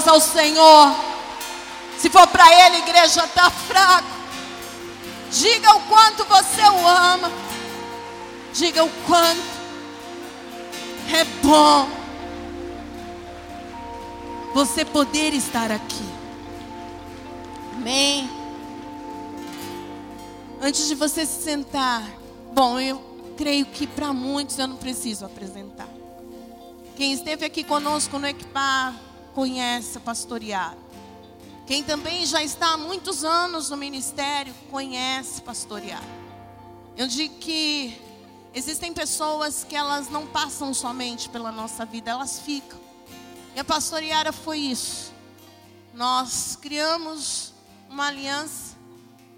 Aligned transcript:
palmas 0.00 0.08
ao 0.08 0.20
Senhor. 0.20 0.94
Se 1.98 2.08
for 2.08 2.26
para 2.26 2.66
Ele, 2.66 2.78
igreja 2.78 3.24
está 3.24 3.50
fraca. 3.50 4.20
Diga 5.30 5.76
o 5.76 5.80
quanto 5.82 6.24
você 6.24 6.62
o 6.62 6.86
ama. 6.86 7.30
Diga 8.52 8.84
o 8.84 8.90
quanto 9.06 9.60
é 11.12 11.24
bom 11.42 11.88
você 14.54 14.84
poder 14.84 15.34
estar 15.34 15.70
aqui. 15.70 16.08
Amém. 17.76 18.28
Antes 20.60 20.88
de 20.88 20.94
você 20.94 21.24
se 21.24 21.42
sentar, 21.42 22.02
bom, 22.52 22.78
eu 22.78 23.00
creio 23.36 23.64
que 23.66 23.86
para 23.86 24.12
muitos 24.12 24.58
eu 24.58 24.66
não 24.66 24.76
preciso 24.76 25.24
apresentar. 25.24 25.88
Quem 26.96 27.12
esteve 27.12 27.46
aqui 27.46 27.64
conosco 27.64 28.18
no 28.18 28.26
Equipar 28.26 28.94
conhece 29.34 29.98
pastorear. 30.00 30.76
Quem 31.66 31.84
também 31.84 32.26
já 32.26 32.42
está 32.42 32.72
há 32.72 32.76
muitos 32.76 33.24
anos 33.24 33.70
no 33.70 33.76
ministério 33.76 34.52
conhece 34.70 35.40
pastorear. 35.40 36.02
Eu 36.96 37.06
digo 37.06 37.36
que 37.36 37.96
existem 38.52 38.92
pessoas 38.92 39.62
que 39.62 39.76
elas 39.76 40.08
não 40.10 40.26
passam 40.26 40.74
somente 40.74 41.28
pela 41.28 41.52
nossa 41.52 41.84
vida, 41.84 42.10
elas 42.10 42.40
ficam. 42.40 42.78
E 43.54 43.60
a 43.60 43.64
pastoreara 43.64 44.32
foi 44.32 44.58
isso. 44.58 45.12
Nós 45.94 46.56
criamos 46.60 47.52
uma 47.88 48.08
aliança 48.08 48.76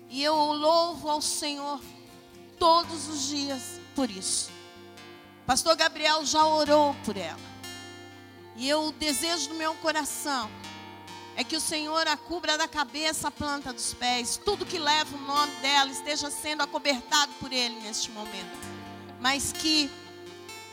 e 0.08 0.22
eu 0.22 0.34
louvo 0.34 1.08
ao 1.08 1.22
Senhor 1.22 1.80
todos 2.58 3.08
os 3.08 3.28
dias 3.28 3.80
por 3.94 4.10
isso. 4.10 4.50
Pastor 5.46 5.74
Gabriel 5.76 6.24
já 6.24 6.46
orou 6.46 6.94
por 7.04 7.16
ela. 7.16 7.51
E 8.56 8.68
eu 8.68 8.92
desejo 8.92 9.48
do 9.48 9.54
meu 9.54 9.74
coração 9.76 10.50
é 11.34 11.42
que 11.42 11.56
o 11.56 11.60
Senhor 11.60 12.06
a 12.06 12.16
cubra 12.16 12.58
da 12.58 12.68
cabeça, 12.68 13.28
a 13.28 13.30
planta 13.30 13.72
dos 13.72 13.94
pés, 13.94 14.38
tudo 14.44 14.66
que 14.66 14.78
leva 14.78 15.16
o 15.16 15.20
nome 15.20 15.52
dela 15.62 15.90
esteja 15.90 16.30
sendo 16.30 16.62
acobertado 16.62 17.32
por 17.40 17.52
Ele 17.52 17.80
neste 17.80 18.10
momento, 18.10 18.58
mas 19.20 19.52
que 19.52 19.90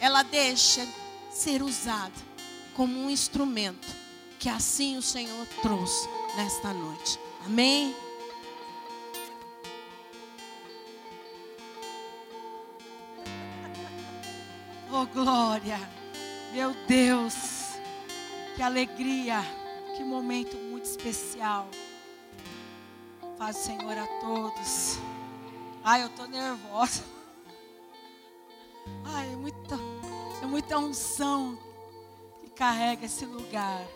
ela 0.02 0.24
deixe 0.24 0.88
ser 1.32 1.64
usada 1.64 2.14
como 2.76 3.00
um 3.00 3.10
instrumento 3.10 3.88
que 4.38 4.50
assim 4.50 4.98
o 4.98 5.02
Senhor 5.02 5.46
trouxe 5.62 6.08
nesta 6.36 6.74
noite. 6.74 7.20
Amém? 7.46 7.96
Oh 14.92 15.06
glória, 15.06 15.80
meu 16.54 16.74
Deus. 16.88 17.59
Que 18.60 18.64
alegria, 18.64 19.40
que 19.96 20.04
momento 20.04 20.58
muito 20.58 20.84
especial. 20.84 21.66
Faz 23.38 23.56
o 23.56 23.60
Senhor 23.62 23.98
a 23.98 24.06
todos. 24.20 25.00
Ai, 25.82 26.04
eu 26.04 26.08
estou 26.08 26.28
nervosa. 26.28 27.02
Ai, 29.06 29.32
é 29.32 29.36
muita, 29.38 29.76
é 30.44 30.46
muita 30.46 30.78
unção 30.78 31.58
que 32.42 32.50
carrega 32.50 33.06
esse 33.06 33.26
lugar. 33.26 33.88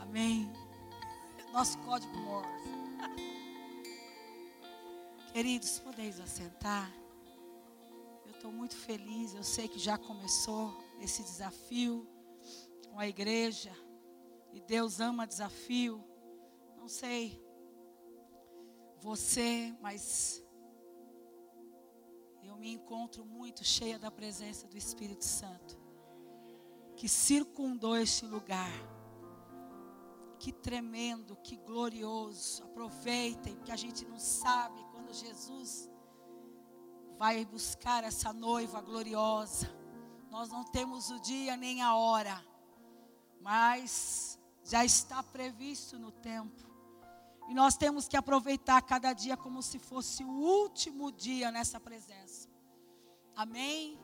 Amém 0.00 0.59
nosso 1.52 1.78
código 1.78 2.16
Morse. 2.18 2.48
Queridos, 5.32 5.80
podeis 5.80 6.20
assentar. 6.20 6.92
Eu 8.24 8.30
estou 8.32 8.52
muito 8.52 8.76
feliz. 8.76 9.34
Eu 9.34 9.42
sei 9.42 9.68
que 9.68 9.78
já 9.78 9.98
começou 9.98 10.72
esse 11.00 11.22
desafio 11.22 12.08
com 12.88 12.98
a 12.98 13.08
igreja. 13.08 13.72
E 14.52 14.60
Deus 14.60 15.00
ama 15.00 15.26
desafio. 15.26 16.04
Não 16.76 16.88
sei 16.88 17.40
você, 19.00 19.74
mas 19.80 20.42
eu 22.42 22.56
me 22.56 22.72
encontro 22.72 23.24
muito 23.24 23.64
cheia 23.64 23.98
da 23.98 24.10
presença 24.10 24.68
do 24.68 24.76
Espírito 24.76 25.24
Santo, 25.24 25.78
que 26.96 27.08
circundou 27.08 27.96
este 27.96 28.26
lugar 28.26 28.70
que 30.40 30.50
tremendo, 30.50 31.36
que 31.36 31.54
glorioso. 31.54 32.64
Aproveitem, 32.64 33.60
que 33.60 33.70
a 33.70 33.76
gente 33.76 34.06
não 34.06 34.18
sabe 34.18 34.82
quando 34.90 35.12
Jesus 35.12 35.88
vai 37.18 37.44
buscar 37.44 38.02
essa 38.02 38.32
noiva 38.32 38.80
gloriosa. 38.80 39.70
Nós 40.30 40.48
não 40.48 40.64
temos 40.64 41.10
o 41.10 41.20
dia 41.20 41.56
nem 41.58 41.82
a 41.82 41.94
hora, 41.94 42.42
mas 43.40 44.38
já 44.64 44.82
está 44.82 45.22
previsto 45.22 45.98
no 45.98 46.10
tempo. 46.10 46.68
E 47.46 47.54
nós 47.54 47.76
temos 47.76 48.08
que 48.08 48.16
aproveitar 48.16 48.80
cada 48.80 49.12
dia 49.12 49.36
como 49.36 49.62
se 49.62 49.78
fosse 49.78 50.24
o 50.24 50.30
último 50.30 51.12
dia 51.12 51.50
nessa 51.50 51.78
presença. 51.78 52.48
Amém? 53.36 54.00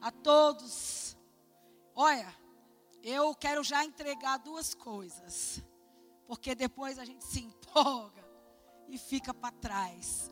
A 0.00 0.10
todos. 0.10 1.16
Olha, 1.94 2.34
eu 3.02 3.34
quero 3.34 3.64
já 3.64 3.82
entregar 3.84 4.38
duas 4.38 4.74
coisas 4.74 5.62
porque 6.30 6.54
depois 6.54 6.96
a 6.96 7.04
gente 7.04 7.24
se 7.24 7.40
empolga 7.40 8.24
e 8.86 8.96
fica 8.96 9.34
para 9.34 9.50
trás. 9.50 10.30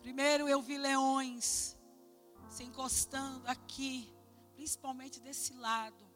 Primeiro 0.00 0.48
eu 0.48 0.62
vi 0.62 0.78
leões 0.78 1.76
se 2.48 2.62
encostando 2.62 3.48
aqui, 3.48 4.14
principalmente 4.54 5.18
desse 5.18 5.52
lado, 5.54 6.08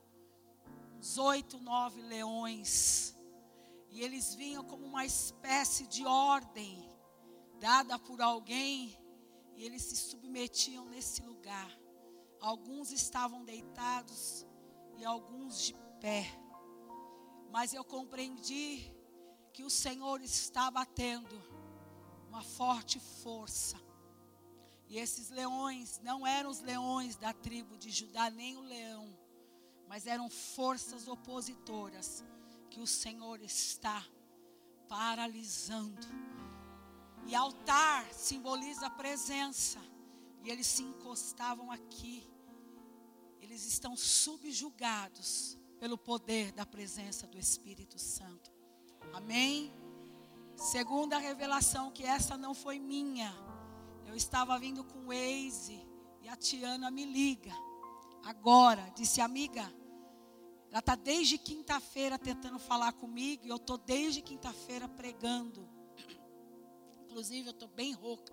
uns 0.97 1.19
oito, 1.19 1.59
nove 1.59 2.01
leões, 2.03 3.19
e 3.91 4.03
eles 4.03 4.37
vinham 4.37 4.63
como 4.63 4.87
uma 4.87 5.05
espécie 5.05 5.89
de 5.89 6.07
ordem 6.07 6.89
dada 7.59 7.99
por 7.99 8.23
alguém, 8.23 8.97
e 9.57 9.65
eles 9.65 9.83
se 9.83 9.97
submetiam 9.97 10.85
nesse 10.85 11.23
lugar. 11.23 11.77
Alguns 12.41 12.93
estavam 12.93 13.45
deitados 13.45 14.47
e 14.97 15.05
alguns 15.05 15.61
de 15.61 15.75
pé. 16.01 16.25
Mas 17.51 17.75
eu 17.75 17.85
compreendi 17.85 18.94
que 19.55 19.63
o 19.63 19.71
Senhor 19.71 20.21
está 20.21 20.69
batendo 20.69 21.41
uma 22.29 22.43
forte 22.43 22.99
força. 22.99 23.81
E 24.89 24.99
esses 24.99 25.31
leões 25.31 26.01
não 26.03 26.27
eram 26.27 26.51
os 26.51 26.61
leões 26.61 27.15
da 27.15 27.33
tribo 27.33 27.79
de 27.79 27.89
Judá, 27.89 28.29
nem 28.29 28.57
o 28.57 28.63
leão, 28.63 29.17
mas 29.87 30.09
eram 30.09 30.29
forças 30.29 31.07
opositoras 31.07 32.25
que 32.69 32.81
o 32.81 32.87
Senhor 32.87 33.41
está 33.43 34.05
paralisando. 34.89 36.05
E 37.25 37.35
altar 37.35 38.13
simboliza 38.13 38.87
a 38.87 38.91
presença. 38.91 39.79
E 40.43 40.51
eles 40.51 40.67
se 40.67 40.83
encostavam 40.83 41.71
aqui. 41.71 42.29
Eles 43.41 43.65
estão 43.65 43.97
subjugados 43.97 45.57
pelo 45.79 45.97
poder 45.97 46.51
da 46.51 46.67
presença 46.67 47.27
do 47.27 47.39
Espírito 47.39 48.01
Santo. 48.01 48.54
Amém? 49.13 49.73
Segunda 50.57 51.19
revelação, 51.19 51.91
que 51.91 52.05
essa 52.05 52.37
não 52.37 52.55
foi 52.55 52.79
minha. 52.79 53.35
Eu 54.07 54.15
estava 54.15 54.59
vindo 54.59 54.85
com 54.85 55.01
o 55.01 55.07
Waze 55.07 55.85
e 56.23 56.29
a 56.29 56.37
Tiana 56.37 56.91
me 56.91 57.05
liga. 57.05 57.53
Agora, 58.25 58.91
disse 58.97 59.21
amiga, 59.21 59.71
ela 60.71 60.79
está 60.81 60.95
desde 60.95 61.39
quinta-feira 61.39 62.19
tentando 62.19 62.59
falar 62.59 62.93
comigo 62.93 63.45
e 63.45 63.49
eu 63.49 63.57
estou 63.57 63.77
desde 63.77 64.23
quinta-feira 64.23 64.89
pregando. 64.89 65.69
Inclusive, 67.05 67.49
eu 67.49 67.53
estou 67.53 67.69
bem 67.69 67.93
rouca. 67.93 68.33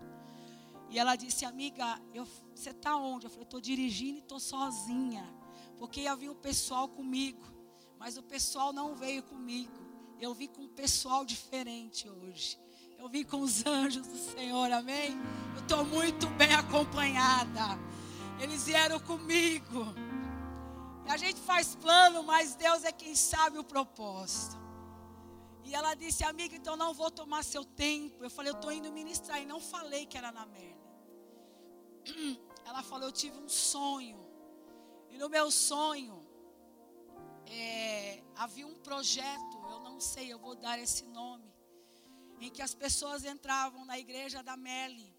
E 0.89 0.97
ela 0.97 1.15
disse, 1.15 1.45
amiga, 1.45 2.01
eu, 2.13 2.25
você 2.56 2.71
está 2.71 2.97
onde? 2.97 3.25
Eu 3.25 3.29
falei, 3.29 3.44
estou 3.44 3.62
dirigindo 3.62 4.17
e 4.17 4.21
estou 4.21 4.39
sozinha. 4.39 5.24
Porque 5.77 6.01
ia 6.01 6.15
vir 6.15 6.29
o 6.29 6.35
pessoal 6.35 6.88
comigo. 6.88 7.44
Mas 8.00 8.17
o 8.17 8.24
pessoal 8.24 8.74
não 8.74 8.95
veio 8.95 9.24
comigo. 9.24 9.90
Eu 10.21 10.35
vim 10.35 10.47
com 10.47 10.62
um 10.62 10.68
pessoal 10.68 11.25
diferente 11.25 12.07
hoje. 12.07 12.59
Eu 13.00 13.09
vim 13.09 13.23
com 13.23 13.41
os 13.41 13.65
anjos 13.65 14.06
do 14.06 14.18
Senhor, 14.18 14.71
amém? 14.71 15.18
Eu 15.56 15.62
estou 15.63 15.83
muito 15.83 16.27
bem 16.38 16.53
acompanhada. 16.53 17.79
Eles 18.39 18.65
vieram 18.65 19.00
comigo. 19.00 19.83
A 21.09 21.18
gente 21.18 21.39
faz 21.39 21.73
plano, 21.73 22.21
mas 22.21 22.53
Deus 22.53 22.83
é 22.83 22.91
quem 22.91 23.15
sabe 23.15 23.57
o 23.57 23.63
propósito. 23.63 24.62
E 25.63 25.73
ela 25.73 25.95
disse, 25.95 26.24
amiga, 26.24 26.56
então 26.56 26.77
não 26.77 26.94
vou 26.94 27.09
tomar 27.09 27.44
seu 27.44 27.65
tempo. 27.65 28.24
Eu 28.24 28.29
falei, 28.29 28.51
eu 28.51 28.56
estou 28.56 28.71
indo 28.71 28.91
ministrar. 28.91 29.41
E 29.41 29.45
não 29.45 29.59
falei 29.59 30.06
que 30.06 30.19
era 30.19 30.31
na 30.31 30.45
Merle. 30.45 30.77
Ela 32.63 32.83
falou, 32.83 33.07
eu 33.07 33.12
tive 33.12 33.39
um 33.39 33.50
sonho. 33.50 34.24
E 35.09 35.17
no 35.17 35.29
meu 35.29 35.50
sonho, 35.50 36.20
é, 37.51 38.24
havia 38.36 38.65
um 38.68 38.75
projeto 38.75 39.62
sei, 40.01 40.33
eu 40.33 40.39
vou 40.39 40.56
dar 40.56 40.77
esse 40.80 41.06
nome. 41.06 41.50
em 42.39 42.50
que 42.50 42.63
as 42.63 42.74
pessoas 42.74 43.24
entravam 43.24 43.86
na 43.86 44.00
igreja 44.00 44.42
da 44.42 44.57
Merle. 44.57 45.15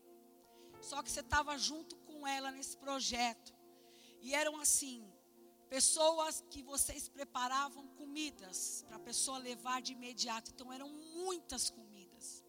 Só 0.80 1.00
que 1.02 1.10
você 1.10 1.20
estava 1.20 1.56
junto 1.56 1.94
com 1.98 2.26
ela 2.26 2.50
nesse 2.50 2.76
projeto. 2.76 3.54
E 4.20 4.34
eram 4.34 4.58
assim, 4.58 5.08
pessoas 5.68 6.44
que 6.50 6.64
vocês 6.64 7.08
preparavam 7.08 7.86
comidas 8.00 8.84
para 8.88 8.96
a 8.96 9.06
pessoa 9.10 9.38
levar 9.38 9.80
de 9.80 9.92
imediato. 9.92 10.50
Então 10.50 10.72
eram 10.72 10.88
muitas 10.88 11.70
comidas. 11.70 12.42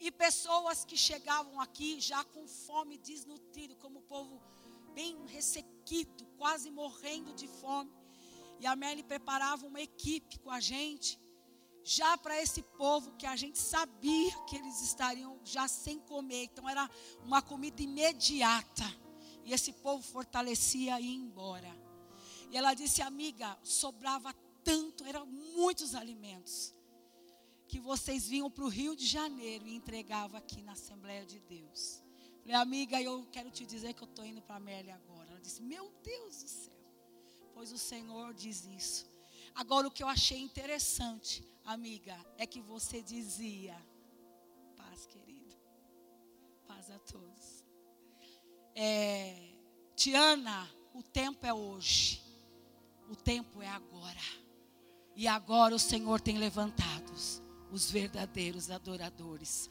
E 0.00 0.10
pessoas 0.10 0.86
que 0.86 0.96
chegavam 0.96 1.60
aqui 1.60 2.00
já 2.00 2.24
com 2.24 2.48
fome 2.48 2.96
desnutrido, 2.96 3.76
como 3.76 3.98
o 3.98 4.08
povo 4.14 4.40
bem 4.94 5.26
ressequido, 5.26 6.24
quase 6.38 6.70
morrendo 6.70 7.34
de 7.34 7.46
fome. 7.46 7.92
E 8.60 8.66
a 8.66 8.74
Merle 8.74 9.02
preparava 9.02 9.66
uma 9.66 9.80
equipe 9.80 10.38
com 10.40 10.50
a 10.50 10.60
gente 10.60 11.18
já 11.84 12.18
para 12.18 12.40
esse 12.42 12.62
povo 12.62 13.12
que 13.16 13.24
a 13.24 13.34
gente 13.34 13.58
sabia 13.58 14.36
que 14.44 14.56
eles 14.56 14.82
estariam 14.82 15.40
já 15.44 15.66
sem 15.66 15.98
comer. 16.00 16.44
Então 16.44 16.68
era 16.68 16.88
uma 17.24 17.40
comida 17.40 17.82
imediata. 17.82 18.84
E 19.44 19.52
esse 19.52 19.72
povo 19.72 20.02
fortalecia 20.02 21.00
e 21.00 21.04
ia 21.04 21.14
embora. 21.14 21.74
E 22.50 22.56
ela 22.56 22.74
disse, 22.74 23.00
amiga, 23.00 23.58
sobrava 23.62 24.34
tanto, 24.64 25.04
eram 25.04 25.24
muitos 25.26 25.94
alimentos, 25.94 26.74
que 27.66 27.80
vocês 27.80 28.26
vinham 28.26 28.50
para 28.50 28.64
o 28.64 28.68
Rio 28.68 28.94
de 28.94 29.06
Janeiro 29.06 29.66
e 29.66 29.74
entregavam 29.74 30.38
aqui 30.38 30.60
na 30.62 30.72
Assembleia 30.72 31.24
de 31.24 31.40
Deus. 31.40 32.02
Falei, 32.40 32.54
amiga, 32.54 33.00
eu 33.00 33.26
quero 33.30 33.50
te 33.50 33.64
dizer 33.64 33.94
que 33.94 34.02
eu 34.02 34.08
estou 34.08 34.24
indo 34.24 34.42
para 34.42 34.56
a 34.56 34.60
Merle 34.60 34.90
agora. 34.90 35.30
Ela 35.30 35.40
disse, 35.40 35.62
meu 35.62 35.90
Deus 36.02 36.42
do 36.42 36.48
céu. 36.48 36.77
Pois 37.58 37.72
o 37.72 37.76
Senhor 37.76 38.32
diz 38.34 38.64
isso. 38.66 39.04
Agora, 39.52 39.88
o 39.88 39.90
que 39.90 40.04
eu 40.04 40.06
achei 40.06 40.38
interessante 40.38 41.44
amiga, 41.64 42.16
é 42.36 42.46
que 42.46 42.60
você 42.60 43.02
dizia: 43.02 43.76
paz, 44.76 45.06
querido, 45.06 45.56
paz 46.68 46.88
a 46.88 47.00
todos. 47.00 47.64
É, 48.76 49.56
Tiana, 49.96 50.70
o 50.94 51.02
tempo 51.02 51.44
é 51.44 51.52
hoje, 51.52 52.22
o 53.10 53.16
tempo 53.16 53.60
é 53.60 53.68
agora. 53.68 54.22
E 55.16 55.26
agora 55.26 55.74
o 55.74 55.80
Senhor 55.80 56.20
tem 56.20 56.38
levantado 56.38 57.12
os 57.72 57.90
verdadeiros 57.90 58.70
adoradores. 58.70 59.68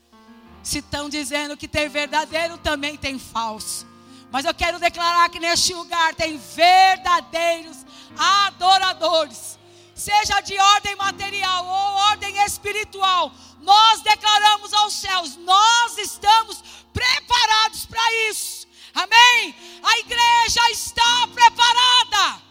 Se 0.62 0.80
estão 0.80 1.08
dizendo 1.08 1.56
que 1.56 1.70
tem 1.70 1.88
verdadeiro, 1.88 2.58
também 2.58 2.98
tem 2.98 3.18
falso. 3.18 3.88
Mas 4.32 4.46
eu 4.46 4.54
quero 4.54 4.80
declarar 4.80 5.30
que 5.30 5.40
neste 5.40 5.74
lugar 5.74 6.14
tem 6.16 6.38
verdadeiros 6.38 7.86
adoradores 8.18 9.58
seja 9.98 10.40
de 10.42 10.58
ordem 10.58 10.96
material 10.96 11.66
ou 11.66 11.94
ordem 12.12 12.38
espiritual, 12.46 13.32
nós 13.60 14.02
declaramos 14.02 14.72
aos 14.74 14.94
céus, 14.94 15.36
nós 15.38 15.98
estamos 15.98 16.62
preparados 16.94 17.88
para 17.88 18.30
isso. 18.30 18.68
Amém? 18.94 19.56
A 19.84 20.00
igreja 20.00 20.72
está 20.72 21.28
preparada. 21.34 22.44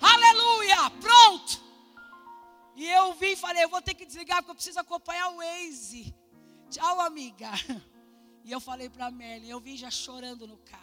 Aleluia! 0.00 0.90
Pronto. 1.00 1.62
E 2.76 2.88
eu 2.88 3.14
vim 3.14 3.32
e 3.32 3.36
falei, 3.36 3.64
eu 3.64 3.68
vou 3.68 3.80
ter 3.80 3.94
que 3.94 4.04
desligar 4.04 4.38
porque 4.38 4.50
eu 4.50 4.54
preciso 4.54 4.80
acompanhar 4.80 5.28
o 5.30 5.36
Waze. 5.36 6.14
Tchau, 6.70 7.00
amiga. 7.00 7.50
E 8.44 8.50
eu 8.50 8.58
falei 8.60 8.90
para 8.90 9.06
a 9.06 9.10
Merlin, 9.12 9.50
eu 9.50 9.60
vim 9.60 9.76
já 9.76 9.88
chorando 9.88 10.48
no 10.48 10.56
carro. 10.56 10.81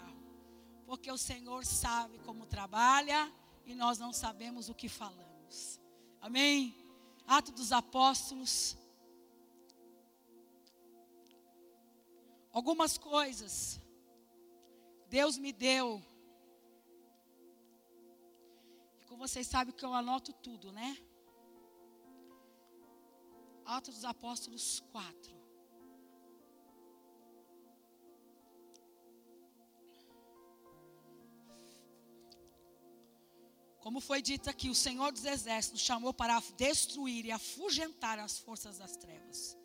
Porque 0.90 1.12
o 1.12 1.20
Senhor 1.20 1.64
sabe 1.64 2.18
como 2.26 2.48
trabalha 2.48 3.32
e 3.64 3.76
nós 3.76 4.00
não 4.00 4.12
sabemos 4.12 4.70
o 4.70 4.74
que 4.74 4.90
falamos. 4.90 5.80
Amém? 6.20 6.76
Atos 7.28 7.54
dos 7.54 7.72
Apóstolos. 7.72 8.76
Algumas 12.52 12.98
coisas 12.98 13.80
Deus 15.08 15.38
me 15.38 15.54
deu. 15.54 16.04
E 19.00 19.06
como 19.06 19.28
vocês 19.28 19.46
sabem 19.46 19.76
que 19.76 19.86
eu 19.86 19.94
anoto 19.94 20.34
tudo, 20.34 20.72
né? 20.72 20.98
Atos 23.64 23.94
dos 23.94 24.06
Apóstolos 24.06 24.80
4. 24.92 25.39
Como 33.80 34.02
foi 34.02 34.22
dito 34.22 34.50
aqui, 34.50 34.70
o 34.70 34.76
Senhor 34.76 35.12
dos 35.12 35.24
Exércitos 35.24 35.82
chamou 35.82 36.14
para 36.14 36.42
destruir 36.58 37.26
e 37.26 37.32
afugentar 37.32 38.20
as 38.20 38.38
forças 38.38 38.78
das 38.78 38.98
trevas. 38.98 39.58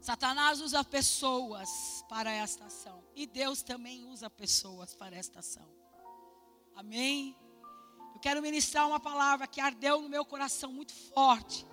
Satanás 0.00 0.60
usa 0.60 0.84
pessoas 0.84 2.04
para 2.10 2.30
esta 2.30 2.66
ação. 2.66 3.02
E 3.14 3.26
Deus 3.26 3.62
também 3.62 4.04
usa 4.04 4.28
pessoas 4.28 4.94
para 4.94 5.16
esta 5.16 5.38
ação. 5.38 5.66
Amém? 6.74 7.34
Eu 8.12 8.20
quero 8.20 8.42
ministrar 8.42 8.86
uma 8.86 9.00
palavra 9.00 9.46
que 9.46 9.62
ardeu 9.62 10.02
no 10.02 10.08
meu 10.10 10.24
coração 10.26 10.70
muito 10.70 10.92
forte. 10.92 11.66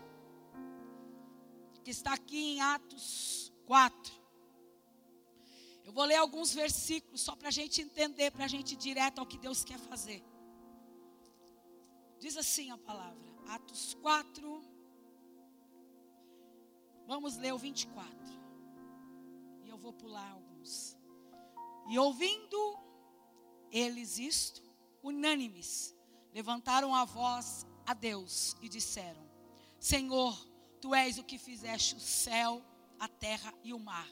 Que 1.83 1.91
está 1.91 2.13
aqui 2.13 2.53
em 2.53 2.62
Atos 2.62 3.51
4. 3.65 4.13
Eu 5.83 5.91
vou 5.91 6.06
ler 6.06 6.15
alguns 6.15 6.53
versículos 6.53 7.19
só 7.19 7.35
para 7.35 7.50
a 7.50 7.51
gente 7.51 7.81
entender, 7.81 8.31
para 8.31 8.45
a 8.45 8.47
gente 8.47 8.75
ir 8.75 8.77
direto 8.77 9.19
ao 9.19 9.25
que 9.25 9.38
Deus 9.38 9.62
quer 9.62 9.77
fazer. 9.77 10.24
Diz 12.21 12.38
assim 12.38 12.69
a 12.69 12.77
palavra, 12.77 13.33
Atos 13.47 13.95
4. 13.95 14.62
Vamos 17.07 17.35
ler 17.35 17.51
o 17.51 17.57
24. 17.57 18.15
E 19.63 19.68
eu 19.68 19.75
vou 19.75 19.91
pular 19.91 20.29
alguns. 20.29 20.95
E 21.89 21.97
ouvindo 21.97 22.77
eles 23.71 24.19
isto, 24.19 24.62
unânimes, 25.01 25.95
levantaram 26.31 26.94
a 26.94 27.06
voz 27.06 27.65
a 27.88 27.95
Deus 27.95 28.56
e 28.62 28.69
disseram: 28.69 29.27
Senhor, 29.79 30.38
tu 30.79 30.94
és 30.94 31.17
o 31.17 31.24
que 31.24 31.39
fizeste 31.39 31.95
o 31.95 32.00
céu, 32.00 32.63
a 33.00 33.07
terra 33.07 33.51
e 33.63 33.74
o 33.74 33.79
mar, 33.79 34.07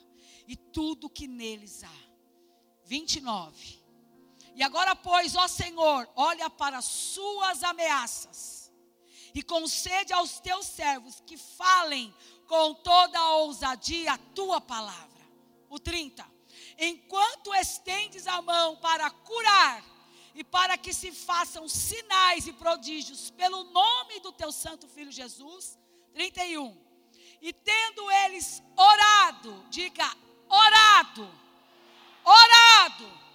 e 0.47 0.55
tudo 0.55 1.11
que 1.11 1.27
neles 1.27 1.83
há. 1.83 2.09
29. 2.85 3.79
E 4.59 4.63
agora, 4.63 4.93
pois, 4.93 5.37
ó 5.37 5.47
Senhor, 5.47 6.05
olha 6.17 6.49
para 6.49 6.79
as 6.79 6.85
suas 6.85 7.63
ameaças 7.63 8.69
e 9.33 9.41
concede 9.41 10.11
aos 10.11 10.41
teus 10.41 10.65
servos 10.65 11.23
que 11.25 11.37
falem 11.37 12.13
com 12.45 12.73
toda 12.73 13.17
a 13.17 13.35
ousadia 13.37 14.11
a 14.11 14.17
tua 14.17 14.59
palavra. 14.59 15.25
O 15.69 15.79
30. 15.79 16.29
Enquanto 16.77 17.55
estendes 17.55 18.27
a 18.27 18.41
mão 18.41 18.75
para 18.75 19.09
curar 19.09 19.81
e 20.35 20.43
para 20.43 20.77
que 20.77 20.93
se 20.93 21.13
façam 21.13 21.65
sinais 21.69 22.45
e 22.45 22.51
prodígios 22.51 23.29
pelo 23.29 23.63
nome 23.63 24.19
do 24.19 24.33
teu 24.33 24.51
santo 24.51 24.89
filho 24.89 25.09
Jesus. 25.09 25.79
31. 26.13 26.77
E 27.41 27.53
tendo 27.53 28.11
eles 28.11 28.61
orado, 28.75 29.65
diga 29.69 30.13
orado, 30.49 31.33
orado 32.25 33.28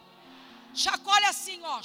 Chacoalha 0.75 1.29
assim, 1.29 1.61
ó. 1.63 1.81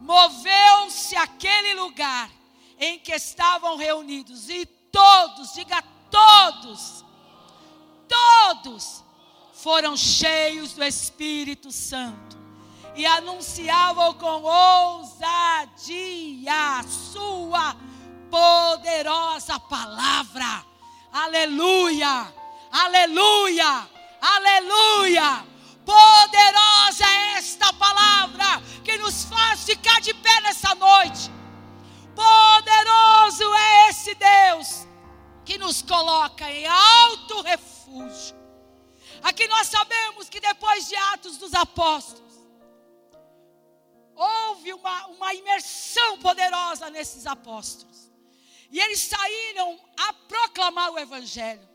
Moveu-se 0.00 1.14
aquele 1.16 1.74
lugar 1.74 2.30
em 2.78 2.98
que 2.98 3.12
estavam 3.12 3.76
reunidos 3.76 4.48
e 4.48 4.66
todos, 4.66 5.52
diga 5.52 5.82
todos, 6.10 7.04
todos 8.08 9.04
foram 9.52 9.96
cheios 9.96 10.72
do 10.72 10.82
Espírito 10.82 11.70
Santo 11.70 12.38
e 12.96 13.06
anunciavam 13.06 14.14
com 14.14 14.42
ousadia 14.42 15.68
a 16.78 16.82
sua 16.82 17.76
poderosa 18.30 19.60
palavra. 19.60 20.64
Aleluia! 21.12 22.32
Aleluia! 22.72 23.88
Aleluia! 24.20 25.49
Poderosa 25.90 27.04
é 27.04 27.38
esta 27.38 27.72
palavra 27.72 28.62
que 28.84 28.96
nos 28.96 29.24
faz 29.24 29.64
ficar 29.64 30.00
de 30.00 30.14
pé 30.14 30.40
nessa 30.42 30.72
noite. 30.76 31.28
Poderoso 32.14 33.52
é 33.52 33.88
esse 33.88 34.14
Deus 34.14 34.86
que 35.44 35.58
nos 35.58 35.82
coloca 35.82 36.48
em 36.48 36.64
alto 36.64 37.40
refúgio. 37.42 38.36
Aqui 39.20 39.48
nós 39.48 39.66
sabemos 39.66 40.28
que 40.28 40.38
depois 40.38 40.88
de 40.88 40.94
Atos 40.94 41.38
dos 41.38 41.52
Apóstolos, 41.54 42.34
houve 44.14 44.72
uma, 44.72 45.06
uma 45.08 45.34
imersão 45.34 46.18
poderosa 46.18 46.88
nesses 46.90 47.26
apóstolos. 47.26 48.12
E 48.70 48.78
eles 48.78 49.00
saíram 49.00 49.76
a 49.98 50.12
proclamar 50.12 50.92
o 50.92 50.98
Evangelho. 51.00 51.68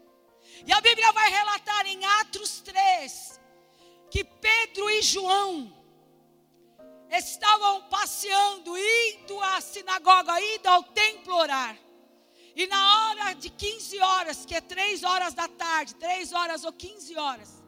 E 0.65 0.71
a 0.71 0.79
Bíblia 0.79 1.11
vai 1.11 1.29
relatar 1.29 1.85
em 1.85 2.05
Atos 2.05 2.61
3 2.61 3.43
que 4.15 4.23
Pedro 4.23 4.89
e 4.89 5.01
João 5.01 5.73
estavam 7.11 7.81
passeando, 7.89 8.71
indo 8.77 9.41
à 9.41 9.59
sinagoga, 9.59 10.39
indo 10.39 10.67
ao 10.67 10.83
templo 10.83 11.35
orar. 11.35 11.77
E 12.55 12.65
na 12.65 13.09
hora 13.09 13.33
de 13.33 13.49
15 13.49 13.99
horas, 13.99 14.45
que 14.45 14.55
é 14.55 14.61
3 14.61 15.03
horas 15.03 15.33
da 15.33 15.49
tarde, 15.49 15.95
3 15.95 16.31
horas 16.31 16.63
ou 16.63 16.71
15 16.71 17.17
horas, 17.17 17.61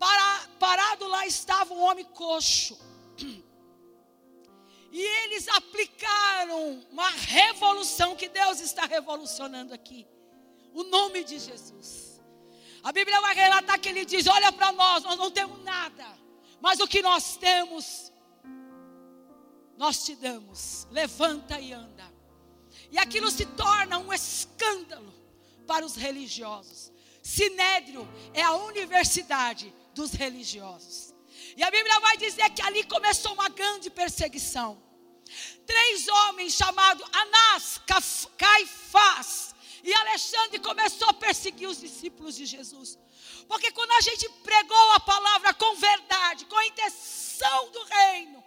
para, 0.00 0.48
parado 0.58 1.06
lá 1.06 1.24
estava 1.28 1.72
um 1.72 1.80
homem 1.80 2.04
coxo. 2.06 2.76
E 4.90 5.00
eles 5.00 5.46
aplicaram 5.48 6.84
uma 6.90 7.10
revolução 7.10 8.16
que 8.16 8.28
Deus 8.28 8.60
está 8.60 8.84
revolucionando 8.86 9.72
aqui. 9.72 10.08
O 10.72 10.82
nome 10.82 11.22
de 11.22 11.38
Jesus. 11.38 12.15
A 12.86 12.92
Bíblia 12.92 13.20
vai 13.20 13.34
relatar 13.34 13.80
que 13.80 13.88
ele 13.88 14.04
diz: 14.04 14.28
Olha 14.28 14.52
para 14.52 14.70
nós, 14.70 15.02
nós 15.02 15.18
não 15.18 15.28
temos 15.28 15.60
nada, 15.64 16.06
mas 16.60 16.78
o 16.78 16.86
que 16.86 17.02
nós 17.02 17.36
temos, 17.36 18.12
nós 19.76 20.04
te 20.04 20.14
damos. 20.14 20.86
Levanta 20.92 21.58
e 21.58 21.72
anda. 21.72 22.04
E 22.92 22.96
aquilo 22.96 23.28
se 23.28 23.44
torna 23.44 23.98
um 23.98 24.12
escândalo 24.12 25.12
para 25.66 25.84
os 25.84 25.96
religiosos. 25.96 26.92
Sinédrio 27.20 28.08
é 28.32 28.42
a 28.42 28.52
universidade 28.52 29.74
dos 29.92 30.12
religiosos. 30.12 31.12
E 31.56 31.64
a 31.64 31.70
Bíblia 31.72 31.98
vai 31.98 32.16
dizer 32.18 32.48
que 32.50 32.62
ali 32.62 32.84
começou 32.84 33.32
uma 33.32 33.48
grande 33.48 33.90
perseguição. 33.90 34.80
Três 35.66 36.06
homens 36.06 36.54
chamados 36.54 37.04
Anás, 37.12 37.80
Caifás 38.38 39.55
e 39.86 39.94
Alexandre 39.94 40.58
começou 40.58 41.08
a 41.08 41.14
perseguir 41.14 41.68
os 41.68 41.78
discípulos 41.80 42.34
de 42.34 42.44
Jesus. 42.44 42.98
Porque 43.46 43.70
quando 43.70 43.92
a 43.92 44.00
gente 44.00 44.28
pregou 44.42 44.92
a 44.92 44.98
palavra 44.98 45.54
com 45.54 45.76
verdade, 45.76 46.44
com 46.46 46.56
a 46.56 46.66
intenção 46.66 47.70
do 47.70 47.84
reino, 47.84 48.44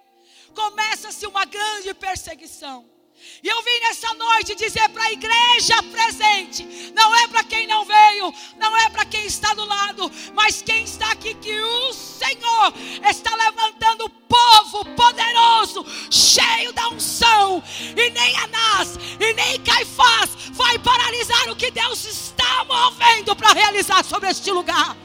começa-se 0.54 1.26
uma 1.26 1.46
grande 1.46 1.94
perseguição. 1.94 2.99
E 3.42 3.48
eu 3.48 3.64
vim 3.64 3.80
nessa 3.82 4.14
noite 4.16 4.56
dizer 4.56 4.90
para 4.90 5.04
a 5.04 5.12
igreja 5.12 5.82
presente: 5.84 6.92
não 6.94 7.16
é 7.16 7.28
para 7.28 7.44
quem 7.44 7.68
não 7.68 7.86
veio, 7.86 8.34
não 8.58 8.76
é 8.78 8.90
para 8.90 9.06
quem 9.06 9.26
está 9.26 9.54
do 9.54 9.66
lado, 9.66 10.12
mas 10.34 10.62
quem 10.62 10.84
está 10.84 11.12
aqui, 11.12 11.34
que 11.36 11.60
o 11.62 11.94
Senhor 11.94 12.74
está 13.10 13.36
levantando 13.36 14.06
o 14.06 14.10
povo 14.10 14.86
poderoso, 14.96 15.86
cheio 16.12 16.74
da 16.74 16.90
unção, 16.90 17.64
e 17.96 18.10
nem 18.10 18.38
Anás, 18.38 18.98
e 19.20 19.34
nem 19.34 19.60
Caifás 19.62 20.30
vai 20.52 20.78
paralisar 20.80 21.50
o 21.50 21.56
que 21.56 21.72
Deus 21.72 22.06
está 22.06 22.64
movendo 22.66 23.36
para 23.36 23.54
realizar 23.54 24.04
sobre 24.04 24.30
este 24.30 24.52
lugar. 24.52 24.98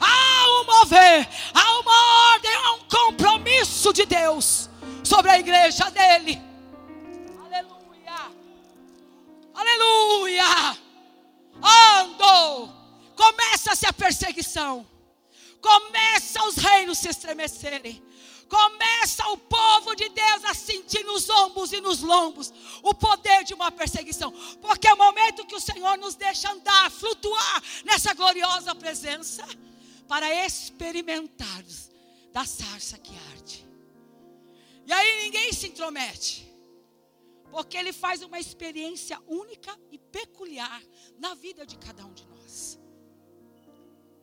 Há 0.00 0.60
um 0.60 0.64
mover, 0.64 1.28
há 1.52 1.78
uma 1.80 2.32
ordem, 2.32 2.54
há 2.54 2.72
um 2.72 2.80
compromisso 2.88 3.92
de 3.92 4.06
Deus 4.06 4.70
sobre 5.02 5.30
a 5.30 5.38
igreja 5.38 5.90
dele. 5.90 6.49
Aleluia! 9.54 10.78
Ando! 11.62 12.72
Começa-se 13.16 13.86
a 13.86 13.92
perseguição. 13.92 14.86
Começa 15.60 16.42
os 16.44 16.56
reinos 16.56 16.98
se 16.98 17.08
estremecerem. 17.08 18.02
Começa 18.48 19.28
o 19.28 19.36
povo 19.38 19.94
de 19.94 20.08
Deus 20.08 20.44
a 20.44 20.54
sentir 20.54 21.04
nos 21.04 21.30
ombros 21.30 21.72
e 21.72 21.80
nos 21.80 22.00
lombos 22.00 22.52
o 22.82 22.92
poder 22.92 23.44
de 23.44 23.54
uma 23.54 23.70
perseguição. 23.70 24.32
Porque 24.60 24.88
é 24.88 24.94
o 24.94 24.98
momento 24.98 25.46
que 25.46 25.54
o 25.54 25.60
Senhor 25.60 25.96
nos 25.98 26.16
deixa 26.16 26.50
andar, 26.50 26.90
flutuar 26.90 27.62
nessa 27.84 28.12
gloriosa 28.12 28.74
presença 28.74 29.46
para 30.08 30.44
experimentar 30.44 31.62
da 32.32 32.44
sarça 32.44 32.98
que 32.98 33.12
arde. 33.32 33.64
E 34.84 34.92
aí 34.92 35.24
ninguém 35.24 35.52
se 35.52 35.68
intromete. 35.68 36.49
Porque 37.50 37.76
ele 37.76 37.92
faz 37.92 38.22
uma 38.22 38.38
experiência 38.38 39.20
única 39.26 39.76
e 39.90 39.98
peculiar 39.98 40.82
na 41.18 41.34
vida 41.34 41.66
de 41.66 41.76
cada 41.76 42.04
um 42.04 42.12
de 42.12 42.26
nós. 42.26 42.78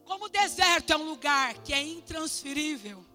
Como 0.05 0.25
o 0.25 0.29
deserto 0.29 0.93
é 0.93 0.98
um 0.98 1.03
lugar 1.03 1.62
que 1.63 1.74
é 1.74 1.81
intransferível. 1.81 3.05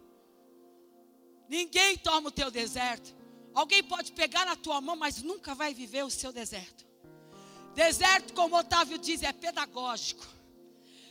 Ninguém 1.49 1.97
toma 1.97 2.29
o 2.29 2.33
teu 2.33 2.51
deserto. 2.51 3.15
Alguém 3.55 3.83
pode 3.83 4.13
pegar 4.13 4.45
na 4.45 4.57
tua 4.57 4.81
mão, 4.81 4.97
mas 4.97 5.23
nunca 5.23 5.55
vai 5.55 5.75
viver 5.75 6.05
o 6.05 6.11
seu 6.11 6.33
deserto. 6.33 6.87
Deserto, 7.75 8.35
como 8.35 8.57
Otávio 8.57 8.99
diz, 8.99 9.23
é 9.23 9.33
pedagógico. 9.33 10.27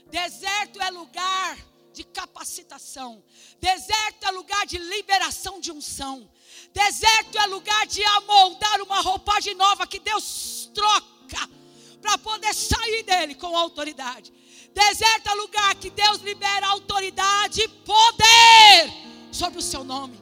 Deserto 0.09 0.81
é 0.81 0.89
lugar 0.91 1.57
de 1.91 2.03
capacitação. 2.03 3.23
Deserto 3.59 4.25
é 4.25 4.31
lugar 4.31 4.65
de 4.65 4.77
liberação 4.77 5.59
de 5.59 5.71
unção. 5.71 6.29
Deserto 6.73 7.37
é 7.37 7.45
lugar 7.47 7.85
de 7.85 8.03
amoldar 8.03 8.81
uma 8.81 9.01
roupagem 9.01 9.55
nova 9.55 9.85
que 9.85 9.99
Deus 9.99 10.69
troca 10.73 11.49
para 12.01 12.17
poder 12.17 12.53
sair 12.53 13.03
dele 13.03 13.35
com 13.35 13.55
autoridade. 13.57 14.33
Deserto 14.73 15.29
é 15.29 15.33
lugar 15.35 15.75
que 15.75 15.89
Deus 15.89 16.19
libera 16.19 16.67
autoridade 16.67 17.61
e 17.61 17.67
poder 17.67 18.91
sobre 19.31 19.59
o 19.59 19.61
seu 19.61 19.83
nome. 19.83 20.21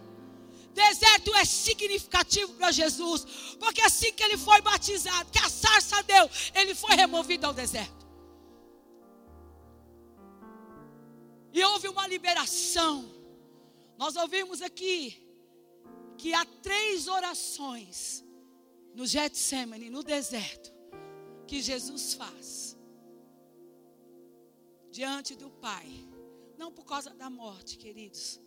Deserto 0.73 1.35
é 1.35 1.45
significativo 1.45 2.53
para 2.53 2.71
Jesus, 2.71 3.25
porque 3.59 3.81
assim 3.81 4.11
que 4.13 4.23
ele 4.23 4.37
foi 4.37 4.61
batizado, 4.61 5.29
que 5.31 5.39
a 5.39 5.49
sarça 5.49 6.01
deu, 6.03 6.29
ele 6.55 6.73
foi 6.73 6.95
removido 6.95 7.45
ao 7.45 7.53
deserto. 7.53 8.07
E 11.51 11.63
houve 11.63 11.87
uma 11.87 12.07
liberação. 12.07 13.05
Nós 13.97 14.15
ouvimos 14.15 14.61
aqui 14.61 15.28
que 16.19 16.33
há 16.33 16.45
três 16.61 17.07
orações 17.07 18.25
no 18.93 19.07
Getsemane, 19.07 19.89
no 19.89 20.03
deserto, 20.03 20.69
que 21.47 21.61
Jesus 21.61 22.13
faz 22.13 22.77
diante 24.91 25.33
do 25.33 25.49
Pai. 25.49 25.88
Não 26.57 26.73
por 26.73 26.83
causa 26.83 27.11
da 27.11 27.29
morte, 27.29 27.77
queridos, 27.77 28.38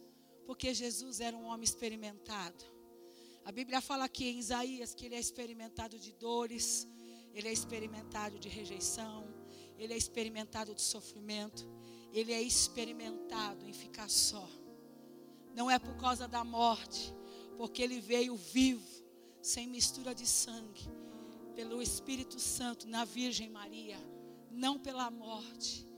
porque 0.44 0.74
Jesus 0.74 1.18
era 1.18 1.34
um 1.34 1.46
homem 1.46 1.64
experimentado. 1.64 2.62
A 3.42 3.50
Bíblia 3.50 3.80
fala 3.80 4.04
aqui 4.04 4.26
em 4.26 4.38
Isaías 4.38 4.94
que 4.94 5.06
ele 5.06 5.14
é 5.14 5.20
experimentado 5.20 5.98
de 5.98 6.12
dores, 6.12 6.86
ele 7.32 7.48
é 7.48 7.52
experimentado 7.52 8.38
de 8.38 8.50
rejeição, 8.50 9.26
ele 9.78 9.94
é 9.94 9.96
experimentado 9.96 10.74
de 10.74 10.82
sofrimento, 10.82 11.66
ele 12.12 12.34
é 12.34 12.42
experimentado 12.42 13.66
em 13.66 13.72
ficar 13.72 14.10
só. 14.10 14.46
Não 15.54 15.70
é 15.70 15.78
por 15.78 15.96
causa 15.96 16.28
da 16.28 16.44
morte, 16.44 17.14
porque 17.62 17.80
ele 17.80 18.00
veio 18.00 18.34
vivo, 18.34 19.04
sem 19.40 19.68
mistura 19.68 20.12
de 20.12 20.26
sangue, 20.26 20.82
pelo 21.54 21.80
Espírito 21.80 22.40
Santo 22.40 22.88
na 22.88 23.04
Virgem 23.04 23.48
Maria, 23.48 23.96
não 24.50 24.80
pela 24.80 25.08
morte. 25.12 25.88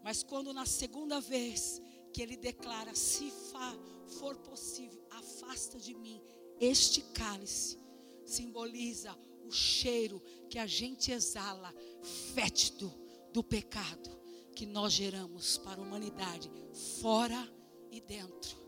Mas 0.00 0.22
quando 0.22 0.54
na 0.54 0.64
segunda 0.64 1.20
vez 1.20 1.82
que 2.12 2.22
ele 2.22 2.36
declara: 2.36 2.94
Se 2.94 3.32
for 4.20 4.36
possível, 4.36 5.04
afasta 5.10 5.76
de 5.76 5.92
mim 5.92 6.22
este 6.60 7.00
cálice, 7.00 7.76
simboliza 8.24 9.12
o 9.44 9.50
cheiro 9.50 10.22
que 10.48 10.60
a 10.60 10.68
gente 10.68 11.10
exala, 11.10 11.74
fétido 12.32 12.94
do 13.32 13.42
pecado 13.42 14.08
que 14.54 14.64
nós 14.64 14.92
geramos 14.92 15.58
para 15.58 15.80
a 15.80 15.84
humanidade, 15.84 16.48
fora 17.00 17.52
e 17.90 18.00
dentro. 18.00 18.67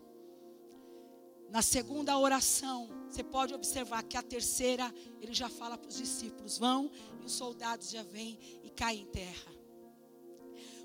Na 1.50 1.62
segunda 1.62 2.16
oração, 2.16 2.88
você 3.08 3.24
pode 3.24 3.52
observar 3.52 4.04
que 4.04 4.16
a 4.16 4.22
terceira, 4.22 4.94
ele 5.20 5.34
já 5.34 5.48
fala 5.48 5.76
para 5.76 5.88
os 5.88 5.96
discípulos: 5.96 6.56
vão, 6.56 6.90
e 7.20 7.24
os 7.24 7.32
soldados 7.32 7.90
já 7.90 8.04
vêm 8.04 8.38
e 8.62 8.70
caem 8.70 9.02
em 9.02 9.06
terra. 9.06 9.52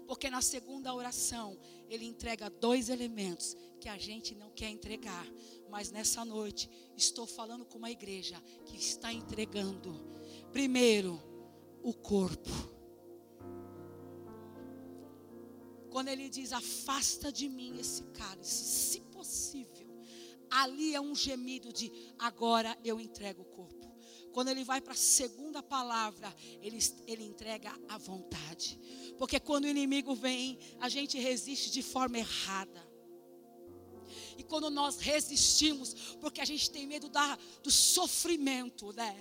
Porque 0.07 0.27
na 0.29 0.41
segunda 0.41 0.93
oração, 0.93 1.57
ele 1.87 2.05
entrega 2.05 2.49
dois 2.49 2.89
elementos 2.89 3.55
que 3.79 3.87
a 3.87 3.97
gente 3.97 4.33
não 4.33 4.49
quer 4.51 4.69
entregar. 4.69 5.27
Mas 5.69 5.91
nessa 5.91 6.25
noite, 6.25 6.69
estou 6.97 7.27
falando 7.27 7.65
com 7.65 7.77
uma 7.77 7.91
igreja 7.91 8.41
que 8.65 8.75
está 8.75 9.13
entregando, 9.13 10.03
primeiro, 10.51 11.21
o 11.83 11.93
corpo. 11.93 12.49
Quando 15.91 16.07
ele 16.07 16.27
diz: 16.27 16.51
Afasta 16.51 17.31
de 17.31 17.47
mim 17.47 17.77
esse 17.79 18.03
cálice, 18.05 18.63
se 18.63 19.01
possível 19.01 19.74
ali 20.61 20.95
é 20.95 21.01
um 21.01 21.15
gemido 21.15 21.71
de 21.71 21.91
agora 22.17 22.77
eu 22.83 22.99
entrego 22.99 23.41
o 23.41 23.45
corpo. 23.45 23.85
Quando 24.31 24.49
ele 24.49 24.63
vai 24.63 24.81
para 24.81 24.93
a 24.93 24.97
segunda 24.97 25.63
palavra, 25.63 26.33
ele, 26.61 26.77
ele 27.07 27.23
entrega 27.23 27.71
a 27.87 27.97
vontade. 27.97 28.79
Porque 29.17 29.39
quando 29.39 29.63
o 29.63 29.69
inimigo 29.69 30.13
vem, 30.13 30.59
a 30.79 30.89
gente 30.89 31.17
resiste 31.17 31.71
de 31.71 31.81
forma 31.81 32.17
errada. 32.17 32.85
E 34.37 34.43
quando 34.43 34.69
nós 34.69 34.97
resistimos, 34.99 36.15
porque 36.19 36.41
a 36.41 36.45
gente 36.45 36.69
tem 36.69 36.85
medo 36.85 37.07
da, 37.09 37.37
do 37.63 37.71
sofrimento, 37.71 38.91
né? 38.93 39.17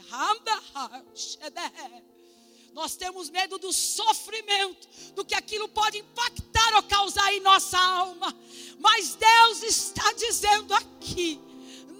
Nós 2.75 2.97
temos 2.97 3.31
medo 3.31 3.57
do 3.59 3.73
sofrimento, 3.73 4.89
do 5.15 5.25
que 5.25 5.35
aquilo 5.35 5.69
pode 5.69 5.99
impactar 5.99 6.75
ou 6.75 6.83
causar 6.83 7.33
em 7.33 7.41
nossa 7.41 7.79
alma. 7.79 8.35
Mas 8.79 9.15
Deus 9.15 9.63
está 9.63 10.13
dizendo 10.13 10.75
aqui, 10.75 11.41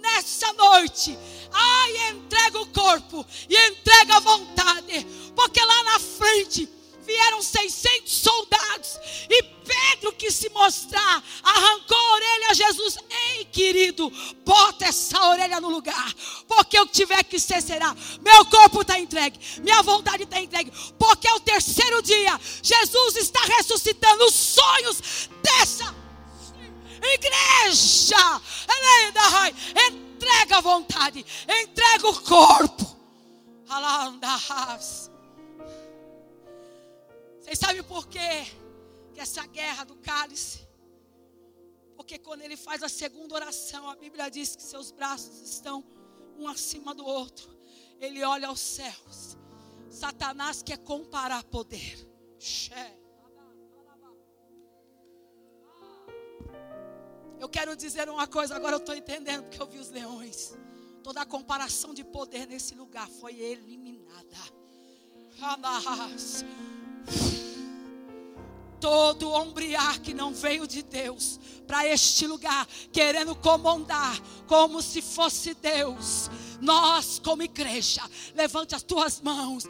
nessa 0.01 0.53
noite, 0.55 1.17
ai, 1.53 2.11
entrega 2.11 2.61
o 2.61 2.67
corpo 2.67 3.25
e 3.49 3.57
entrega 3.69 4.17
a 4.17 4.21
vontade, 4.21 5.07
porque 5.37 5.61
frente 6.25 6.69
vieram 7.03 7.43
600 7.43 8.13
soldados 8.13 8.99
e 9.29 9.43
Pedro 9.43 10.13
quis 10.13 10.35
se 10.35 10.49
mostrar, 10.51 11.23
arrancou 11.43 11.97
a 11.97 12.13
orelha 12.15 12.49
a 12.51 12.55
Jesus. 12.55 12.99
Ei, 13.11 13.45
querido, 13.47 14.11
bota 14.45 14.87
essa 14.87 15.21
orelha 15.29 15.61
no 15.61 15.69
lugar, 15.69 16.15
porque 16.75 16.81
o 16.81 16.87
que 16.87 16.93
tiver 16.93 17.25
que 17.25 17.39
ser 17.39 17.63
será. 17.63 17.95
Meu 18.21 18.45
corpo 18.47 18.83
está 18.83 18.99
entregue, 18.99 19.39
minha 19.61 19.83
vontade 19.83 20.25
está 20.25 20.41
entregue, 20.41 20.73
porque 20.99 21.29
é 21.29 21.35
o 21.35 21.41
terceiro 21.41 22.03
dia. 22.03 22.39
Jesus 22.63 23.17
está 23.17 23.41
ressuscitando 23.41 24.25
os 24.25 24.35
sonhos 24.35 25.29
dessa 25.43 25.95
igreja. 27.01 28.41
Entrega 29.89 30.59
a 30.59 30.61
vontade, 30.61 31.25
entrega 31.63 32.09
o 32.09 32.21
corpo. 32.23 32.97
Vocês 37.41 37.59
sabem 37.59 37.83
por 37.85 38.09
quê? 38.09 38.47
Que 39.13 39.21
essa 39.21 39.47
guerra 39.47 39.85
do 39.85 39.95
cálice. 39.97 40.67
Porque 41.97 42.19
quando 42.19 42.43
ele 42.43 42.57
faz 42.57 42.83
a 42.83 42.89
segunda 42.89 43.37
oração, 43.37 43.89
a 43.89 43.95
Bíblia 43.95 44.29
diz 44.29 44.57
que 44.57 44.63
seus 44.63 44.91
braços 44.91 45.41
estão 45.41 45.85
um 46.39 46.49
acima 46.49 46.95
do 46.95 47.05
outro. 47.05 47.57
Ele 48.01 48.23
olha 48.23 48.49
aos 48.49 48.61
céus. 48.61 49.37
Satanás 49.89 50.63
quer 50.63 50.79
comparar 50.79 51.45
poder. 51.45 52.09
Eu 57.41 57.49
quero 57.49 57.77
dizer 57.77 58.09
uma 58.09 58.27
coisa, 58.27 58.57
agora 58.57 58.75
eu 58.75 58.79
estou 58.79 58.95
entendendo 58.95 59.45
porque 59.45 59.61
eu 59.61 59.67
vi 59.67 59.79
os 59.79 59.91
leões. 59.91 60.55
Toda 61.03 61.21
a 61.21 61.27
comparação 61.27 61.93
de 61.93 62.03
poder 62.03 62.47
nesse 62.47 62.75
lugar 62.75 63.09
foi 63.09 63.39
eliminada. 63.39 64.37
Hamas 65.41 66.45
todo 68.81 69.31
ombrear 69.31 70.01
que 70.01 70.15
não 70.15 70.33
veio 70.33 70.67
de 70.67 70.83
Deus 70.83 71.41
para 71.67 71.87
este 71.87 72.27
lugar, 72.27 72.67
querendo 72.93 73.35
comandar 73.35 74.21
como 74.47 74.83
se 74.83 75.01
fosse 75.01 75.55
Deus. 75.55 76.31
Nós, 76.61 77.19
como 77.19 77.43
igreja, 77.43 78.03
levante 78.35 78.75
as 78.75 78.83
tuas 78.83 79.21
mãos. 79.21 79.65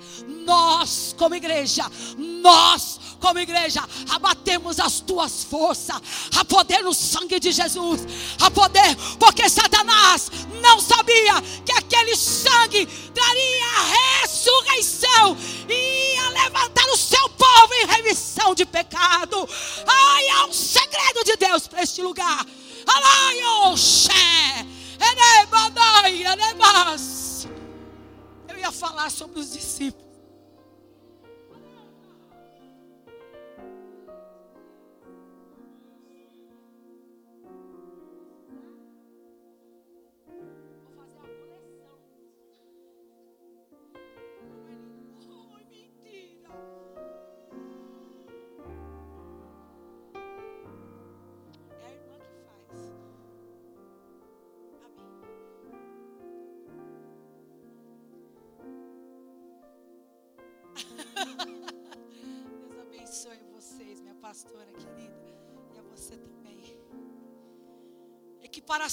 Nós, 0.45 1.15
como 1.17 1.35
igreja, 1.35 1.85
nós, 2.17 3.01
como 3.25 3.39
igreja, 3.39 3.83
abatemos 4.11 4.79
as 4.79 5.01
tuas 5.01 5.45
forças, 5.45 5.97
a 6.37 6.45
poder 6.45 6.83
no 6.83 6.93
sangue 6.93 7.41
de 7.41 7.53
Jesus, 7.53 8.03
a 8.39 8.51
poder, 8.51 8.95
porque 9.19 9.49
Satanás 9.49 10.31
não 10.61 10.79
sabia 10.79 11.41
que 11.65 11.73
aquele 11.73 12.15
sangue 12.17 12.85
traria 12.85 13.67
a 13.79 14.21
ressurreição 14.21 15.39
e 15.67 16.17
ia 16.17 16.29
levantar 16.29 16.87
o 16.91 16.99
seu 16.99 17.27
povo 17.31 17.73
em 17.73 17.87
remissão 17.87 18.55
de 18.55 18.67
pecado. 18.67 19.49
Ai, 19.87 20.29
há 20.29 20.45
um 20.45 20.53
segredo 20.53 21.25
de 21.25 21.37
Deus 21.39 21.67
para 21.67 21.83
este 21.83 22.03
lugar. 22.03 22.45
Eu 28.51 28.59
ia 28.59 28.71
falar 28.71 29.11
sobre 29.11 29.41
os 29.41 29.51
discípulos. 29.51 30.04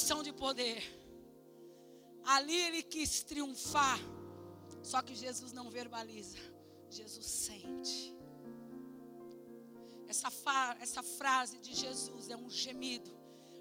Equiparação 0.02 0.24
de 0.24 0.34
poder. 0.34 0.82
Ali 2.26 2.56
ele 2.56 2.82
quis 2.82 3.22
triunfar, 3.22 4.00
só 4.82 5.00
que 5.02 5.14
Jesus 5.14 5.52
não 5.54 5.70
verbaliza, 5.70 6.40
Jesus 6.90 7.26
sente. 7.26 8.16
Essa, 10.08 10.30
essa 10.80 11.04
frase 11.04 11.60
de 11.60 11.76
Jesus 11.76 12.30
é 12.30 12.36
um 12.36 12.50
gemido 12.50 13.12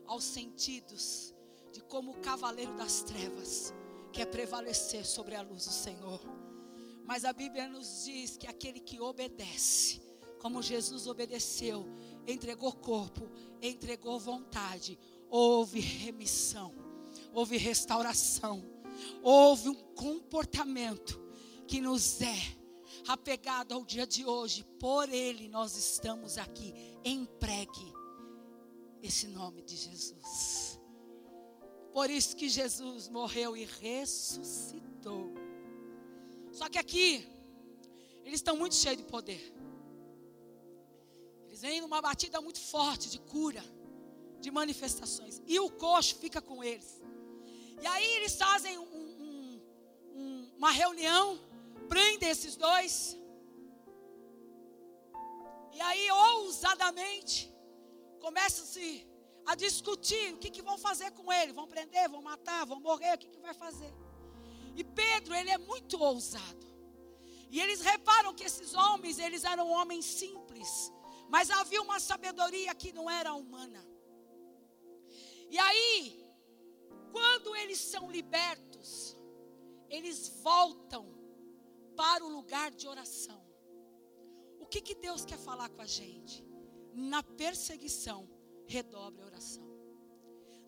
aos 0.06 0.24
sentidos 0.24 1.34
de 1.72 1.82
como 1.82 2.12
o 2.12 2.20
cavaleiro 2.20 2.74
das 2.74 3.02
trevas 3.02 3.74
quer 4.10 4.26
prevalecer 4.26 5.04
sobre 5.04 5.34
a 5.34 5.42
luz 5.42 5.66
do 5.66 5.72
Senhor. 5.72 6.20
Mas 7.04 7.26
a 7.26 7.34
Bíblia 7.34 7.68
nos 7.68 8.04
diz 8.04 8.38
que 8.38 8.46
aquele 8.46 8.80
que 8.80 8.98
obedece, 8.98 10.00
como 10.40 10.62
Jesus 10.62 11.06
obedeceu, 11.06 11.86
entregou 12.26 12.72
corpo, 12.72 13.30
entregou 13.60 14.18
vontade, 14.18 14.98
houve 15.30 15.80
remissão, 15.80 16.74
houve 17.32 17.56
restauração, 17.56 18.62
houve 19.22 19.68
um 19.68 19.74
comportamento 19.94 21.20
que 21.66 21.80
nos 21.80 22.20
é 22.20 22.60
apegado 23.06 23.72
ao 23.72 23.84
dia 23.84 24.06
de 24.06 24.24
hoje. 24.24 24.64
Por 24.78 25.08
ele 25.08 25.48
nós 25.48 25.76
estamos 25.76 26.36
aqui. 26.36 26.74
Empregue 27.04 27.94
esse 29.02 29.26
nome 29.28 29.62
de 29.62 29.76
Jesus. 29.76 30.78
Por 31.92 32.10
isso 32.10 32.36
que 32.36 32.48
Jesus 32.48 33.08
morreu 33.08 33.56
e 33.56 33.64
ressuscitou. 33.64 35.32
Só 36.52 36.68
que 36.68 36.78
aqui, 36.78 37.26
eles 38.24 38.38
estão 38.38 38.56
muito 38.56 38.74
cheios 38.74 38.98
de 38.98 39.04
poder. 39.04 39.54
Eles 41.48 41.60
vêm 41.60 41.80
numa 41.80 42.00
batida 42.00 42.40
muito 42.40 42.60
forte 42.60 43.10
de 43.10 43.18
cura, 43.18 43.64
de 44.40 44.50
manifestações. 44.50 45.40
E 45.46 45.58
o 45.60 45.70
coxo 45.70 46.16
fica 46.16 46.40
com 46.40 46.62
eles. 46.62 47.00
E 47.80 47.86
aí 47.86 48.08
eles 48.16 48.34
fazem 48.36 48.78
um, 48.78 48.82
um, 49.26 49.62
um, 50.14 50.52
uma 50.56 50.70
reunião, 50.70 51.38
prendem 51.88 52.28
esses 52.28 52.56
dois. 52.56 53.16
E 55.72 55.80
aí, 55.80 56.10
ousadamente, 56.10 57.52
começam-se 58.20 59.06
a 59.46 59.54
discutir 59.54 60.34
o 60.34 60.38
que, 60.38 60.50
que 60.50 60.62
vão 60.62 60.76
fazer 60.78 61.10
com 61.12 61.32
ele. 61.32 61.52
Vão 61.52 61.66
prender, 61.66 62.08
vão 62.08 62.22
matar, 62.22 62.66
vão 62.66 62.80
morrer, 62.80 63.14
o 63.14 63.18
que, 63.18 63.28
que 63.28 63.40
vai 63.40 63.54
fazer? 63.54 63.92
E 64.76 64.84
Pedro, 64.84 65.34
ele 65.34 65.50
é 65.50 65.58
muito 65.58 66.00
ousado. 66.02 66.66
E 67.50 67.60
eles 67.60 67.80
reparam 67.80 68.32
que 68.32 68.44
esses 68.44 68.74
homens, 68.74 69.18
eles 69.18 69.42
eram 69.42 69.68
homens 69.70 70.04
simples. 70.04 70.92
Mas 71.28 71.50
havia 71.50 71.82
uma 71.82 71.98
sabedoria 71.98 72.74
que 72.74 72.92
não 72.92 73.10
era 73.10 73.34
humana. 73.34 73.84
E 75.50 75.58
aí, 75.58 76.24
quando 77.10 77.54
eles 77.56 77.78
são 77.78 78.10
libertos, 78.10 79.16
eles 79.88 80.28
voltam 80.42 81.12
para 81.96 82.24
o 82.24 82.28
lugar 82.28 82.70
de 82.70 82.86
oração. 82.86 83.42
O 84.60 84.66
que, 84.66 84.80
que 84.80 84.94
Deus 84.94 85.24
quer 85.24 85.38
falar 85.38 85.68
com 85.68 85.82
a 85.82 85.86
gente? 85.86 86.44
Na 86.94 87.22
perseguição, 87.22 88.28
redobre 88.66 89.22
a 89.22 89.26
oração. 89.26 89.68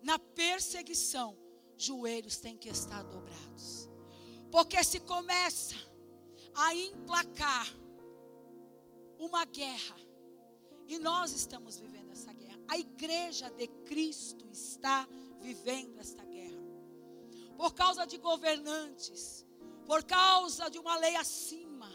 Na 0.01 0.19
perseguição, 0.19 1.37
joelhos 1.77 2.37
têm 2.37 2.57
que 2.57 2.67
estar 2.67 3.03
dobrados. 3.03 3.89
Porque 4.51 4.83
se 4.83 4.99
começa 4.99 5.75
a 6.53 6.75
emplacar 6.75 7.67
uma 9.17 9.45
guerra, 9.45 9.95
e 10.87 10.99
nós 10.99 11.31
estamos 11.31 11.79
vivendo. 11.79 11.92
A 12.67 12.77
igreja 12.77 13.49
de 13.49 13.67
Cristo 13.67 14.47
está 14.51 15.07
vivendo 15.39 15.99
esta 15.99 16.23
guerra. 16.23 16.61
Por 17.57 17.73
causa 17.73 18.05
de 18.05 18.17
governantes, 18.17 19.45
por 19.85 20.03
causa 20.03 20.69
de 20.69 20.79
uma 20.79 20.95
lei 20.97 21.15
acima, 21.15 21.91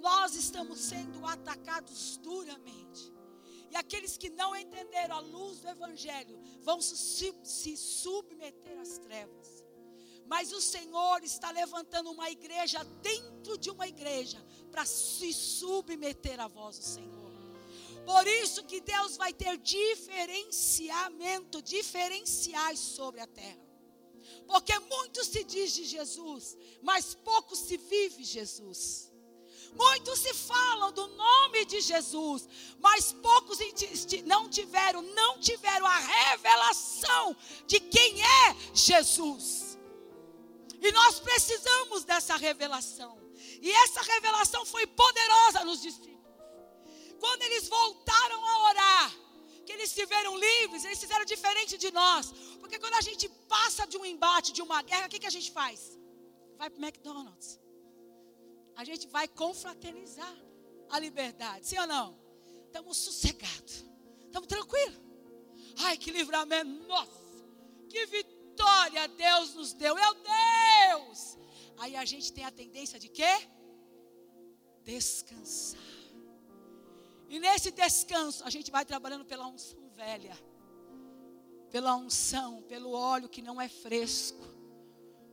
nós 0.00 0.34
estamos 0.34 0.78
sendo 0.80 1.24
atacados 1.26 2.16
duramente. 2.18 3.12
E 3.70 3.76
aqueles 3.76 4.18
que 4.18 4.28
não 4.28 4.54
entenderam 4.54 5.16
a 5.16 5.20
luz 5.20 5.60
do 5.60 5.68
Evangelho 5.68 6.38
vão 6.60 6.80
se, 6.82 7.34
se 7.42 7.76
submeter 7.76 8.78
às 8.80 8.98
trevas. 8.98 9.64
Mas 10.26 10.52
o 10.52 10.60
Senhor 10.60 11.22
está 11.22 11.50
levantando 11.50 12.10
uma 12.10 12.30
igreja 12.30 12.82
dentro 13.00 13.56
de 13.56 13.70
uma 13.70 13.86
igreja 13.86 14.44
para 14.70 14.84
se 14.84 15.32
submeter 15.32 16.40
à 16.40 16.48
voz 16.48 16.78
do 16.78 16.84
Senhor. 16.84 17.21
Por 18.04 18.26
isso 18.26 18.64
que 18.64 18.80
Deus 18.80 19.16
vai 19.16 19.32
ter 19.32 19.56
diferenciamento, 19.58 21.62
diferenciais 21.62 22.78
sobre 22.78 23.20
a 23.20 23.26
terra. 23.26 23.60
Porque 24.46 24.76
muito 24.78 25.24
se 25.24 25.44
diz 25.44 25.72
de 25.72 25.84
Jesus, 25.84 26.56
mas 26.82 27.14
pouco 27.14 27.56
se 27.56 27.76
vive 27.76 28.24
Jesus. 28.24 29.10
Muitos 29.74 30.18
se 30.18 30.34
falam 30.34 30.92
do 30.92 31.06
nome 31.08 31.64
de 31.64 31.80
Jesus, 31.80 32.46
mas 32.78 33.12
poucos 33.12 33.58
não 34.26 34.48
tiveram, 34.48 35.00
não 35.00 35.40
tiveram 35.40 35.86
a 35.86 35.98
revelação 35.98 37.34
de 37.66 37.80
quem 37.80 38.22
é 38.22 38.56
Jesus. 38.74 39.78
E 40.80 40.92
nós 40.92 41.20
precisamos 41.20 42.04
dessa 42.04 42.36
revelação. 42.36 43.18
E 43.62 43.70
essa 43.70 44.02
revelação 44.02 44.66
foi 44.66 44.86
poderosa 44.86 45.64
nos 45.64 45.80
discípulos. 45.80 46.12
Quando 47.22 47.42
eles 47.48 47.64
voltaram 47.78 48.40
a 48.52 48.54
orar, 48.70 49.08
que 49.64 49.72
eles 49.76 49.90
se 49.96 50.04
viram 50.12 50.34
livres, 50.48 50.84
eles 50.84 51.02
fizeram 51.04 51.24
diferente 51.34 51.74
de 51.84 51.90
nós. 52.00 52.24
Porque 52.60 52.78
quando 52.82 52.96
a 53.00 53.04
gente 53.08 53.26
passa 53.56 53.86
de 53.92 53.96
um 54.00 54.06
embate, 54.12 54.56
de 54.58 54.62
uma 54.68 54.80
guerra, 54.90 55.06
o 55.06 55.10
que, 55.12 55.22
que 55.24 55.32
a 55.32 55.36
gente 55.38 55.50
faz? 55.60 55.78
Vai 56.60 56.68
para 56.70 56.80
o 56.80 56.84
McDonald's 56.84 57.62
a 58.76 58.84
gente 58.84 59.06
vai 59.08 59.28
confraternizar 59.28 60.36
a 60.90 60.98
liberdade. 60.98 61.66
Sim 61.66 61.78
ou 61.78 61.86
não? 61.86 62.18
Estamos 62.66 62.96
sossegados. 62.96 63.84
Estamos 64.26 64.48
tranquilos. 64.48 65.00
Ai, 65.78 65.96
que 65.96 66.10
livramento. 66.10 66.70
Nossa, 66.86 67.20
que 67.88 68.06
vitória 68.06 69.06
Deus 69.08 69.54
nos 69.54 69.72
deu. 69.72 69.94
Meu 69.94 70.14
Deus. 70.14 71.38
Aí 71.78 71.96
a 71.96 72.04
gente 72.04 72.32
tem 72.32 72.44
a 72.44 72.50
tendência 72.50 72.98
de 72.98 73.08
quê? 73.08 73.48
Descansar. 74.82 75.80
E 77.32 77.38
nesse 77.44 77.70
descanso, 77.70 78.44
a 78.44 78.50
gente 78.50 78.70
vai 78.70 78.84
trabalhando 78.84 79.24
pela 79.24 79.46
unção 79.46 79.88
velha. 80.02 80.36
Pela 81.74 81.96
unção, 81.96 82.50
pelo 82.72 82.90
óleo 82.92 83.28
que 83.34 83.42
não 83.48 83.60
é 83.66 83.68
fresco. 83.68 84.44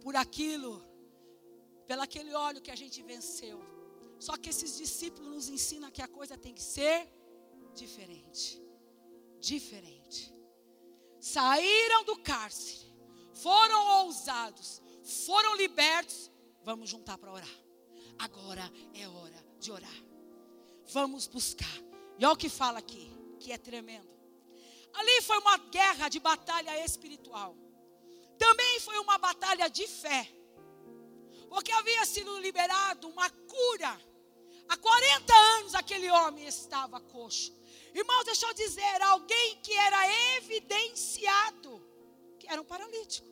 Por 0.04 0.16
aquilo 0.16 0.74
pelo 1.90 2.04
aquele 2.04 2.32
óleo 2.36 2.62
que 2.62 2.70
a 2.70 2.76
gente 2.76 3.02
venceu. 3.02 3.60
Só 4.20 4.38
que 4.38 4.52
esses 4.52 4.78
discípulos 4.78 5.28
nos 5.28 5.50
ensinam 5.50 5.90
que 5.90 6.04
a 6.04 6.08
coisa 6.08 6.38
tem 6.38 6.54
que 6.54 6.62
ser 6.62 7.12
diferente. 7.74 8.62
Diferente. 9.40 10.32
Saíram 11.20 12.04
do 12.04 12.16
cárcere, 12.20 12.94
foram 13.34 14.06
ousados, 14.06 14.84
foram 15.26 15.56
libertos. 15.56 16.32
Vamos 16.64 16.88
juntar 16.88 17.18
para 17.18 17.34
orar. 17.34 17.58
Agora 18.20 18.72
é 18.94 19.08
hora 19.08 19.44
de 19.60 19.72
orar. 19.72 20.04
Vamos 20.94 21.26
buscar. 21.26 21.89
E 22.20 22.26
olha 22.26 22.34
o 22.34 22.38
que 22.38 22.50
fala 22.50 22.80
aqui, 22.80 23.12
que 23.40 23.52
é 23.52 23.58
tremendo. 23.58 24.10
Ali 24.94 25.22
foi 25.22 25.38
uma 25.38 25.58
guerra 25.58 26.10
de 26.10 26.20
batalha 26.20 26.84
espiritual. 26.84 27.56
Também 28.38 28.80
foi 28.82 29.00
uma 29.00 29.18
batalha 29.18 29.70
de 29.70 29.88
fé 29.88 30.30
porque 31.50 31.72
havia 31.72 32.06
sido 32.06 32.38
liberado 32.40 33.10
uma 33.10 33.30
cura. 33.30 34.00
Há 34.68 34.78
40 34.78 35.34
anos 35.58 35.74
aquele 35.74 36.10
homem 36.12 36.46
estava 36.46 37.00
coxo. 37.00 37.52
Irmãos, 37.94 38.24
deixa 38.24 38.46
eu 38.46 38.54
dizer, 38.54 39.02
alguém 39.02 39.60
que 39.62 39.74
era 39.74 40.38
evidenciado 40.38 41.84
que 42.40 42.48
era 42.48 42.62
um 42.62 42.66
paralítico. 42.66 43.28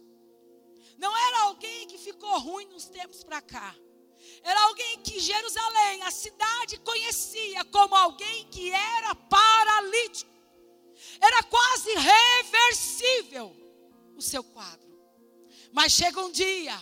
Não 0.97 1.15
era 1.15 1.41
alguém 1.43 1.87
que 1.87 1.97
ficou 1.97 2.39
ruim 2.39 2.65
nos 2.65 2.85
tempos 2.87 3.23
para 3.23 3.39
cá. 3.39 3.75
Era 4.47 4.61
alguém 4.63 4.99
que 4.99 5.19
Jerusalém, 5.19 6.03
a 6.03 6.09
cidade, 6.09 6.77
conhecia 6.77 7.65
como 7.65 7.93
alguém 7.93 8.47
que 8.49 8.71
era 8.71 9.13
paralítico. 9.13 10.31
Era 11.19 11.43
quase 11.43 11.93
reversível 11.93 13.53
o 14.15 14.21
seu 14.21 14.41
quadro. 14.41 14.87
Mas 15.73 15.91
chega 15.91 16.21
um 16.21 16.31
dia 16.31 16.81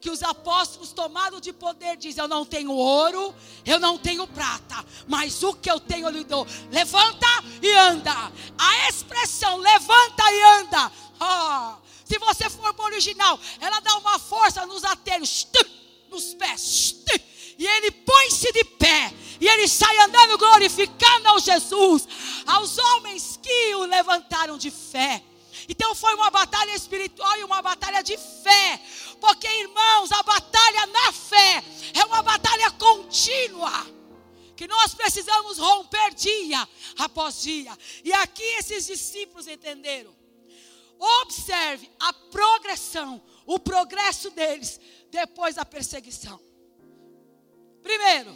que 0.00 0.10
os 0.10 0.22
apóstolos 0.22 0.92
tomados 0.92 1.40
de 1.40 1.52
poder 1.52 1.96
dizem: 1.96 2.22
Eu 2.22 2.28
não 2.28 2.46
tenho 2.46 2.70
ouro, 2.70 3.34
eu 3.66 3.80
não 3.80 3.98
tenho 3.98 4.24
prata, 4.28 4.86
mas 5.08 5.42
o 5.42 5.54
que 5.54 5.68
eu 5.68 5.80
tenho 5.80 6.06
eu 6.06 6.12
lhe 6.12 6.22
dou. 6.22 6.46
Levanta 6.70 7.26
e 7.60 7.72
anda. 7.72 8.14
A 8.56 8.88
expressão 8.88 9.56
levanta 9.56 10.22
e 10.30 10.42
anda. 10.60 10.92
Oh, 11.20 11.82
se 12.04 12.16
você 12.20 12.48
for 12.48 12.72
para 12.74 12.84
o 12.84 12.86
original, 12.86 13.40
ela 13.60 13.80
dá 13.80 13.96
uma 13.96 14.20
força 14.20 14.64
nos 14.66 14.84
atelhos, 14.84 15.48
nos 16.12 16.34
pés. 16.34 16.96
E 17.58 17.66
ele 17.66 17.90
põe-se 17.90 18.52
de 18.52 18.64
pé. 18.64 19.12
E 19.40 19.48
ele 19.48 19.66
sai 19.66 19.98
andando 19.98 20.38
glorificando 20.38 21.28
ao 21.28 21.40
Jesus, 21.40 22.06
aos 22.46 22.78
homens 22.78 23.40
que 23.42 23.74
o 23.74 23.84
levantaram 23.84 24.56
de 24.56 24.70
fé. 24.70 25.20
Então 25.68 25.94
foi 25.94 26.14
uma 26.14 26.30
batalha 26.30 26.74
espiritual 26.74 27.36
e 27.38 27.44
uma 27.44 27.60
batalha 27.60 28.02
de 28.02 28.16
fé. 28.16 28.80
Porque, 29.20 29.48
irmãos, 29.48 30.12
a 30.12 30.22
batalha 30.22 30.86
na 30.86 31.12
fé 31.12 31.64
é 31.94 32.04
uma 32.04 32.22
batalha 32.22 32.70
contínua. 32.72 33.72
Que 34.56 34.68
nós 34.68 34.94
precisamos 34.94 35.58
romper 35.58 36.14
dia 36.14 36.68
após 36.98 37.42
dia. 37.42 37.76
E 38.04 38.12
aqui 38.12 38.44
esses 38.58 38.86
discípulos 38.86 39.48
entenderam. 39.48 40.14
Observe 41.22 41.90
a 41.98 42.12
progressão, 42.12 43.20
o 43.44 43.58
progresso 43.58 44.30
deles 44.30 44.80
depois 45.12 45.56
da 45.56 45.64
perseguição. 45.64 46.40
Primeiro, 47.82 48.34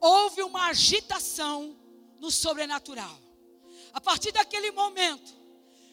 houve 0.00 0.42
uma 0.42 0.66
agitação 0.66 1.76
no 2.18 2.32
sobrenatural. 2.32 3.16
A 3.92 4.00
partir 4.00 4.32
daquele 4.32 4.72
momento, 4.72 5.32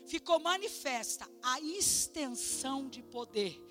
ficou 0.08 0.40
manifesta 0.40 1.30
a 1.44 1.62
extensão 1.62 2.90
de 2.90 3.04
poder. 3.04 3.62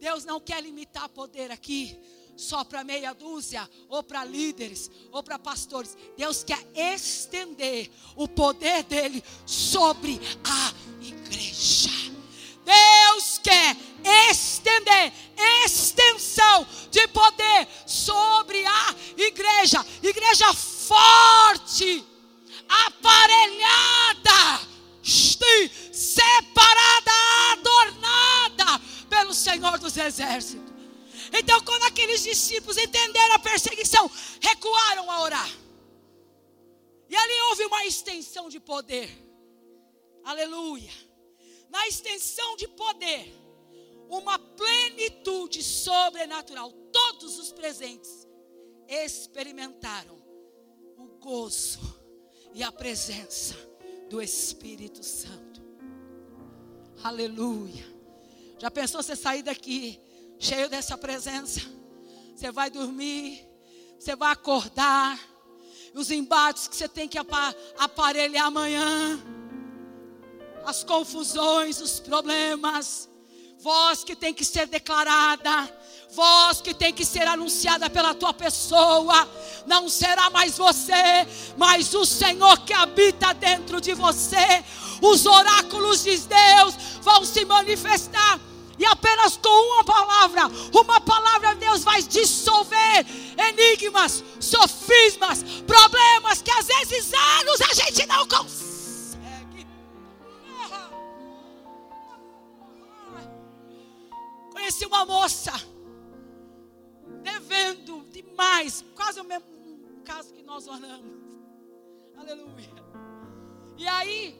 Deus 0.00 0.24
não 0.24 0.40
quer 0.40 0.60
limitar 0.60 1.08
poder 1.08 1.52
aqui 1.52 1.96
só 2.36 2.64
para 2.64 2.84
meia 2.84 3.12
dúzia, 3.12 3.68
ou 3.88 4.02
para 4.02 4.24
líderes, 4.24 4.90
ou 5.10 5.22
para 5.22 5.38
pastores. 5.38 5.96
Deus 6.16 6.44
quer 6.44 6.64
estender 6.74 7.90
o 8.16 8.28
poder 8.28 8.84
dele 8.84 9.22
sobre 9.44 10.20
a 10.44 11.04
igreja. 11.04 12.07
Quer 13.48 13.76
estender 14.30 15.10
extensão 15.64 16.66
de 16.90 17.08
poder 17.08 17.66
sobre 17.86 18.62
a 18.66 18.94
igreja. 19.16 19.82
Igreja 20.02 20.52
forte 20.52 22.04
aparelhada, 22.68 23.08
separada, 25.92 27.10
adornada 27.52 28.80
pelo 29.08 29.32
Senhor 29.32 29.78
dos 29.78 29.96
Exércitos. 29.96 30.68
Então, 31.32 31.58
quando 31.62 31.84
aqueles 31.84 32.22
discípulos 32.22 32.76
entenderam 32.76 33.34
a 33.34 33.38
perseguição, 33.38 34.10
recuaram 34.42 35.10
a 35.10 35.22
orar. 35.22 35.50
E 37.08 37.16
ali 37.16 37.40
houve 37.48 37.64
uma 37.64 37.86
extensão 37.86 38.50
de 38.50 38.60
poder. 38.60 39.08
Aleluia. 40.22 41.07
Na 41.68 41.86
extensão 41.86 42.56
de 42.56 42.66
poder, 42.68 43.34
uma 44.08 44.38
plenitude 44.38 45.62
sobrenatural. 45.62 46.72
Todos 46.92 47.38
os 47.38 47.52
presentes 47.52 48.26
experimentaram 48.88 50.16
o 50.96 51.06
gozo 51.20 51.80
e 52.54 52.62
a 52.62 52.72
presença 52.72 53.54
do 54.08 54.22
Espírito 54.22 55.02
Santo. 55.02 55.60
Aleluia. 57.02 57.86
Já 58.58 58.70
pensou 58.70 59.02
você 59.02 59.14
sair 59.14 59.42
daqui 59.42 60.00
cheio 60.38 60.68
dessa 60.68 60.96
presença? 60.96 61.60
Você 62.34 62.50
vai 62.50 62.70
dormir, 62.70 63.46
você 63.98 64.16
vai 64.16 64.32
acordar, 64.32 65.18
os 65.94 66.10
embates 66.10 66.68
que 66.68 66.76
você 66.76 66.88
tem 66.88 67.08
que 67.08 67.18
aparelhar 67.18 68.46
amanhã, 68.46 69.20
as 70.64 70.84
confusões, 70.84 71.80
os 71.80 72.00
problemas, 72.00 73.08
voz 73.60 74.04
que 74.04 74.14
tem 74.14 74.32
que 74.32 74.44
ser 74.44 74.66
declarada, 74.66 75.72
voz 76.10 76.60
que 76.60 76.72
tem 76.74 76.92
que 76.92 77.04
ser 77.04 77.26
anunciada 77.26 77.90
pela 77.90 78.14
tua 78.14 78.32
pessoa. 78.32 79.28
Não 79.66 79.88
será 79.88 80.30
mais 80.30 80.56
você, 80.56 81.26
mas 81.56 81.92
o 81.94 82.04
Senhor 82.04 82.58
que 82.60 82.72
habita 82.72 83.32
dentro 83.34 83.80
de 83.80 83.94
você. 83.94 84.64
Os 85.00 85.26
oráculos 85.26 86.02
de 86.02 86.18
Deus 86.18 86.74
vão 87.02 87.24
se 87.24 87.44
manifestar. 87.44 88.40
E 88.78 88.86
apenas 88.86 89.36
com 89.36 89.74
uma 89.74 89.84
palavra, 89.84 90.42
uma 90.72 91.00
palavra 91.00 91.56
Deus 91.56 91.82
vai 91.82 92.00
dissolver 92.00 93.04
enigmas, 93.36 94.22
sofismas, 94.38 95.42
problemas 95.66 96.40
que 96.40 96.50
às 96.52 96.66
vezes 96.66 97.12
anos 97.40 97.60
a 97.60 97.74
gente 97.74 98.06
não 98.06 98.26
consegue. 98.28 98.67
Conheci 104.58 104.84
uma 104.86 105.06
moça 105.06 105.52
devendo 107.22 108.04
demais, 108.10 108.84
quase 108.96 109.20
o 109.20 109.24
mesmo 109.24 110.02
caso 110.04 110.34
que 110.34 110.42
nós 110.42 110.66
oramos. 110.66 111.16
Aleluia. 112.16 112.68
E 113.76 113.86
aí, 113.86 114.36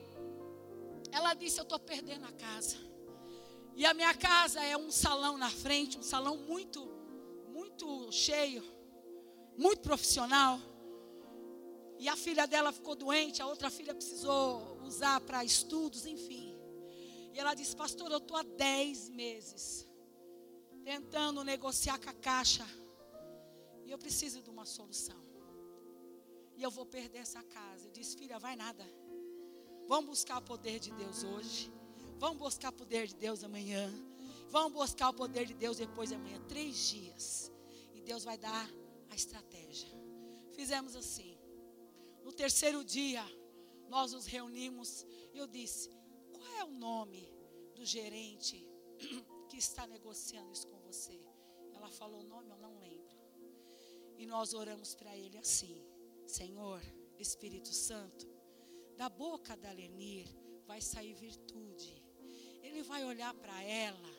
ela 1.13 1.35
disse: 1.35 1.61
Eu 1.61 1.63
estou 1.63 1.79
perdendo 1.79 2.25
a 2.25 2.33
casa. 2.33 2.77
E 3.77 3.87
a 3.87 3.95
minha 3.95 4.13
casa 4.13 4.61
é 4.61 4.77
um 4.77 4.91
salão 4.91 5.39
na 5.39 5.51
frente, 5.51 5.97
um 5.97 6.03
salão 6.03 6.37
muito, 6.37 6.85
muito 7.51 8.11
cheio, 8.11 8.65
muito 9.57 9.83
profissional. 9.83 10.59
E 11.97 12.09
a 12.09 12.17
filha 12.17 12.45
dela 12.45 12.73
ficou 12.73 12.97
doente, 12.97 13.41
a 13.41 13.47
outra 13.47 13.71
filha 13.71 13.95
precisou 13.95 14.81
usar 14.83 15.21
para 15.21 15.45
estudos, 15.45 16.07
enfim. 16.07 16.59
E 17.33 17.39
ela 17.39 17.55
disse: 17.55 17.77
Pastor, 17.77 18.11
eu 18.11 18.19
estou 18.19 18.37
há 18.37 18.43
10 18.43 19.11
meses 19.11 19.88
tentando 20.89 21.45
negociar 21.45 21.99
com 22.03 22.09
a 22.09 22.15
caixa. 22.15 22.67
E 23.85 23.91
eu 23.91 23.99
preciso 23.99 24.41
de 24.41 24.49
uma 24.49 24.65
solução. 24.65 25.23
E 26.57 26.63
eu 26.63 26.71
vou 26.71 26.87
perder 26.87 27.19
essa 27.19 27.43
casa. 27.43 27.89
Eu 27.89 27.93
disse: 27.93 28.17
Filha, 28.17 28.39
vai 28.39 28.57
nada. 28.57 28.87
Vamos 29.87 30.09
buscar 30.09 30.39
o 30.39 30.43
poder 30.43 30.79
de 30.81 30.91
Deus 30.93 31.23
hoje. 31.25 31.71
Vamos 32.17 32.39
buscar 32.39 32.71
o 32.71 32.73
poder 32.73 33.07
de 33.07 33.17
Deus 33.17 33.45
amanhã. 33.45 33.87
Vamos 34.49 34.73
buscar 34.73 35.11
o 35.11 35.13
poder 35.13 35.45
de 35.45 35.53
Deus 35.53 35.77
depois 35.77 36.09
de 36.09 36.15
amanhã. 36.15 36.41
Três 36.49 36.75
dias. 36.89 37.53
E 37.95 38.01
Deus 38.01 38.25
vai 38.25 38.39
dar 38.39 38.67
a 39.11 39.15
estratégia. 39.15 39.93
Fizemos 40.55 40.97
assim. 40.97 41.37
No 42.25 42.33
terceiro 42.33 42.83
dia, 42.83 43.25
nós 43.91 44.13
nos 44.13 44.25
reunimos. 44.25 45.05
E 45.35 45.37
eu 45.37 45.47
disse: 45.47 45.91
Qual 46.33 46.51
é 46.61 46.65
o 46.65 46.71
nome 46.71 47.31
do 47.75 47.85
gerente 47.85 48.67
que 49.49 49.59
está 49.59 49.87
negociando 49.87 50.53
isso 50.53 50.67
com 50.67 50.78
você? 50.89 51.21
Ela 51.75 51.91
falou 51.91 52.21
o 52.21 52.29
nome, 52.35 52.51
eu 52.51 52.57
não 52.57 52.79
lembro. 52.79 53.17
E 54.17 54.27
nós 54.27 54.55
oramos 54.55 54.95
para 54.95 55.17
ele 55.17 55.39
assim: 55.39 55.77
Senhor, 56.27 56.83
Espírito 57.19 57.73
Santo, 57.73 58.27
da 58.97 59.09
boca 59.09 59.57
da 59.57 59.71
Lenir 59.71 60.27
vai 60.67 60.81
sair 60.81 61.15
virtude. 61.15 62.03
Ele 62.63 62.83
vai 62.83 63.05
olhar 63.05 63.33
para 63.35 63.63
ela 63.63 64.11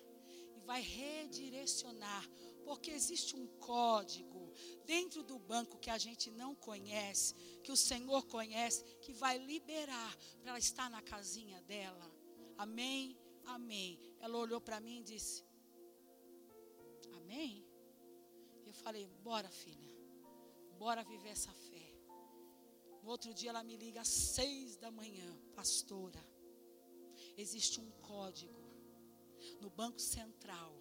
e 0.56 0.60
vai 0.62 0.82
redirecionar, 0.82 2.24
porque 2.64 2.92
existe 2.92 3.36
um 3.36 3.48
código 3.58 4.52
dentro 4.86 5.24
do 5.24 5.38
banco 5.40 5.80
que 5.80 5.90
a 5.90 5.98
gente 5.98 6.30
não 6.32 6.54
conhece, 6.56 7.34
que 7.64 7.72
o 7.72 7.78
Senhor 7.78 8.26
conhece, 8.28 8.84
que 9.02 9.12
vai 9.12 9.38
liberar 9.38 10.16
para 10.40 10.52
ela 10.52 10.60
estar 10.60 10.90
na 10.90 11.02
casinha 11.02 11.62
dela. 11.64 12.10
Amém? 12.58 13.18
Amém. 13.46 14.00
Ela 14.20 14.38
olhou 14.38 14.62
para 14.62 14.80
mim 14.80 15.00
e 15.00 15.04
disse: 15.04 15.49
Amém? 17.30 17.64
Eu 18.66 18.74
falei: 18.74 19.06
Bora, 19.22 19.48
filha. 19.50 19.88
Bora 20.80 21.04
viver 21.04 21.30
essa 21.30 21.54
fé. 21.54 21.94
No 23.04 23.12
outro 23.12 23.32
dia 23.36 23.52
ela 23.52 23.64
me 23.64 23.78
liga 23.78 24.02
às 24.02 24.08
seis 24.08 24.76
da 24.78 24.90
manhã, 24.90 25.30
pastora. 25.54 26.20
Existe 27.38 27.80
um 27.80 27.92
código 28.02 28.60
no 29.62 29.70
Banco 29.70 30.02
Central 30.02 30.74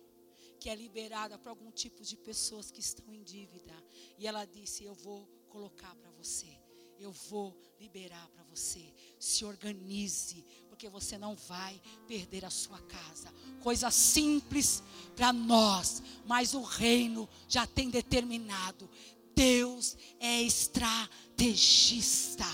que 0.58 0.70
é 0.70 0.74
liberada 0.74 1.38
para 1.38 1.50
algum 1.50 1.70
tipo 1.70 2.02
de 2.02 2.16
pessoas 2.16 2.70
que 2.70 2.80
estão 2.80 3.12
em 3.12 3.22
dívida. 3.22 3.74
E 4.16 4.26
ela 4.26 4.46
disse: 4.46 4.84
Eu 4.84 4.94
vou 4.94 5.26
colocar 5.50 5.94
para 5.96 6.10
você. 6.12 6.58
Eu 6.98 7.12
vou 7.12 7.54
liberar 7.78 8.26
para 8.30 8.42
você. 8.44 8.94
Se 9.20 9.44
organize, 9.44 10.42
porque 10.78 10.88
você 10.88 11.18
não 11.18 11.34
vai 11.34 11.82
perder 12.06 12.44
a 12.44 12.50
sua 12.50 12.78
casa. 12.78 13.34
Coisa 13.64 13.90
simples 13.90 14.80
para 15.16 15.32
nós, 15.32 16.00
mas 16.24 16.54
o 16.54 16.62
reino 16.62 17.28
já 17.48 17.66
tem 17.66 17.90
determinado. 17.90 18.88
Deus 19.34 19.96
é 20.20 20.40
estrategista. 20.40 22.46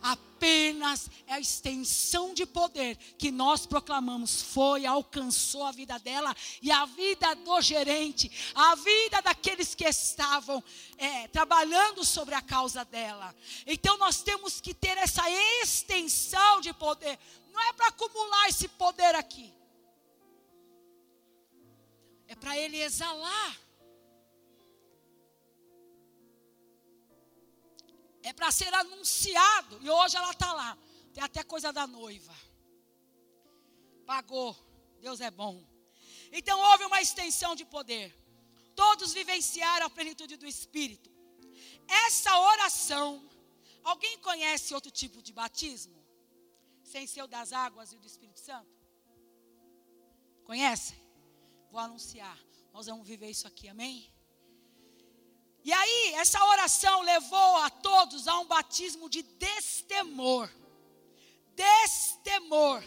Apenas 0.00 1.10
é 1.26 1.34
a 1.34 1.40
extensão 1.40 2.32
de 2.32 2.46
poder 2.46 2.96
que 3.18 3.30
nós 3.30 3.66
proclamamos 3.66 4.40
foi, 4.40 4.86
alcançou 4.86 5.66
a 5.66 5.70
vida 5.70 5.98
dela 5.98 6.34
e 6.62 6.72
a 6.72 6.86
vida 6.86 7.34
do 7.34 7.60
gerente, 7.60 8.32
a 8.54 8.74
vida 8.74 9.20
daqueles 9.20 9.74
que 9.74 9.84
estavam 9.84 10.64
é, 10.96 11.28
trabalhando 11.28 12.06
sobre 12.06 12.34
a 12.34 12.40
causa 12.40 12.86
dela. 12.86 13.36
Então 13.66 13.98
nós 13.98 14.22
temos 14.22 14.62
que 14.62 14.72
ter 14.72 14.96
essa 14.96 15.24
extensão 15.62 16.62
de 16.62 16.72
poder. 16.72 17.18
Não 17.52 17.60
é 17.60 17.72
para 17.72 17.88
acumular 17.88 18.48
esse 18.48 18.68
poder 18.68 19.14
aqui, 19.14 19.52
é 22.26 22.34
para 22.34 22.56
ele 22.56 22.80
exalar. 22.80 23.60
É 28.22 28.32
para 28.32 28.50
ser 28.52 28.72
anunciado. 28.74 29.80
E 29.82 29.90
hoje 29.90 30.16
ela 30.16 30.30
está 30.30 30.52
lá. 30.52 30.78
Tem 31.12 31.24
até 31.24 31.42
coisa 31.42 31.72
da 31.72 31.86
noiva. 31.86 32.34
Pagou. 34.06 34.56
Deus 35.00 35.20
é 35.20 35.30
bom. 35.30 35.64
Então 36.30 36.60
houve 36.60 36.84
uma 36.84 37.00
extensão 37.00 37.56
de 37.56 37.64
poder. 37.64 38.14
Todos 38.76 39.12
vivenciaram 39.12 39.86
a 39.86 39.90
plenitude 39.90 40.36
do 40.36 40.46
Espírito. 40.46 41.10
Essa 41.88 42.38
oração. 42.38 43.28
Alguém 43.82 44.18
conhece 44.18 44.74
outro 44.74 44.90
tipo 44.90 45.22
de 45.22 45.32
batismo? 45.32 45.99
Sem 46.92 47.06
ser 47.06 47.22
o 47.22 47.28
das 47.28 47.52
águas 47.52 47.92
e 47.92 47.96
o 47.96 48.00
do 48.00 48.06
Espírito 48.08 48.40
Santo? 48.40 48.68
Conhece? 50.42 50.94
Vou 51.70 51.78
anunciar. 51.78 52.36
Nós 52.72 52.86
vamos 52.86 53.06
viver 53.06 53.30
isso 53.30 53.46
aqui, 53.46 53.68
amém? 53.68 54.12
E 55.62 55.72
aí, 55.72 56.14
essa 56.14 56.44
oração 56.46 57.02
levou 57.02 57.56
a 57.58 57.70
todos 57.70 58.26
a 58.26 58.36
um 58.40 58.46
batismo 58.46 59.08
de 59.08 59.22
destemor. 59.22 60.50
Destemor. 61.54 62.82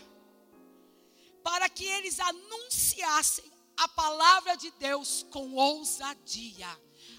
Para 1.42 1.70
que 1.70 1.86
eles 1.86 2.20
anunciassem 2.20 3.50
a 3.78 3.88
palavra 3.88 4.58
de 4.58 4.70
Deus 4.72 5.26
com 5.32 5.54
ousadia. 5.54 6.68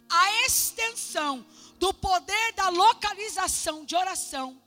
A 0.07 0.45
extensão 0.45 1.47
do 1.79 1.95
poder 1.95 2.53
da 2.53 2.69
localização 2.69 3.87
de 3.87 3.97
oração 3.97 4.63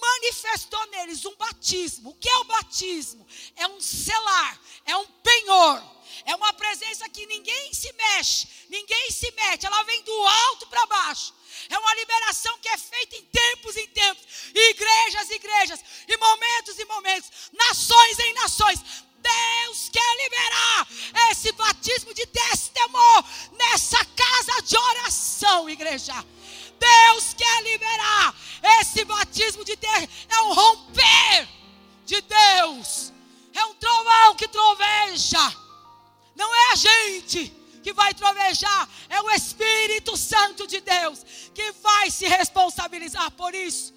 manifestou 0.00 0.86
neles 0.86 1.24
um 1.24 1.34
batismo. 1.36 2.10
O 2.10 2.14
que 2.14 2.28
é 2.28 2.36
o 2.38 2.44
batismo? 2.44 3.26
É 3.56 3.66
um 3.66 3.80
selar, 3.80 4.60
é 4.86 4.96
um 4.96 5.06
penhor 5.06 5.94
é 6.26 6.34
uma 6.34 6.52
presença 6.52 7.08
que 7.08 7.26
ninguém 7.26 7.72
se 7.74 7.92
mexe, 7.92 8.48
ninguém 8.68 9.10
se 9.10 9.30
mete, 9.32 9.66
ela 9.66 9.82
vem 9.82 10.02
do 10.02 10.26
alto 10.26 10.66
para 10.68 10.86
baixo. 10.86 11.34
É 11.68 11.78
uma 11.78 11.94
liberação 11.94 12.58
que 12.58 12.68
é 12.68 12.78
feita 12.78 13.16
em 13.16 13.22
tempos 13.22 13.76
em 13.76 13.86
tempos, 13.88 14.24
igrejas, 14.54 15.30
igrejas, 15.30 15.80
e 16.06 16.16
momentos 16.16 16.78
e 16.78 16.84
momentos, 16.84 17.30
nações 17.52 18.18
em 18.18 18.34
nações. 18.34 18.80
Deus 19.24 19.88
quer 19.88 20.16
liberar 20.22 20.88
esse 21.30 21.50
batismo 21.52 22.12
de 22.12 22.26
destemor 22.26 23.24
nessa 23.52 24.04
casa 24.04 24.62
de 24.62 24.76
oração, 24.76 25.70
igreja. 25.70 26.14
Deus 26.78 27.34
quer 27.34 27.62
liberar 27.62 28.34
esse 28.80 29.04
batismo 29.04 29.64
de 29.64 29.76
Deus. 29.76 30.08
É 30.28 30.40
um 30.42 30.52
romper 30.52 31.48
de 32.04 32.20
Deus. 32.20 33.12
É 33.52 33.64
um 33.66 33.74
trovão 33.74 34.34
que 34.34 34.48
troveja. 34.48 35.64
Não 36.34 36.54
é 36.54 36.72
a 36.72 36.76
gente 36.76 37.64
que 37.82 37.92
vai 37.92 38.14
trovejar, 38.14 38.88
é 39.10 39.20
o 39.20 39.30
Espírito 39.30 40.16
Santo 40.16 40.66
de 40.66 40.80
Deus 40.80 41.22
que 41.54 41.70
vai 41.72 42.10
se 42.10 42.26
responsabilizar 42.26 43.30
por 43.32 43.54
isso. 43.54 43.92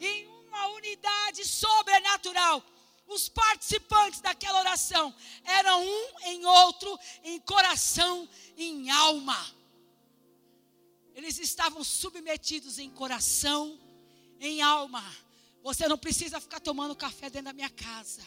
Em 0.00 0.26
uma 0.26 0.66
unidade 0.68 1.44
sobrenatural, 1.44 2.62
os 3.06 3.28
participantes 3.28 4.20
daquela 4.20 4.58
oração 4.58 5.14
eram 5.44 5.82
um 5.82 6.06
em 6.24 6.44
outro, 6.44 6.98
em 7.24 7.38
coração, 7.40 8.28
em 8.56 8.90
alma. 8.90 9.38
Eles 11.18 11.36
estavam 11.40 11.82
submetidos 11.82 12.78
em 12.78 12.88
coração, 12.88 13.76
em 14.38 14.62
alma. 14.62 15.04
Você 15.64 15.88
não 15.88 15.98
precisa 15.98 16.40
ficar 16.40 16.60
tomando 16.60 16.94
café 16.94 17.28
dentro 17.28 17.46
da 17.46 17.52
minha 17.52 17.68
casa. 17.68 18.22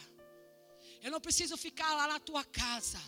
Eu 1.02 1.10
não 1.10 1.18
preciso 1.18 1.56
ficar 1.56 1.94
lá 1.94 2.06
na 2.06 2.20
tua 2.20 2.44
casa. 2.44 3.00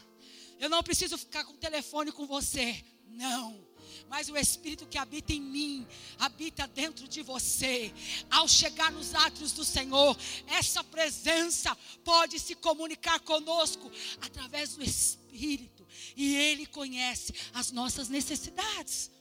Eu 0.58 0.70
não 0.70 0.82
preciso 0.82 1.18
ficar 1.18 1.44
com 1.44 1.52
o 1.52 1.58
telefone 1.58 2.10
com 2.10 2.26
você. 2.26 2.82
Não. 3.08 3.62
Mas 4.08 4.30
o 4.30 4.38
Espírito 4.38 4.86
que 4.86 4.96
habita 4.96 5.34
em 5.34 5.40
mim, 5.42 5.86
habita 6.18 6.66
dentro 6.66 7.06
de 7.06 7.20
você. 7.20 7.92
Ao 8.30 8.48
chegar 8.48 8.90
nos 8.90 9.14
átrios 9.14 9.52
do 9.52 9.66
Senhor, 9.66 10.16
essa 10.46 10.82
presença 10.82 11.76
pode 12.02 12.40
se 12.40 12.54
comunicar 12.54 13.20
conosco 13.20 13.92
através 14.22 14.76
do 14.76 14.82
Espírito. 14.82 15.86
E 16.16 16.34
Ele 16.36 16.64
conhece 16.64 17.34
as 17.52 17.70
nossas 17.70 18.08
necessidades. 18.08 19.12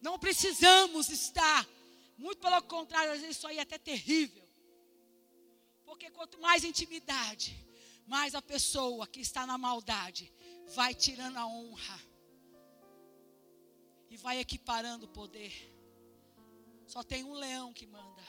Não 0.00 0.18
precisamos 0.18 1.08
estar. 1.08 1.66
Muito 2.16 2.38
pelo 2.38 2.62
contrário, 2.62 3.12
às 3.12 3.20
vezes 3.20 3.36
isso 3.36 3.46
aí 3.46 3.58
é 3.58 3.62
até 3.62 3.78
terrível. 3.78 4.46
Porque 5.84 6.10
quanto 6.10 6.40
mais 6.40 6.64
intimidade, 6.64 7.56
mas 8.06 8.34
a 8.34 8.42
pessoa 8.42 9.06
que 9.06 9.20
está 9.20 9.46
na 9.46 9.58
maldade 9.58 10.32
vai 10.74 10.94
tirando 10.94 11.36
a 11.36 11.46
honra 11.46 12.00
e 14.08 14.16
vai 14.16 14.38
equiparando 14.38 15.06
o 15.06 15.08
poder. 15.08 15.52
Só 16.86 17.02
tem 17.02 17.22
um 17.22 17.34
leão 17.34 17.72
que 17.72 17.86
manda. 17.86 18.22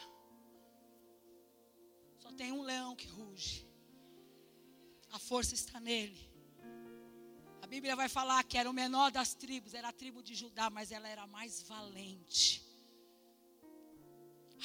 Só 2.18 2.30
tem 2.32 2.52
um 2.52 2.62
leão 2.62 2.94
que 2.94 3.06
ruge. 3.06 3.66
A 5.10 5.18
força 5.18 5.54
está 5.54 5.80
nele. 5.80 6.31
Bíblia 7.74 7.96
vai 7.96 8.06
falar 8.06 8.44
que 8.44 8.58
era 8.58 8.68
o 8.68 8.72
menor 8.74 9.10
das 9.10 9.32
tribos, 9.32 9.72
era 9.72 9.88
a 9.88 9.92
tribo 9.92 10.22
de 10.22 10.34
Judá, 10.34 10.68
mas 10.68 10.92
ela 10.92 11.08
era 11.08 11.26
mais 11.26 11.62
valente. 11.62 12.62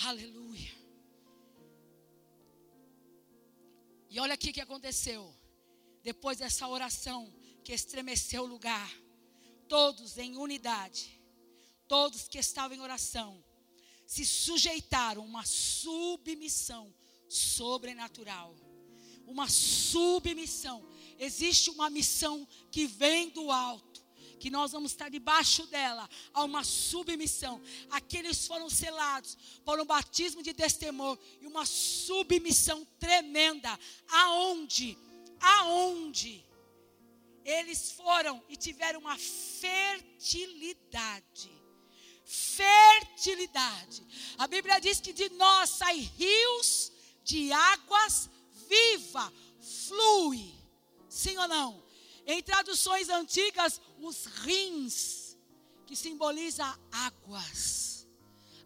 Aleluia. 0.04 0.74
E 4.10 4.20
olha 4.20 4.34
aqui 4.34 4.50
o 4.50 4.54
que 4.54 4.60
aconteceu. 4.60 5.34
Depois 6.04 6.40
dessa 6.40 6.68
oração 6.68 7.34
que 7.64 7.72
estremeceu 7.72 8.44
o 8.44 8.46
lugar, 8.46 8.92
todos 9.70 10.18
em 10.18 10.36
unidade, 10.36 11.18
todos 11.88 12.28
que 12.28 12.40
estavam 12.40 12.76
em 12.76 12.82
oração, 12.82 13.42
se 14.06 14.26
sujeitaram 14.26 15.22
a 15.22 15.26
uma 15.26 15.46
submissão 15.46 16.94
sobrenatural. 17.30 18.54
Uma 19.26 19.48
submissão. 19.48 20.86
Existe 21.20 21.70
uma 21.70 21.90
missão 21.90 22.48
que 22.72 22.86
vem 22.86 23.30
do 23.30 23.52
alto, 23.52 24.06
que 24.40 24.50
nós 24.50 24.72
vamos 24.72 24.92
estar 24.92 25.10
debaixo 25.10 25.66
dela, 25.68 26.10
há 26.34 26.44
uma 26.44 26.64
submissão. 26.64 27.62
Aqueles 27.90 28.46
foram 28.46 28.70
selados 28.70 29.38
por 29.66 29.80
um 29.80 29.86
batismo 29.86 30.44
de 30.44 30.54
destemor 30.54 31.18
e 31.42 31.48
uma 31.48 31.66
submissão 31.66 32.86
tremenda. 33.00 33.80
Aonde? 34.10 34.98
Aonde? 35.40 36.46
Eles 37.44 37.92
foram 37.92 38.44
e 38.50 38.56
tiveram 38.56 39.00
uma 39.00 39.18
fertilidade 39.18 41.58
fertilidade. 42.28 44.06
A 44.38 44.48
Bíblia 44.48 44.80
diz 44.80 45.00
que 45.00 45.14
de 45.14 45.30
nós 45.30 45.70
sai 45.70 45.98
rios 46.18 46.92
de 47.24 47.54
águas 47.54 48.30
viva, 48.68 49.32
flui. 49.88 50.57
Sim 51.18 51.38
ou 51.38 51.48
não? 51.48 51.84
Em 52.26 52.42
traduções 52.44 53.10
antigas, 53.10 53.82
os 54.00 54.26
rins, 54.26 55.38
que 55.86 55.96
simboliza 55.96 56.66
águas. 56.92 58.08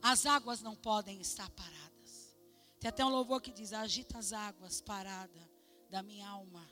As 0.02 0.26
águas 0.26 0.62
não 0.62 0.76
podem 0.76 1.22
estar 1.22 1.50
paradas. 1.52 2.36
Tem 2.80 2.90
até 2.90 3.06
um 3.06 3.10
louvor 3.10 3.42
que 3.42 3.52
diz: 3.52 3.72
Agita 3.74 4.18
as 4.18 4.34
águas 4.34 4.82
parada 4.82 5.50
da 5.90 6.02
minha 6.02 6.28
alma, 6.28 6.68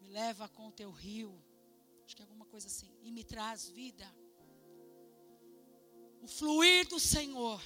me 0.00 0.08
leva 0.08 0.48
com 0.48 0.68
o 0.68 0.72
teu 0.72 0.90
rio. 0.90 1.32
Acho 2.04 2.16
que 2.16 2.22
é 2.22 2.24
alguma 2.24 2.46
coisa 2.46 2.66
assim. 2.66 2.90
E 3.02 3.12
me 3.12 3.22
traz 3.22 3.68
vida 3.68 4.06
o 6.22 6.28
fluir 6.28 6.88
do 6.88 7.00
Senhor, 7.00 7.60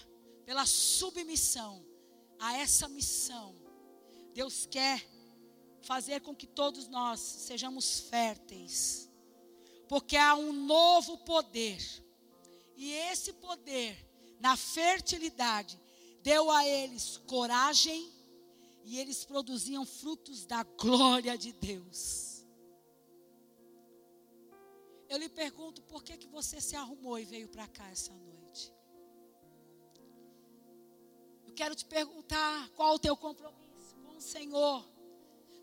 pela 0.47 0.65
submissão 0.65 1.85
a 2.39 2.57
essa 2.57 2.89
missão, 2.89 3.55
Deus 4.33 4.65
quer 4.65 5.07
fazer 5.87 6.21
com 6.21 6.35
que 6.35 6.47
todos 6.47 6.89
nós 6.89 7.21
sejamos 7.21 8.01
férteis, 8.01 9.09
porque 9.89 10.17
há 10.17 10.35
um 10.35 10.53
novo 10.53 11.19
poder, 11.19 11.81
e 12.77 12.93
esse 12.93 13.33
poder, 13.35 13.97
na 14.41 14.57
fertilidade, 14.57 15.81
deu 16.23 16.51
a 16.51 16.67
eles 16.67 17.19
coragem, 17.27 18.13
e 18.85 18.99
eles 18.99 19.25
produziam 19.25 19.85
frutos 19.85 20.45
da 20.45 20.63
glória 20.63 21.37
de 21.37 21.53
Deus. 21.53 22.45
Eu 25.09 25.19
lhe 25.19 25.29
pergunto, 25.29 25.83
por 25.83 26.03
que, 26.05 26.17
que 26.17 26.29
você 26.29 26.61
se 26.61 26.77
arrumou 26.77 27.19
e 27.19 27.25
veio 27.25 27.49
para 27.49 27.67
cá 27.69 27.89
essa 27.91 28.13
noite? 28.13 28.37
quero 31.57 31.75
te 31.75 31.87
perguntar 31.87 32.69
qual 32.77 32.97
o 32.97 32.99
teu 32.99 33.17
compromisso 33.17 33.97
com 34.05 34.17
o 34.19 34.21
Senhor 34.21 34.96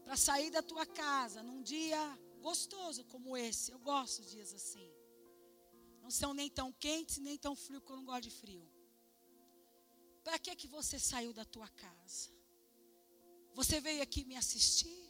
para 0.03 0.15
sair 0.17 0.49
da 0.51 0.61
tua 0.61 0.85
casa 0.85 1.41
num 1.41 1.61
dia 1.61 2.01
gostoso 2.41 3.03
como 3.05 3.37
esse. 3.37 3.71
Eu 3.71 3.79
gosto 3.79 4.21
de 4.21 4.31
dias 4.31 4.53
assim. 4.53 4.89
Não 6.01 6.11
são 6.11 6.33
nem 6.33 6.49
tão 6.49 6.71
quentes 6.73 7.17
nem 7.17 7.37
tão 7.37 7.55
frios, 7.55 7.79
porque 7.79 7.93
eu 7.93 7.97
não 7.97 8.05
gosto 8.05 8.23
de 8.23 8.31
frio. 8.31 8.67
Para 10.23 10.39
que 10.39 10.55
que 10.55 10.67
você 10.67 10.97
saiu 10.99 11.33
da 11.33 11.45
tua 11.45 11.69
casa? 11.69 12.29
Você 13.53 13.79
veio 13.79 14.01
aqui 14.01 14.23
me 14.25 14.35
assistir? 14.35 15.03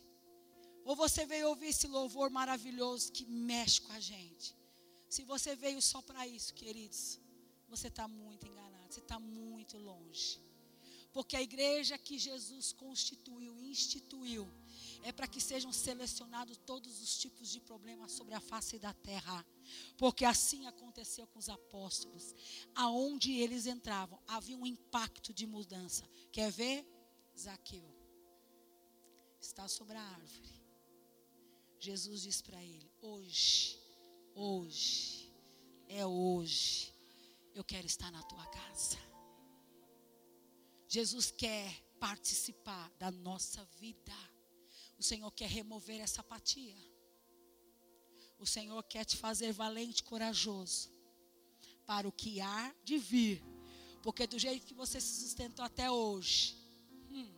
Ou 0.86 0.96
você 0.96 1.26
veio 1.26 1.50
ouvir 1.50 1.68
esse 1.68 1.88
louvor 1.88 2.30
maravilhoso 2.30 3.12
que 3.12 3.26
mexe 3.26 3.82
com 3.82 3.94
a 3.94 4.00
gente? 4.00 4.56
Se 5.10 5.24
você 5.24 5.56
veio 5.56 5.82
só 5.82 6.02
para 6.02 6.28
isso, 6.28 6.54
queridos, 6.54 7.20
você 7.70 7.88
está 7.88 8.08
muito 8.08 8.46
enganado, 8.48 8.92
você 8.92 9.00
está 9.00 9.20
muito 9.20 9.78
longe. 9.78 10.42
Porque 11.12 11.36
a 11.36 11.42
igreja 11.42 11.98
que 11.98 12.18
Jesus 12.18 12.74
constituiu, 12.74 13.54
instituiu, 13.62 14.52
é 15.04 15.12
para 15.12 15.28
que 15.28 15.42
sejam 15.42 15.72
selecionados 15.72 16.58
todos 16.58 17.02
os 17.02 17.18
tipos 17.18 17.50
de 17.50 17.60
problemas 17.60 18.14
sobre 18.14 18.34
a 18.34 18.40
face 18.40 18.80
da 18.80 18.94
terra. 18.94 19.46
Porque 19.98 20.26
assim 20.26 20.66
aconteceu 20.66 21.28
com 21.28 21.40
os 21.40 21.50
apóstolos. 21.50 22.34
Aonde 22.74 23.34
eles 23.34 23.66
entravam, 23.66 24.20
havia 24.28 24.58
um 24.58 24.66
impacto 24.66 25.34
de 25.34 25.46
mudança. 25.46 26.10
Quer 26.32 26.52
ver? 26.52 26.88
Zaqueu 27.38 27.94
está 29.42 29.68
sobre 29.68 29.98
a 29.98 30.02
árvore. 30.02 30.64
Jesus 31.80 32.22
diz 32.22 32.42
para 32.42 32.64
ele: 32.64 32.90
Hoje, 33.02 33.78
hoje, 34.34 35.34
é 35.88 36.06
hoje, 36.06 36.94
eu 37.54 37.64
quero 37.64 37.86
estar 37.86 38.12
na 38.12 38.24
tua 38.24 38.46
casa. 38.48 38.98
Jesus 40.88 41.32
quer 41.32 41.84
participar 42.00 42.90
da 43.00 43.12
nossa 43.12 43.66
vida. 43.80 44.14
O 45.04 45.06
Senhor 45.06 45.32
quer 45.32 45.50
remover 45.50 46.00
essa 46.00 46.22
apatia. 46.22 46.78
O 48.40 48.46
Senhor 48.46 48.82
quer 48.84 49.04
te 49.04 49.18
fazer 49.18 49.52
valente, 49.52 50.02
corajoso 50.02 50.90
para 51.86 52.08
o 52.08 52.12
que 52.12 52.40
há 52.40 52.74
de 52.86 52.98
vir. 52.98 53.44
Porque 54.02 54.26
do 54.26 54.40
jeito 54.40 54.66
que 54.66 54.74
você 54.74 55.02
se 55.02 55.20
sustentou 55.20 55.66
até 55.66 55.92
hoje, 55.92 56.56
hum, 57.12 57.30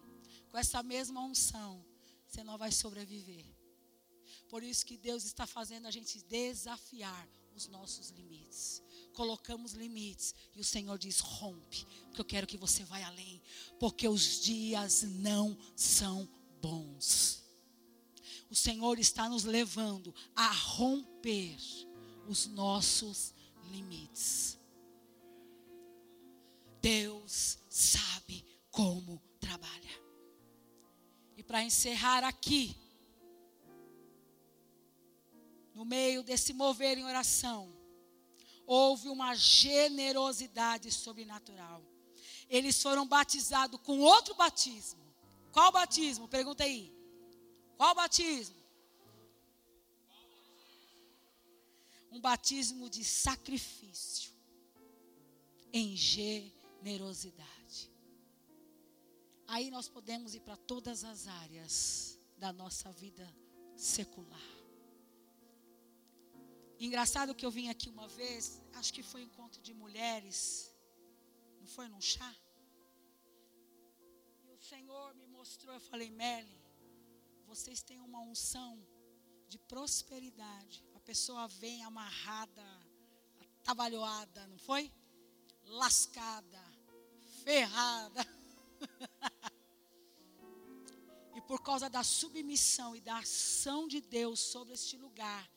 com 0.51 0.60
essa 0.60 0.84
mesma 0.84 1.19
unção, 1.21 1.84
você 2.28 2.43
não 2.43 2.56
vai 2.56 2.71
sobreviver. 2.71 3.47
Por 4.47 4.62
isso 4.62 4.86
que 4.86 4.95
Deus 4.95 5.25
está 5.25 5.47
fazendo 5.47 5.88
a 5.88 5.91
gente 5.91 6.21
desafiar 6.25 7.28
os 7.56 7.67
nossos 7.67 8.10
limites 8.12 8.84
colocamos 9.13 9.71
limites 9.71 10.36
e 10.54 10.60
o 10.60 10.63
Senhor 10.63 10.97
diz: 10.99 11.19
rompe, 11.19 11.88
porque 12.08 12.19
eu 12.19 12.25
quero 12.25 12.45
que 12.45 12.58
você 12.58 12.84
vá 12.84 13.01
além, 13.06 13.41
porque 13.80 14.10
os 14.10 14.41
dias 14.41 15.04
não 15.04 15.58
são 15.73 16.30
bons. 16.62 17.44
O 18.49 18.55
Senhor 18.55 18.99
está 18.99 19.27
nos 19.27 19.43
levando 19.43 20.13
a 20.36 20.47
romper 20.51 21.58
os 22.27 22.47
nossos 22.47 23.34
limites. 23.71 24.58
Deus 26.81 27.58
sabe 27.69 28.45
como 28.69 29.21
trabalha. 29.39 30.03
E 31.36 31.43
para 31.43 31.63
encerrar 31.63 32.23
aqui, 32.23 32.75
no 35.73 35.84
meio 35.84 36.23
desse 36.23 36.53
mover 36.53 36.97
em 36.97 37.03
oração, 37.03 37.75
houve 38.65 39.10
uma 39.10 39.36
generosidade 39.36 40.91
sobrenatural. 40.91 41.84
Eles 42.47 42.81
foram 42.81 43.08
batizados 43.08 43.79
com 43.81 43.99
outro 43.99 44.36
batismo. 44.36 45.03
Qual 45.51 45.71
batismo? 45.71 46.27
Pergunta 46.27 46.63
aí. 46.63 46.93
Qual 47.77 47.93
batismo? 47.93 48.55
Um 52.11 52.19
batismo 52.21 52.89
de 52.89 53.03
sacrifício 53.03 54.31
em 55.73 55.95
generosidade. 55.95 57.91
Aí 59.47 59.69
nós 59.69 59.88
podemos 59.89 60.33
ir 60.33 60.39
para 60.39 60.55
todas 60.55 61.03
as 61.03 61.27
áreas 61.27 62.17
da 62.38 62.53
nossa 62.53 62.91
vida 62.93 63.27
secular. 63.75 64.55
Engraçado 66.80 67.36
que 67.36 67.45
eu 67.45 67.51
vim 67.51 67.69
aqui 67.69 67.89
uma 67.89 68.07
vez, 68.07 68.61
acho 68.73 68.93
que 68.93 69.03
foi 69.03 69.21
encontro 69.21 69.61
de 69.61 69.73
mulheres, 69.73 70.71
não 71.59 71.67
foi 71.67 71.88
num 71.88 72.01
chá? 72.01 72.36
E 74.43 74.51
o 74.51 74.57
Senhor 74.57 75.13
me 75.15 75.28
mostrou, 75.28 75.73
eu 75.73 75.80
falei, 75.80 76.09
Merle, 76.09 76.64
vocês 77.45 77.81
têm 77.81 77.99
uma 77.99 78.21
unção 78.21 78.79
de 79.47 79.57
prosperidade. 79.59 80.83
A 80.93 80.99
pessoa 80.99 81.47
vem 81.47 81.83
amarrada, 81.83 82.63
atabalhoada, 83.61 84.47
não 84.47 84.57
foi? 84.57 84.91
Lascada, 85.63 86.61
ferrada. 87.43 88.25
e 91.35 91.41
por 91.41 91.61
causa 91.61 91.89
da 91.89 92.03
submissão 92.03 92.95
e 92.95 93.01
da 93.01 93.19
ação 93.19 93.87
de 93.87 94.01
Deus 94.01 94.39
sobre 94.39 94.73
este 94.73 94.97
lugar, 94.97 95.49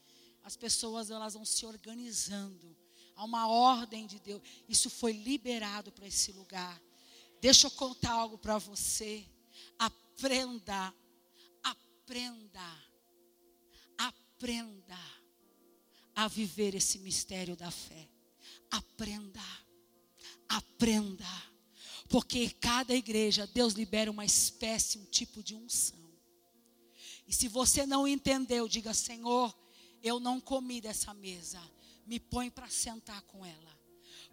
as 0.44 0.56
pessoas 0.56 1.10
elas 1.10 1.34
vão 1.34 1.44
se 1.44 1.66
organizando. 1.66 2.76
Há 3.16 3.24
uma 3.24 3.48
ordem 3.48 4.06
de 4.06 4.20
Deus. 4.20 4.40
Isso 4.68 4.88
foi 4.88 5.12
liberado 5.12 5.90
para 5.90 6.06
esse 6.06 6.30
lugar. 6.32 6.80
Deixa 7.40 7.66
eu 7.66 7.70
contar 7.72 8.12
algo 8.12 8.38
para 8.38 8.58
você. 8.58 9.26
Aprenda, 9.78 10.94
aprenda, 12.08 12.84
aprenda 13.98 14.98
a 16.14 16.26
viver 16.26 16.74
esse 16.74 16.98
mistério 17.00 17.54
da 17.54 17.70
fé. 17.70 18.08
Aprenda. 18.70 19.42
Aprenda. 20.48 21.26
Porque 22.08 22.48
cada 22.48 22.94
igreja, 22.94 23.46
Deus 23.46 23.74
libera 23.74 24.10
uma 24.10 24.24
espécie, 24.24 24.98
um 24.98 25.04
tipo 25.04 25.42
de 25.42 25.54
unção. 25.54 26.08
E 27.26 27.32
se 27.34 27.46
você 27.46 27.84
não 27.84 28.08
entendeu, 28.08 28.66
diga: 28.66 28.94
Senhor, 28.94 29.54
eu 30.02 30.18
não 30.18 30.40
comi 30.40 30.80
dessa 30.80 31.12
mesa. 31.12 31.60
Me 32.06 32.18
põe 32.18 32.48
para 32.48 32.70
sentar 32.70 33.20
com 33.22 33.44
ela 33.44 33.77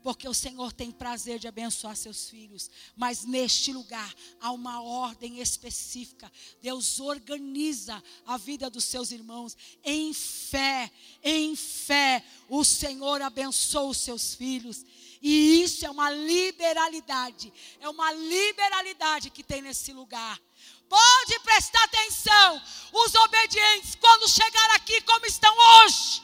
porque 0.06 0.28
o 0.28 0.36
Senhor 0.36 0.72
tem 0.72 0.92
prazer 0.92 1.40
de 1.40 1.48
abençoar 1.48 1.96
seus 1.96 2.30
filhos, 2.30 2.70
mas 2.96 3.26
neste 3.26 3.74
lugar 3.74 4.14
há 4.40 4.52
uma 4.52 4.80
ordem 4.80 5.40
específica. 5.40 6.32
Deus 6.62 7.00
organiza 7.00 8.04
a 8.24 8.38
vida 8.38 8.70
dos 8.70 8.84
seus 8.84 9.10
irmãos 9.10 9.58
em 9.84 10.14
fé, 10.14 10.92
em 11.24 11.56
fé. 11.56 12.24
O 12.48 12.64
Senhor 12.64 13.20
abençoa 13.20 13.90
os 13.90 13.98
seus 13.98 14.36
filhos. 14.36 14.86
E 15.24 15.64
isso 15.64 15.84
é 15.88 15.90
uma 15.90 16.12
liberalidade, 16.12 17.52
é 17.80 17.90
uma 17.90 18.14
liberalidade 18.14 19.32
que 19.32 19.42
tem 19.42 19.64
nesse 19.64 19.92
lugar. 19.92 20.40
Pode 20.88 21.40
prestar 21.40 21.84
atenção, 21.84 22.62
os 22.94 23.16
obedientes, 23.16 23.96
quando 23.96 24.30
chegar 24.30 24.76
aqui, 24.76 25.02
como 25.02 25.26
estão 25.26 25.52
hoje. 25.58 26.22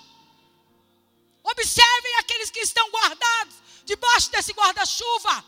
Observem 1.43 2.15
aqueles 2.19 2.51
que 2.51 2.59
estão 2.59 2.87
guardados 2.91 3.61
debaixo 3.85 4.31
desse 4.31 4.53
guarda-chuva. 4.53 5.45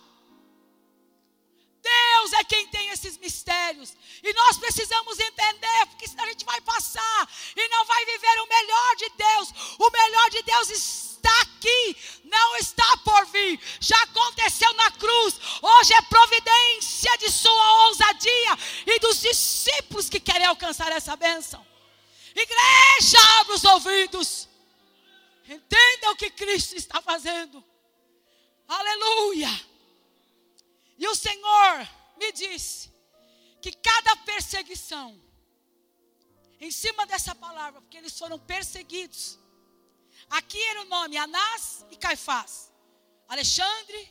Deus 1.83 2.33
é 2.33 2.43
quem 2.45 2.65
tem 2.67 2.89
esses 2.89 3.17
mistérios. 3.17 3.93
E 4.23 4.33
nós 4.33 4.57
precisamos 4.57 5.19
entender, 5.19 5.85
porque 5.87 6.07
senão 6.07 6.23
a 6.23 6.27
gente 6.27 6.45
vai 6.45 6.61
passar 6.61 7.29
e 7.55 7.67
não 7.67 7.83
vai 7.85 8.05
viver 8.05 8.41
o 8.41 8.47
melhor 8.47 8.95
de 8.95 9.09
Deus. 9.09 9.49
O 9.77 9.91
melhor 9.91 10.29
de 10.29 10.41
Deus 10.43 10.69
está 10.69 11.41
aqui, 11.41 11.97
não 12.23 12.55
está 12.55 12.97
por 12.97 13.25
vir. 13.27 13.59
Já 13.81 14.01
aconteceu 14.03 14.73
na 14.75 14.91
cruz. 14.91 15.39
Hoje 15.61 15.93
é 15.93 16.01
providência 16.03 17.17
de 17.17 17.29
sua 17.29 17.87
ousadia 17.87 18.57
e 18.87 18.99
dos 18.99 19.19
discípulos 19.19 20.09
que 20.09 20.21
querem 20.21 20.47
alcançar 20.47 20.89
essa 20.91 21.17
bênção. 21.17 21.65
Igreja, 22.33 23.19
abra 23.41 23.55
os 23.55 23.63
ouvidos. 23.65 24.47
Entenda 25.47 26.11
o 26.11 26.15
que 26.15 26.29
Cristo 26.29 26.75
está 26.75 27.01
fazendo. 27.01 27.63
Aleluia! 28.79 29.53
E 30.97 31.07
o 31.07 31.15
Senhor 31.15 31.87
me 32.17 32.31
disse 32.31 32.91
que 33.61 33.71
cada 33.71 34.15
perseguição, 34.17 35.21
em 36.59 36.71
cima 36.71 37.05
dessa 37.05 37.35
palavra, 37.35 37.81
porque 37.81 37.97
eles 37.97 38.17
foram 38.17 38.39
perseguidos. 38.39 39.37
Aqui 40.29 40.61
era 40.71 40.81
o 40.81 40.85
nome 40.85 41.17
Anás 41.17 41.85
e 41.91 41.95
Caifás, 41.97 42.71
Alexandre 43.27 44.01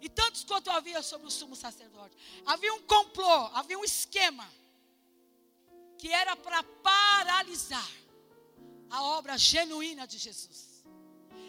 e 0.00 0.08
tantos 0.08 0.44
quanto 0.44 0.70
havia 0.70 1.02
sobre 1.02 1.26
o 1.26 1.30
sumo 1.30 1.54
sacerdote. 1.54 2.16
Havia 2.44 2.74
um 2.74 2.82
complô, 2.82 3.46
havia 3.58 3.78
um 3.78 3.84
esquema 3.84 4.46
que 5.98 6.08
era 6.10 6.34
para 6.36 6.62
paralisar 6.62 7.90
a 8.90 9.02
obra 9.02 9.38
genuína 9.38 10.06
de 10.06 10.18
Jesus. 10.18 10.73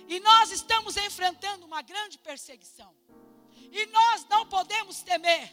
E 0.07 0.19
nós 0.19 0.51
estamos 0.51 0.97
enfrentando 0.97 1.65
uma 1.65 1.81
grande 1.81 2.17
perseguição. 2.19 2.95
E 3.71 3.85
nós 3.87 4.25
não 4.29 4.45
podemos 4.47 5.01
temer, 5.01 5.51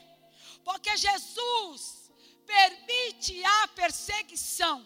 porque 0.64 0.96
Jesus 0.96 2.10
permite 2.46 3.42
a 3.44 3.68
perseguição. 3.68 4.84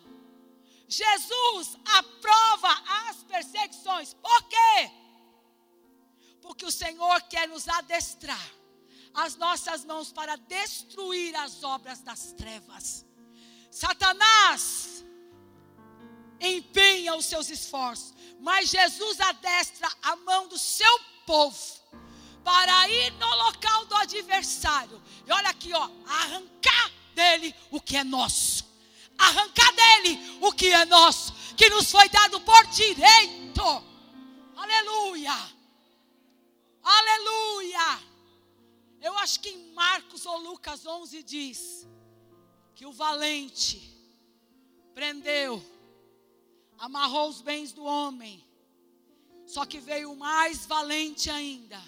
Jesus 0.88 1.76
aprova 1.84 2.70
as 3.08 3.24
perseguições. 3.24 4.14
Por 4.14 4.42
quê? 4.44 4.90
Porque 6.40 6.64
o 6.64 6.70
Senhor 6.70 7.20
quer 7.22 7.48
nos 7.48 7.66
adestrar 7.68 8.50
as 9.12 9.34
nossas 9.34 9.84
mãos 9.84 10.12
para 10.12 10.36
destruir 10.36 11.34
as 11.36 11.64
obras 11.64 12.00
das 12.02 12.32
trevas. 12.34 13.04
Satanás 13.70 14.95
empenha 16.40 17.16
os 17.16 17.26
seus 17.26 17.48
esforços 17.50 18.16
mas 18.40 18.70
Jesus 18.70 19.20
adestra 19.20 19.90
a 20.02 20.16
mão 20.16 20.48
do 20.48 20.58
seu 20.58 21.00
povo 21.26 21.76
para 22.44 22.88
ir 22.88 23.12
no 23.14 23.34
local 23.34 23.86
do 23.86 23.96
adversário. 23.96 25.02
E 25.26 25.32
olha 25.32 25.48
aqui, 25.48 25.72
ó, 25.72 25.90
arrancar 26.06 26.92
dele 27.14 27.54
o 27.70 27.80
que 27.80 27.96
é 27.96 28.04
nosso. 28.04 28.64
Arrancar 29.18 29.72
dele 29.72 30.38
o 30.40 30.52
que 30.52 30.68
é 30.68 30.84
nosso, 30.84 31.32
que 31.56 31.68
nos 31.70 31.90
foi 31.90 32.08
dado 32.08 32.40
por 32.42 32.66
direito. 32.66 33.62
Aleluia. 34.54 35.34
Aleluia. 36.82 38.00
Eu 39.00 39.18
acho 39.18 39.40
que 39.40 39.48
em 39.48 39.72
Marcos 39.72 40.24
ou 40.24 40.38
Lucas 40.38 40.86
11 40.86 41.22
diz 41.22 41.88
que 42.74 42.86
o 42.86 42.92
valente 42.92 43.92
prendeu 44.94 45.60
amarrou 46.78 47.28
os 47.28 47.40
bens 47.40 47.72
do 47.72 47.84
homem. 47.84 48.44
Só 49.46 49.64
que 49.64 49.78
veio 49.78 50.12
o 50.12 50.16
mais 50.16 50.66
valente 50.66 51.30
ainda. 51.30 51.80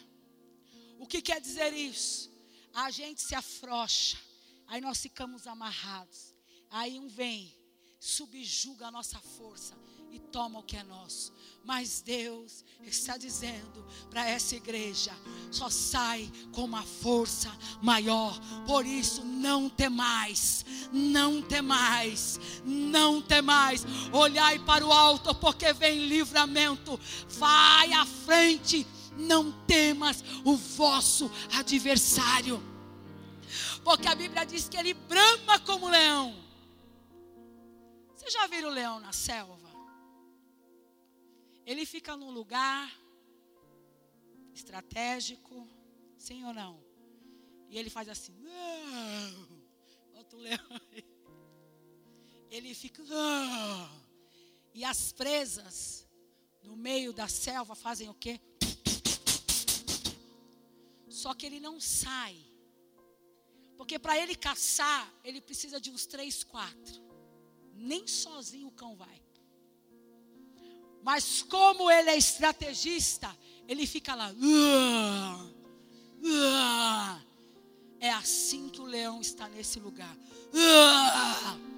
O 0.99 1.07
que 1.07 1.20
quer 1.20 1.41
dizer 1.41 1.72
isso? 1.72 2.30
A 2.72 2.91
gente 2.91 3.20
se 3.20 3.34
afrocha, 3.34 4.18
aí 4.66 4.80
nós 4.80 5.01
ficamos 5.01 5.47
amarrados. 5.47 6.34
Aí 6.70 6.99
um 6.99 7.09
vem, 7.09 7.55
subjuga 7.99 8.86
a 8.86 8.90
nossa 8.90 9.18
força 9.18 9.74
e 10.11 10.18
toma 10.18 10.61
o 10.61 10.62
que 10.62 10.76
é 10.76 10.82
nosso. 10.82 11.32
Mas 11.64 12.01
Deus 12.01 12.64
está 12.82 13.16
dizendo 13.16 13.84
para 14.11 14.26
essa 14.26 14.57
igreja: 14.57 15.12
só 15.51 15.68
sai 15.68 16.30
com 16.53 16.64
uma 16.64 16.82
força 16.82 17.55
maior. 17.82 18.38
Por 18.66 18.86
isso, 18.86 19.24
não 19.24 19.68
temais, 19.68 20.64
não 20.92 21.42
temais, 21.42 22.40
não 22.64 23.20
temais. 23.20 23.84
Olhai 24.12 24.59
para 24.59 24.86
o 24.86 24.92
alto, 24.92 25.34
porque 25.34 25.72
vem 25.72 26.07
livramento. 26.07 26.99
Vai 27.28 27.92
à 27.92 28.07
frente, 28.07 28.86
não 29.16 29.53
temas 29.66 30.24
o 30.44 30.57
vosso 30.57 31.30
adversário. 31.53 32.62
Porque 33.84 34.07
a 34.07 34.14
Bíblia 34.14 34.44
diz 34.44 34.68
que 34.68 34.76
ele 34.76 34.94
brama 34.94 35.59
como 35.61 35.88
leão. 35.88 36.47
Você 38.28 38.32
já 38.32 38.46
viu 38.46 38.68
o 38.68 38.70
leão 38.70 39.00
na 39.00 39.10
selva? 39.10 39.70
Ele 41.64 41.86
fica 41.86 42.14
num 42.14 42.30
lugar 42.30 42.94
estratégico, 44.52 45.66
sim 46.18 46.44
ou 46.44 46.52
não? 46.52 46.78
E 47.70 47.78
ele 47.78 47.88
faz 47.88 48.06
assim, 48.06 48.34
não. 48.34 49.62
Outro 50.12 50.38
leão. 50.40 50.58
Ele 52.50 52.74
fica, 52.74 53.02
não. 53.02 54.06
E 54.74 54.84
as 54.84 55.10
presas 55.10 56.06
no 56.62 56.76
meio 56.76 57.14
da 57.14 57.28
selva 57.28 57.74
fazem 57.74 58.10
o 58.10 58.14
quê? 58.14 58.38
Só 61.08 61.32
que 61.32 61.46
ele 61.46 61.60
não 61.60 61.80
sai. 61.80 62.36
Porque 63.78 63.98
para 63.98 64.18
ele 64.18 64.34
caçar, 64.34 65.10
ele 65.24 65.40
precisa 65.40 65.80
de 65.80 65.90
uns 65.90 66.04
três, 66.04 66.44
quatro. 66.44 67.07
Nem 67.78 68.06
sozinho 68.06 68.68
o 68.68 68.72
cão 68.72 68.94
vai. 68.96 69.22
Mas 71.02 71.42
como 71.42 71.90
ele 71.90 72.10
é 72.10 72.16
estrategista, 72.16 73.34
ele 73.66 73.86
fica 73.86 74.14
lá. 74.14 74.30
Uh, 74.30 75.44
uh, 76.26 77.22
é 78.00 78.10
assim 78.10 78.68
que 78.68 78.80
o 78.80 78.84
leão 78.84 79.20
está 79.20 79.48
nesse 79.48 79.80
lugar. 79.80 80.14
Uh, 80.52 81.68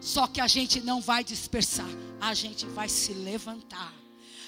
Só 0.00 0.26
que 0.26 0.40
a 0.40 0.46
gente 0.46 0.80
não 0.80 1.00
vai 1.00 1.22
dispersar, 1.22 1.88
a 2.20 2.32
gente 2.32 2.66
vai 2.66 2.88
se 2.88 3.12
levantar. 3.12 3.92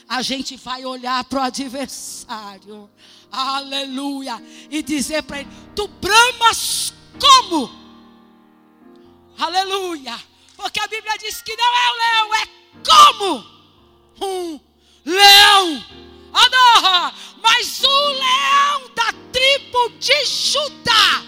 A 0.09 0.22
gente 0.22 0.56
vai 0.56 0.86
olhar 0.86 1.22
para 1.24 1.40
o 1.40 1.42
adversário, 1.42 2.88
aleluia, 3.30 4.42
e 4.70 4.82
dizer 4.82 5.22
para 5.22 5.40
ele: 5.40 5.50
Tu 5.76 5.86
bramas 5.86 6.94
como? 7.20 7.88
Aleluia, 9.39 10.18
porque 10.57 10.80
a 10.80 10.89
Bíblia 10.89 11.16
diz 11.18 11.41
que 11.43 11.57
não 11.57 11.64
é 11.64 11.91
o 11.91 11.97
leão, 11.97 12.34
é 12.34 12.49
como 12.84 13.47
um 14.20 14.61
leão. 15.05 15.84
Adorra, 16.32 17.14
mas 17.41 17.82
o 17.84 18.09
leão 18.09 18.91
da 18.97 19.12
tribo 19.32 19.91
de 20.01 20.24
Judá, 20.24 21.22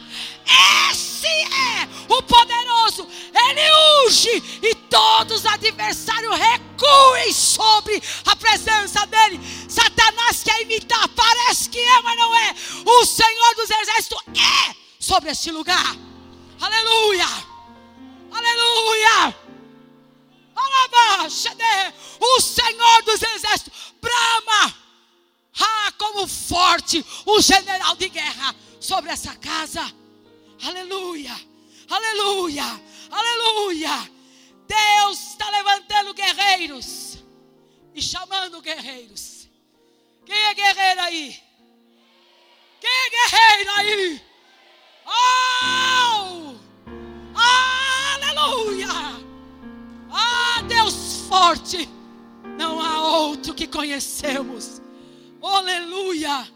esse 0.90 1.26
é 1.26 1.88
o 2.08 2.20
poderoso. 2.20 3.06
Ele 3.32 4.06
unge 4.08 4.60
e 4.60 4.74
todos 4.74 5.38
os 5.38 5.46
adversários 5.46 6.36
recuem 6.36 7.32
sobre 7.32 8.02
a 8.26 8.34
presença 8.34 9.06
dele. 9.06 9.40
Satanás 9.68 10.42
quer 10.42 10.60
imitar, 10.62 11.08
parece 11.10 11.68
que 11.68 11.78
é, 11.78 12.02
mas 12.02 12.18
não 12.18 12.34
é. 12.34 12.54
O 12.84 13.06
Senhor 13.06 13.54
dos 13.54 13.70
Exércitos 13.70 14.18
é 14.36 14.74
sobre 14.98 15.30
este 15.30 15.52
lugar. 15.52 15.96
Aleluia! 16.60 17.49
Aleluia! 18.32 19.50
o 22.20 22.40
Senhor 22.40 23.02
dos 23.02 23.22
Exércitos 23.22 23.94
brama, 24.00 24.74
ah, 25.60 25.92
como 25.98 26.26
forte 26.26 27.04
o 27.26 27.40
general 27.40 27.96
de 27.96 28.08
guerra 28.08 28.54
sobre 28.80 29.10
essa 29.10 29.34
casa. 29.36 29.80
Aleluia, 30.62 31.34
aleluia, 31.88 32.64
aleluia. 33.10 34.10
Deus 34.66 35.30
está 35.30 35.50
levantando 35.50 36.14
guerreiros 36.14 37.18
e 37.94 38.02
chamando 38.02 38.60
guerreiros. 38.60 39.48
Quem 40.24 40.36
é 40.36 40.54
guerreiro 40.54 41.00
aí? 41.00 41.42
Quem 42.80 42.90
é 42.90 43.10
guerreiro 43.10 43.70
aí? 43.72 44.24
Oh! 45.06 46.49
Aleluia! 48.70 48.86
Ah, 50.10 50.62
Deus 50.62 51.22
forte! 51.28 51.88
Não 52.56 52.80
há 52.80 53.18
outro 53.18 53.52
que 53.52 53.66
conhecemos. 53.66 54.80
Aleluia! 55.42 56.48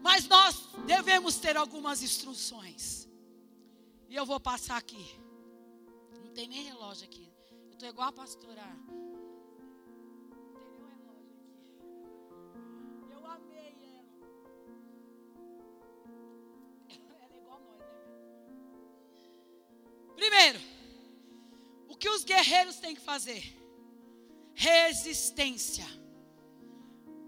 Mas 0.00 0.28
nós 0.28 0.68
devemos 0.86 1.36
ter 1.36 1.56
algumas 1.56 2.02
instruções. 2.02 3.08
E 4.08 4.14
eu 4.14 4.24
vou 4.24 4.38
passar 4.38 4.76
aqui. 4.76 5.18
Não 6.24 6.32
tem 6.32 6.46
nem 6.46 6.66
relógio 6.66 7.04
aqui. 7.04 7.28
Eu 7.50 7.72
estou 7.72 7.88
igual 7.88 8.10
a 8.10 8.12
pastora. 8.12 8.62
Primeiro, 20.14 20.58
o 21.96 21.98
que 21.98 22.10
os 22.10 22.24
guerreiros 22.24 22.76
têm 22.76 22.94
que 22.94 23.00
fazer? 23.00 23.42
Resistência. 24.52 25.86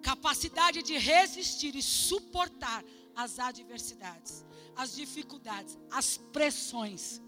Capacidade 0.03 0.83
de 0.83 0.99
resistir 0.99 1.75
e 1.75 1.83
suportar 1.83 2.85
as 3.17 3.39
adversidades, 3.39 4.45
as 4.77 4.95
dificuldades, 4.95 5.79
as 5.91 6.19
pressões. 6.19 7.19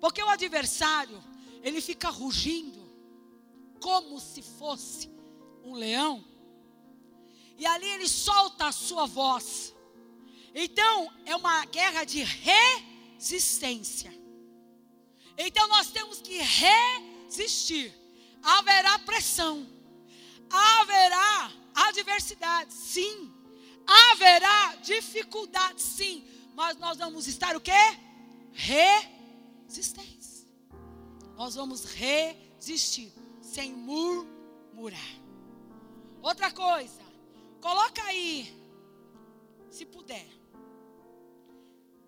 Porque 0.00 0.22
o 0.22 0.28
adversário, 0.28 1.20
ele 1.60 1.80
fica 1.80 2.08
rugindo 2.08 2.88
como 3.80 4.20
se 4.20 4.40
fosse 4.40 5.10
um 5.64 5.74
leão. 5.74 6.24
E 7.58 7.66
ali 7.66 7.88
ele 7.88 8.06
solta 8.06 8.68
a 8.68 8.72
sua 8.72 9.06
voz. 9.06 9.74
Então, 10.54 11.12
é 11.26 11.34
uma 11.34 11.64
guerra 11.64 12.04
de 12.04 12.22
resistência. 12.22 14.19
Então 15.36 15.66
nós 15.68 15.90
temos 15.90 16.20
que 16.20 16.38
resistir. 16.38 17.94
Haverá 18.42 18.98
pressão, 19.00 19.66
haverá 20.48 21.52
adversidade, 21.74 22.72
sim. 22.72 23.32
Haverá 23.86 24.76
dificuldade, 24.76 25.80
sim. 25.82 26.26
Mas 26.54 26.76
nós 26.76 26.98
vamos 26.98 27.26
estar 27.26 27.56
o 27.56 27.60
quê? 27.60 27.72
Resistência. 28.52 30.46
Nós 31.36 31.54
vamos 31.54 31.84
resistir 31.84 33.12
sem 33.40 33.72
murmurar. 33.72 35.00
Outra 36.22 36.50
coisa, 36.50 37.02
coloca 37.60 38.02
aí, 38.04 38.54
se 39.70 39.86
puder. 39.86 40.28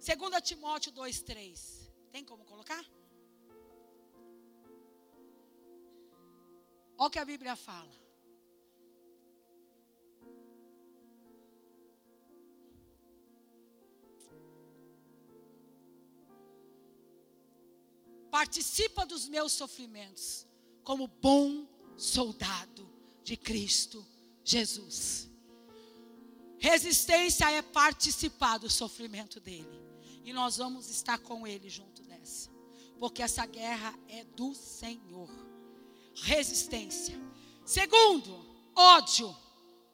2 0.04 0.42
Timóteo 0.42 0.92
2,3. 0.92 1.88
Tem 2.10 2.24
como 2.24 2.44
colocar? 2.44 2.84
Olha 7.02 7.08
o 7.08 7.10
que 7.10 7.18
a 7.18 7.24
Bíblia 7.24 7.56
fala. 7.56 7.90
Participa 18.30 19.04
dos 19.04 19.28
meus 19.28 19.50
sofrimentos 19.50 20.46
como 20.84 21.08
bom 21.08 21.66
soldado 21.96 22.88
de 23.24 23.36
Cristo 23.36 24.06
Jesus. 24.44 25.28
Resistência 26.56 27.50
é 27.50 27.62
participar 27.62 28.58
do 28.58 28.70
sofrimento 28.70 29.40
dele. 29.40 29.82
E 30.24 30.32
nós 30.32 30.58
vamos 30.58 30.88
estar 30.88 31.18
com 31.18 31.48
ele 31.48 31.68
junto 31.68 32.04
nessa. 32.04 32.48
Porque 32.96 33.24
essa 33.24 33.44
guerra 33.44 33.92
é 34.06 34.22
do 34.22 34.54
Senhor 34.54 35.51
resistência. 36.14 37.20
Segundo, 37.64 38.44
ódio. 38.74 39.34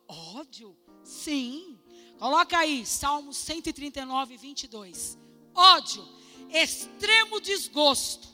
Ódio? 0.06 0.76
Sim. 1.02 1.78
Coloca 2.18 2.58
aí, 2.58 2.84
Salmo 2.84 3.32
139, 3.32 4.36
22. 4.36 5.18
Ódio, 5.54 6.06
extremo 6.50 7.40
desgosto, 7.40 8.28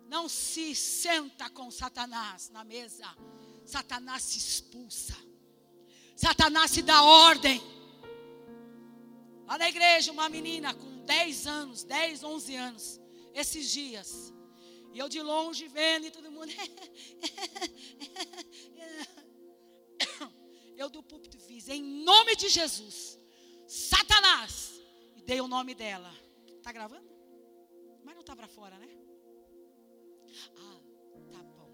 Não 0.08 0.30
se 0.30 0.74
senta 0.74 1.50
com 1.50 1.70
Satanás 1.70 2.50
na 2.50 2.64
mesa. 2.64 3.06
Satanás 3.66 4.24
se 4.24 4.38
expulsa. 4.38 5.18
Satanás 6.16 6.72
se 6.72 6.82
dá 6.82 7.04
ordem. 7.04 7.62
Lá 9.46 9.58
na 9.58 9.68
igreja, 9.68 10.14
uma 10.14 10.30
menina 10.30 10.74
com 10.74 11.04
10 11.04 11.48
anos, 11.48 11.84
10, 11.84 12.24
11 12.24 12.56
anos, 12.56 13.02
esses 13.34 13.70
dias. 13.70 14.34
E 14.94 15.00
eu 15.00 15.10
de 15.10 15.22
longe 15.22 15.68
vendo 15.68 16.06
e 16.06 16.12
todo 16.12 16.32
mundo. 16.32 16.54
eu 20.78 20.90
do 20.90 21.04
púlpito 21.04 21.38
fiz, 21.40 21.70
em 21.70 21.82
nome 22.04 22.36
de 22.36 22.50
Jesus, 22.50 23.20
Satanás, 23.68 24.74
e 25.16 25.22
dei 25.22 25.40
o 25.42 25.48
nome 25.48 25.74
dela. 25.74 26.14
Está 26.48 26.72
gravando? 26.72 27.10
Mas 28.04 28.14
não 28.14 28.22
está 28.22 28.36
para 28.36 28.48
fora, 28.48 28.78
né? 28.78 28.90
Ah, 30.58 30.80
tá 31.32 31.44
bom. 31.44 31.72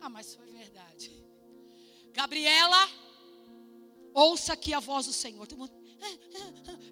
Ah, 0.00 0.08
mas 0.08 0.34
foi 0.34 0.50
verdade. 0.50 1.24
Gabriela, 2.12 2.88
ouça 4.12 4.52
aqui 4.52 4.72
a 4.72 4.80
voz 4.80 5.06
do 5.06 5.12
Senhor. 5.12 5.46
Todo 5.46 5.58
mundo, 5.58 5.80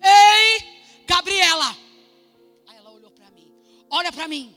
Ei, 0.03 1.05
Gabriela. 1.07 1.77
Aí 2.67 2.77
ela 2.77 2.91
olhou 2.91 3.11
para 3.11 3.31
mim. 3.31 3.55
Olha 3.91 4.13
para 4.13 4.29
mim. 4.29 4.55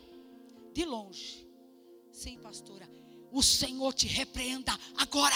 De 0.74 0.86
longe. 0.86 1.48
Sim, 2.12 2.40
pastora. 2.40 2.90
O 3.32 3.42
Senhor 3.42 3.94
te 3.94 4.08
repreenda 4.08 4.78
agora. 4.98 5.36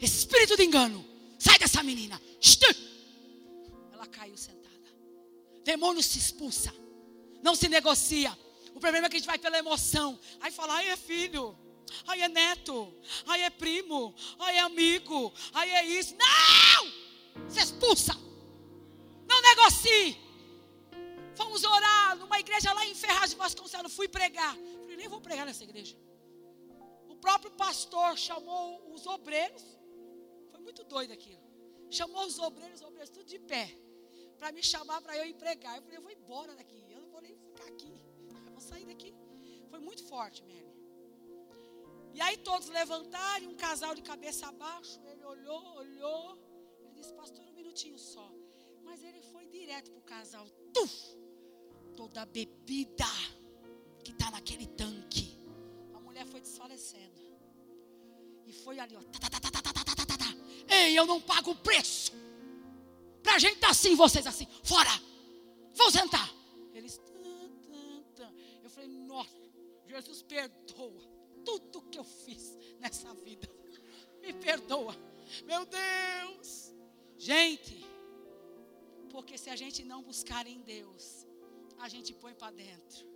Espírito 0.00 0.56
de 0.56 0.64
engano. 0.64 1.04
Sai 1.38 1.58
dessa 1.58 1.82
menina. 1.82 2.20
Ela 3.92 4.06
caiu 4.06 4.36
sentada. 4.36 4.70
Demônio 5.62 6.02
se 6.02 6.18
expulsa. 6.18 6.74
Não 7.42 7.54
se 7.54 7.68
negocia. 7.68 8.36
O 8.74 8.80
problema 8.80 9.06
é 9.06 9.10
que 9.10 9.16
a 9.16 9.18
gente 9.18 9.26
vai 9.26 9.38
pela 9.38 9.58
emoção. 9.58 10.18
Aí 10.40 10.50
fala, 10.50 10.74
ai 10.74 10.88
é 10.88 10.96
filho. 10.96 11.56
Ai 12.06 12.22
é 12.22 12.28
neto. 12.28 12.94
Ai 13.26 13.42
é 13.42 13.50
primo. 13.50 14.14
Ai 14.38 14.56
é 14.56 14.60
amigo. 14.60 15.32
Ai 15.52 15.70
é 15.70 15.84
isso. 15.84 16.14
Não! 16.16 17.48
Se 17.48 17.60
expulsa. 17.60 18.14
Não 19.28 19.42
negocie. 19.42 20.16
Fomos 21.34 21.64
orar 21.64 22.16
numa 22.16 22.38
igreja 22.38 22.72
lá 22.72 22.86
em 22.86 22.94
Ferraz 22.94 23.30
de 23.30 23.36
Vasconcelos. 23.36 23.94
Fui 23.94 24.08
pregar. 24.08 24.54
Falei, 24.54 24.96
nem 24.96 25.08
vou 25.08 25.20
pregar 25.20 25.46
nessa 25.46 25.64
igreja. 25.64 25.96
O 27.08 27.16
próprio 27.16 27.50
pastor 27.52 28.16
chamou 28.18 28.92
os 28.94 29.06
obreiros. 29.06 29.62
Foi 30.60 30.64
muito 30.64 30.84
doido 30.84 31.12
aquilo. 31.12 31.40
Chamou 31.90 32.26
os 32.26 32.38
obreiros, 32.38 32.80
os 32.80 32.86
obreiros 32.86 33.10
tudo 33.10 33.24
de 33.24 33.38
pé. 33.38 33.66
Para 34.38 34.52
me 34.52 34.62
chamar 34.62 35.00
para 35.00 35.16
eu 35.16 35.24
ir 35.24 35.34
pregar. 35.34 35.76
Eu 35.76 35.82
falei, 35.82 35.96
eu 35.96 36.02
vou 36.02 36.10
embora 36.10 36.54
daqui. 36.54 36.84
Eu 36.90 37.00
não 37.00 37.08
vou 37.08 37.22
nem 37.22 37.34
ficar 37.34 37.64
aqui. 37.64 37.94
Eu 38.46 38.52
vou 38.52 38.60
sair 38.60 38.84
daqui. 38.84 39.14
Foi 39.70 39.80
muito 39.80 40.04
forte, 40.04 40.42
Mary. 40.42 40.70
E 42.12 42.20
aí 42.20 42.36
todos 42.36 42.68
levantaram, 42.68 43.48
um 43.48 43.56
casal 43.56 43.94
de 43.94 44.02
cabeça 44.02 44.48
abaixo. 44.48 45.00
Ele 45.06 45.24
olhou, 45.24 45.62
olhou. 45.76 46.38
Ele 46.80 46.92
disse, 46.92 47.12
pastor, 47.14 47.42
um 47.46 47.54
minutinho 47.54 47.98
só. 47.98 48.30
Mas 48.84 49.02
ele 49.02 49.22
foi 49.22 49.46
direto 49.46 49.90
para 49.90 50.00
o 50.00 50.02
casal. 50.02 50.46
Tuf! 50.74 50.94
Toda 51.96 52.20
a 52.20 52.26
bebida 52.26 53.12
que 54.04 54.12
está 54.12 54.30
naquele 54.30 54.66
tanque. 54.66 55.40
A 55.94 56.00
mulher 56.00 56.26
foi 56.26 56.40
desfalecendo. 56.42 57.18
E 58.44 58.52
foi 58.52 58.78
ali, 58.78 58.96
ó. 58.96 59.02
Tá, 59.04 59.18
tá, 59.20 59.40
tá, 59.40 59.40
Ei, 60.68 60.98
eu 60.98 61.06
não 61.06 61.20
pago 61.20 61.52
o 61.52 61.56
preço. 61.56 62.12
Pra 63.22 63.38
gente 63.38 63.58
tá 63.58 63.70
assim, 63.70 63.94
vocês 63.94 64.26
assim. 64.26 64.46
Fora! 64.62 64.90
Vão 65.74 65.90
sentar. 65.90 66.32
Eles. 66.74 67.00
Eu 68.62 68.70
falei, 68.70 68.88
nossa, 68.88 69.36
Jesus 69.86 70.22
perdoa 70.22 71.02
tudo 71.44 71.82
que 71.82 71.98
eu 71.98 72.04
fiz 72.04 72.56
nessa 72.78 73.12
vida. 73.14 73.48
Me 74.20 74.32
perdoa. 74.32 74.94
Meu 75.44 75.64
Deus. 75.64 76.72
Gente, 77.16 77.84
porque 79.10 79.36
se 79.36 79.50
a 79.50 79.56
gente 79.56 79.84
não 79.84 80.02
buscar 80.02 80.46
em 80.46 80.60
Deus, 80.60 81.26
a 81.78 81.88
gente 81.88 82.12
põe 82.14 82.34
para 82.34 82.52
dentro. 82.52 83.06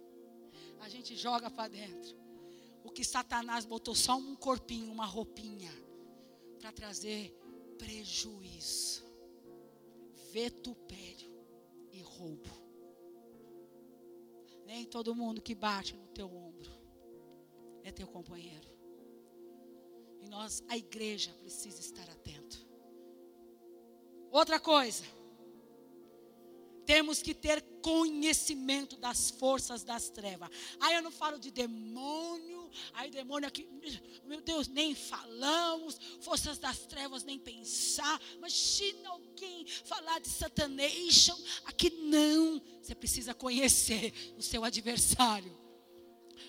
A 0.81 0.89
gente 0.89 1.17
joga 1.17 1.51
para 1.51 1.69
dentro. 1.69 2.17
O 2.83 2.91
que 2.91 3.05
Satanás 3.05 3.65
botou 3.65 3.95
só 3.95 4.17
um 4.17 4.37
corpinho, 4.37 4.93
uma 4.93 5.07
roupinha, 5.07 5.73
para 6.65 6.73
trazer 6.73 7.31
prejuízo, 7.77 9.05
vetupério 10.33 11.31
e 11.93 12.01
roubo. 12.01 12.49
Nem 14.65 14.87
todo 14.87 15.15
mundo 15.15 15.43
que 15.43 15.55
bate 15.55 15.95
no 15.95 16.07
teu 16.07 16.35
ombro 16.35 16.73
é 17.83 17.93
teu 17.93 18.07
companheiro. 18.07 18.67
E 20.23 20.27
nós, 20.27 20.65
a 20.67 20.75
igreja, 20.75 21.35
precisa 21.35 21.81
estar 21.81 22.09
atento. 22.09 22.67
Outra 24.31 24.59
coisa, 24.59 25.05
temos 26.87 27.21
que 27.21 27.35
ter 27.35 27.61
conhecimento 27.83 28.97
das 28.97 29.29
forças 29.29 29.85
das 29.85 30.09
trevas. 30.09 30.49
Aí 30.81 30.95
eu 30.95 31.03
não 31.03 31.11
falo 31.11 31.39
de 31.39 31.51
demônio, 31.51 32.54
aí 32.93 33.11
demônio 33.11 33.49
aqui, 33.49 33.69
meu 34.25 34.41
Deus, 34.41 34.69
nem 34.69 34.95
falamos, 34.95 35.99
forças 36.21 36.59
das 36.59 36.81
trevas 36.87 37.25
nem 37.25 37.39
pensar. 37.39 38.21
Imagina 38.37 39.09
alguém 39.11 39.67
falar 39.85 40.21
de 40.21 40.29
satanation, 40.29 41.37
aqui 41.65 41.91
não. 41.91 42.63
Você 42.81 42.95
precisa 42.95 43.35
conhecer 43.35 44.13
o 44.37 44.43
seu 44.43 44.65
adversário. 44.65 45.57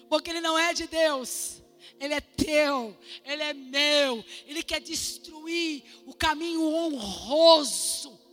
Porque 0.10 0.30
ele 0.30 0.42
não 0.42 0.58
é 0.58 0.74
de 0.74 0.88
Deus. 0.88 1.64
Ele 2.00 2.14
é 2.14 2.22
teu, 2.22 2.98
ele 3.24 3.44
é 3.44 3.54
meu. 3.54 4.26
Ele 4.46 4.64
quer 4.64 4.82
destruir 4.82 5.84
o 6.06 6.14
caminho 6.14 6.62
honroso 6.64 8.26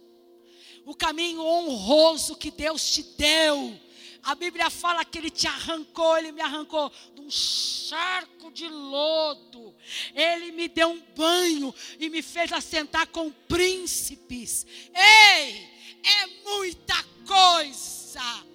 o 0.85 0.95
caminho 0.95 1.43
honroso 1.43 2.37
que 2.37 2.51
Deus 2.51 2.91
te 2.91 3.03
deu. 3.03 3.79
A 4.23 4.35
Bíblia 4.35 4.71
fala 4.71 5.05
que 5.05 5.19
Ele 5.19 5.31
te 5.31 5.47
arrancou, 5.47 6.17
Ele 6.17 6.33
me 6.33 6.41
arrancou 6.41 6.93
de 7.15 7.21
um 7.21 7.31
charco 7.31 8.51
de 8.53 8.69
lodo. 8.69 9.75
Ele 10.15 10.53
me 10.53 10.69
deu 10.69 10.91
um 10.91 11.01
banho 11.17 11.75
e 11.99 12.09
me 12.09 12.23
fez 12.23 12.53
assentar 12.53 13.07
com 13.09 13.31
príncipes. 13.49 14.67
Ei, 14.95 15.69
é 16.05 16.27
muita 16.45 17.03
coisa. 17.27 18.53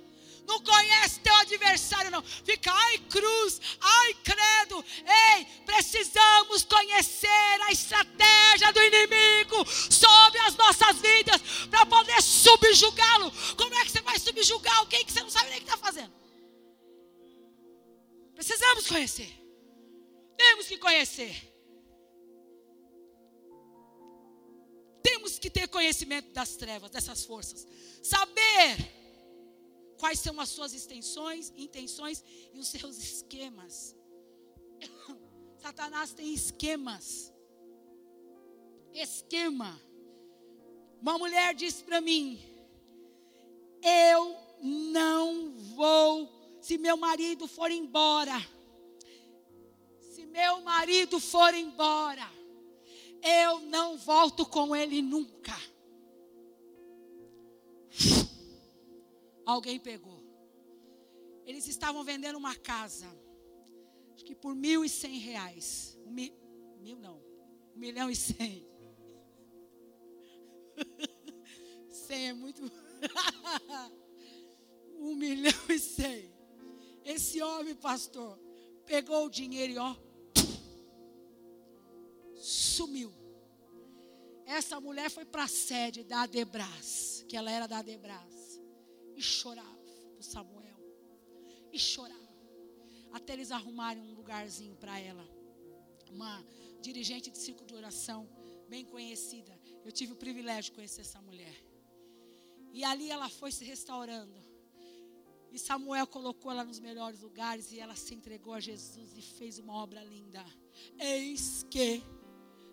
Não 0.47 0.61
conhece 0.61 1.19
teu 1.19 1.35
adversário, 1.35 2.09
não. 2.09 2.23
Fica, 2.23 2.71
ai 2.71 2.97
cruz, 3.09 3.59
ai 3.81 4.13
credo. 4.23 4.85
Ei, 5.35 5.45
precisamos 5.65 6.63
conhecer 6.63 7.61
a 7.67 7.71
estratégia 7.73 8.71
do 8.71 8.81
inimigo 8.81 9.65
sobre 9.69 10.39
as 10.39 10.55
nossas 10.55 11.01
vidas 11.01 11.41
para 11.69 11.85
poder 11.85 12.21
subjugá-lo. 12.21 13.29
Subjugar 14.47 14.77
alguém 14.77 15.03
que 15.05 15.11
você 15.11 15.21
não 15.21 15.29
sabe 15.29 15.49
nem 15.49 15.57
o 15.57 15.61
que 15.61 15.67
está 15.67 15.77
fazendo? 15.77 16.13
Precisamos 18.33 18.87
conhecer. 18.87 19.29
Temos 20.37 20.67
que 20.67 20.77
conhecer. 20.77 21.35
Temos 25.03 25.37
que 25.37 25.49
ter 25.49 25.67
conhecimento 25.67 26.31
das 26.31 26.55
trevas, 26.55 26.89
dessas 26.89 27.25
forças. 27.25 27.67
Saber 28.01 28.77
quais 29.99 30.19
são 30.19 30.39
as 30.39 30.47
suas 30.47 30.73
extensões, 30.73 31.51
intenções 31.57 32.23
e 32.53 32.59
os 32.59 32.69
seus 32.69 32.97
esquemas. 32.97 33.97
Satanás 35.59 36.13
tem 36.13 36.33
esquemas. 36.33 37.33
Esquema. 38.93 39.81
Uma 41.01 41.17
mulher 41.17 41.53
disse 41.53 41.83
para 41.83 41.99
mim: 41.99 42.56
Eu 43.87 44.35
não 44.61 45.51
vou, 45.75 46.29
se 46.61 46.77
meu 46.77 46.97
marido 46.97 47.47
for 47.47 47.71
embora. 47.71 48.35
Se 50.01 50.25
meu 50.25 50.61
marido 50.61 51.19
for 51.19 51.53
embora, 51.53 52.27
eu 53.21 53.61
não 53.61 53.97
volto 53.97 54.45
com 54.45 54.75
ele 54.75 55.01
nunca. 55.01 55.55
alguém 59.47 59.79
pegou. 59.79 60.21
Eles 61.45 61.65
estavam 61.67 62.03
vendendo 62.03 62.37
uma 62.37 62.53
casa, 62.53 63.07
acho 64.13 64.25
que 64.25 64.35
por 64.35 64.53
mil 64.53 64.83
e 64.83 64.89
cem 64.89 65.17
reais. 65.17 65.97
Um 66.05 66.11
mi, 66.11 66.37
mil 66.81 66.99
não, 66.99 67.23
um 67.73 67.79
milhão 67.79 68.09
e 68.11 68.15
cem. 68.15 68.67
Cem 71.89 72.27
é 72.29 72.33
muito. 72.33 72.61
um 74.99 75.15
milhão 75.15 75.53
e 75.69 75.79
cem. 75.79 76.33
Esse 77.03 77.41
homem, 77.41 77.75
pastor, 77.75 78.37
pegou 78.85 79.25
o 79.25 79.29
dinheiro 79.29 79.73
e 79.73 79.77
ó, 79.77 79.95
sumiu. 82.35 83.13
Essa 84.45 84.79
mulher 84.79 85.09
foi 85.09 85.25
para 85.25 85.43
a 85.43 85.47
sede 85.47 86.03
da 86.03 86.21
Adebras, 86.21 87.25
que 87.27 87.35
ela 87.35 87.51
era 87.51 87.67
da 87.67 87.79
Adebras 87.79 88.61
e 89.15 89.21
chorava 89.21 89.77
por 90.15 90.23
Samuel. 90.23 90.77
E 91.71 91.77
chorava. 91.77 92.15
Até 93.11 93.33
eles 93.33 93.51
arrumarem 93.51 94.03
um 94.03 94.13
lugarzinho 94.13 94.75
para 94.75 94.99
ela. 94.99 95.27
Uma 96.11 96.45
dirigente 96.81 97.29
de 97.29 97.37
ciclo 97.37 97.65
de 97.65 97.75
oração, 97.75 98.29
bem 98.69 98.85
conhecida. 98.85 99.59
Eu 99.83 99.91
tive 99.91 100.13
o 100.13 100.15
privilégio 100.15 100.71
de 100.71 100.71
conhecer 100.71 101.01
essa 101.01 101.21
mulher. 101.21 101.66
E 102.71 102.83
ali 102.83 103.09
ela 103.09 103.29
foi 103.29 103.51
se 103.51 103.63
restaurando. 103.63 104.35
E 105.51 105.57
Samuel 105.57 106.05
colocou 106.05 106.51
ela 106.51 106.63
nos 106.63 106.79
melhores 106.79 107.21
lugares 107.21 107.71
e 107.71 107.79
ela 107.79 107.95
se 107.95 108.13
entregou 108.13 108.53
a 108.53 108.59
Jesus 108.59 109.17
e 109.17 109.21
fez 109.21 109.57
uma 109.57 109.73
obra 109.73 110.03
linda. 110.03 110.45
Eis 110.99 111.65
que, 111.69 112.03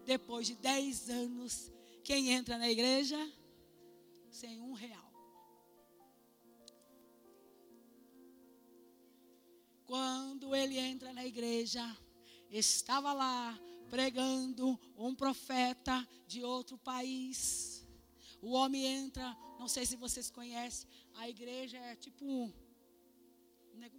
depois 0.05 0.47
de 0.47 0.55
dez 0.57 1.09
anos, 1.09 1.73
quem 2.03 2.31
entra 2.31 2.59
na 2.59 2.69
igreja? 2.69 3.17
Sem 4.31 4.61
um 4.61 4.73
real. 4.73 5.05
quando 9.95 10.57
ele 10.57 10.77
entra 10.77 11.13
na 11.13 11.25
igreja, 11.25 11.97
estava 12.51 13.13
lá 13.13 13.57
pregando 13.89 14.79
um 14.97 15.15
profeta 15.15 16.05
de 16.27 16.43
outro 16.43 16.77
país. 16.79 17.74
O 18.47 18.51
homem 18.51 18.85
entra, 18.85 19.27
não 19.59 19.67
sei 19.67 19.87
se 19.87 19.97
vocês 19.97 20.31
conhecem, 20.31 20.87
a 21.15 21.27
igreja 21.29 21.79
é 21.79 21.97
tipo 21.97 22.53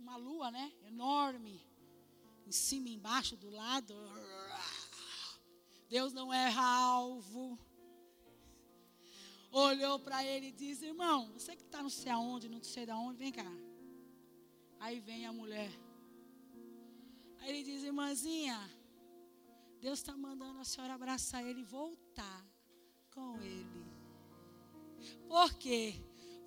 uma 0.05 0.17
lua, 0.17 0.51
né? 0.51 0.71
Enorme. 0.85 1.59
Em 2.45 2.51
cima, 2.51 2.89
embaixo, 2.89 3.35
do 3.35 3.49
lado. 3.49 3.95
Deus 5.89 6.13
não 6.13 6.31
erra 6.31 6.63
alvo. 6.63 7.57
Olhou 9.51 9.97
para 9.99 10.23
ele 10.23 10.49
e 10.49 10.51
disse: 10.51 10.85
Irmão, 10.85 11.31
você 11.33 11.55
que 11.55 11.63
está 11.63 11.81
não 11.81 11.89
sei 11.89 12.11
aonde, 12.11 12.47
não 12.47 12.61
sei 12.63 12.85
de 12.85 12.91
onde, 12.91 13.17
vem 13.17 13.31
cá. 13.31 13.51
Aí 14.79 14.99
vem 14.99 15.25
a 15.25 15.33
mulher. 15.33 15.71
Aí 17.39 17.49
ele 17.49 17.63
diz: 17.63 17.81
Irmãzinha, 17.83 18.59
Deus 19.81 19.97
está 19.99 20.15
mandando 20.15 20.59
a 20.59 20.63
senhora 20.63 20.93
abraçar 20.93 21.43
ele 21.43 21.61
e 21.61 21.63
voltar 21.63 22.45
com 23.09 23.41
ele. 23.41 23.94
Por 25.27 25.53
quê? 25.55 25.95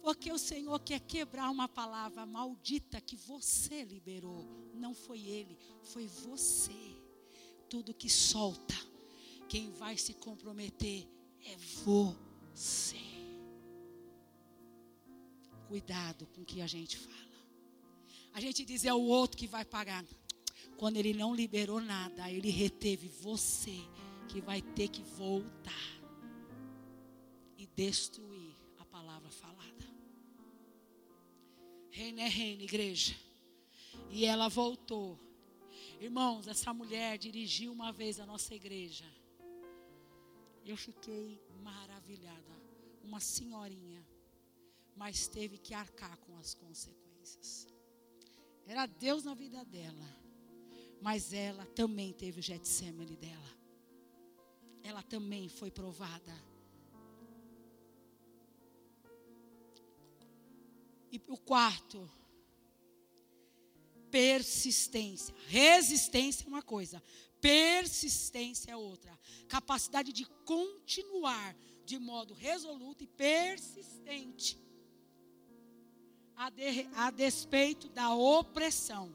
Porque 0.03 0.33
o 0.33 0.39
Senhor 0.39 0.79
quer 0.81 1.01
quebrar 1.01 1.51
uma 1.51 1.69
palavra 1.69 2.25
maldita 2.25 3.01
que 3.01 3.17
você 3.17 3.85
liberou. 3.85 4.47
Não 4.75 4.95
foi 4.95 5.21
ele, 5.21 5.59
foi 5.83 6.07
você. 6.07 6.73
Tudo 7.69 7.93
que 7.93 8.09
solta, 8.09 8.75
quem 9.49 9.71
vai 9.73 9.97
se 9.99 10.15
comprometer 10.15 11.07
é 11.45 11.57
você. 11.85 12.97
Cuidado 15.67 16.27
com 16.29 16.41
o 16.41 16.47
que 16.47 16.63
a 16.63 16.67
gente 16.67 16.97
fala. 16.97 17.19
A 18.33 18.41
gente 18.41 18.65
diz 18.65 18.85
é 18.85 18.95
o 18.95 19.03
outro 19.03 19.37
que 19.37 19.47
vai 19.47 19.65
pagar. 19.65 20.05
Quando 20.79 20.97
ele 20.97 21.13
não 21.13 21.35
liberou 21.35 21.81
nada, 21.81 22.31
ele 22.31 22.51
reteve 22.51 23.09
você 23.09 23.77
que 24.29 24.41
vai 24.41 24.63
ter 24.63 24.89
que 24.89 25.03
voltar 25.03 26.01
e 27.57 27.67
destruir 27.67 28.38
palavra 29.29 29.31
falada. 29.31 29.87
Reino 31.91 32.21
é 32.21 32.29
reino, 32.29 32.63
igreja. 32.63 33.17
E 34.11 34.25
ela 34.25 34.49
voltou. 34.49 35.19
Irmãos, 36.01 36.47
essa 36.47 36.73
mulher 36.73 37.19
dirigiu 37.19 37.73
uma 37.73 37.93
vez 37.93 38.21
a 38.21 38.27
nossa 38.27 38.55
igreja. 38.55 39.05
Eu 40.65 40.77
fiquei 40.77 41.41
maravilhada. 41.63 42.39
Uma 43.03 43.21
senhorinha. 43.21 44.07
Mas 44.97 45.29
teve 45.29 45.59
que 45.59 45.75
arcar 45.75 46.17
com 46.19 46.37
as 46.39 46.55
consequências. 46.55 47.67
Era 48.67 48.87
Deus 48.87 49.25
na 49.25 49.35
vida 49.35 49.65
dela. 49.65 50.17
Mas 51.01 51.33
ela 51.33 51.65
também 51.67 52.13
teve 52.13 52.41
o 52.41 52.43
Getsemane 52.43 53.17
dela. 53.17 53.59
Ela 54.83 55.03
também 55.03 55.49
foi 55.49 55.71
provada. 55.71 56.48
E 61.11 61.21
o 61.29 61.37
quarto, 61.37 62.11
persistência. 64.11 65.35
Resistência 65.47 66.45
é 66.45 66.49
uma 66.49 66.63
coisa, 66.63 67.03
persistência 67.41 68.71
é 68.71 68.77
outra. 68.77 69.19
Capacidade 69.49 70.13
de 70.13 70.25
continuar 70.45 71.57
de 71.85 71.99
modo 71.99 72.35
resoluto 72.35 73.03
e 73.03 73.07
persistente, 73.07 74.61
a, 76.37 76.51
de, 76.51 76.87
a 76.95 77.11
despeito 77.11 77.89
da 77.89 78.15
opressão. 78.15 79.15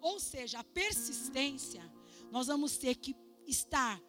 Ou 0.00 0.18
seja, 0.18 0.60
a 0.60 0.64
persistência, 0.64 1.82
nós 2.30 2.46
vamos 2.46 2.78
ter 2.78 2.94
que 2.94 3.14
estar 3.46 4.00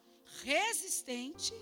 resistente, 0.42 1.52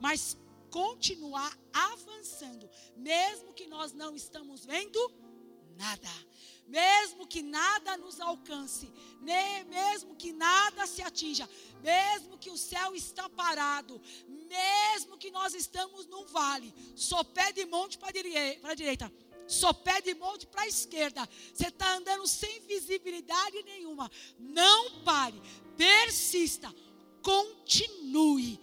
mas 0.00 0.36
continuar 0.70 1.56
avançando, 1.72 2.68
mesmo 2.96 3.52
que 3.52 3.66
nós 3.66 3.92
não 3.92 4.14
estamos 4.14 4.64
vendo 4.64 4.98
nada, 5.76 6.08
mesmo 6.66 7.26
que 7.26 7.42
nada 7.42 7.96
nos 7.96 8.20
alcance, 8.20 8.92
nem 9.20 9.64
mesmo 9.64 10.14
que 10.14 10.32
nada 10.32 10.86
se 10.86 11.02
atinja, 11.02 11.48
mesmo 11.82 12.38
que 12.38 12.50
o 12.50 12.56
céu 12.56 12.94
está 12.94 13.28
parado, 13.28 14.00
mesmo 14.28 15.18
que 15.18 15.30
nós 15.30 15.54
estamos 15.54 16.06
num 16.06 16.26
vale, 16.26 16.72
só 16.94 17.24
pé 17.24 17.52
de 17.52 17.64
monte 17.66 17.98
para 17.98 18.10
a 18.10 18.74
direita, 18.74 19.12
só 19.48 19.72
pé 19.72 20.00
de 20.00 20.14
monte 20.14 20.46
para 20.46 20.62
a 20.62 20.68
esquerda. 20.68 21.28
Você 21.52 21.66
está 21.66 21.94
andando 21.96 22.26
sem 22.28 22.60
visibilidade 22.60 23.62
nenhuma. 23.64 24.08
Não 24.38 25.02
pare, 25.02 25.42
persista, 25.76 26.72
continue, 27.20 28.60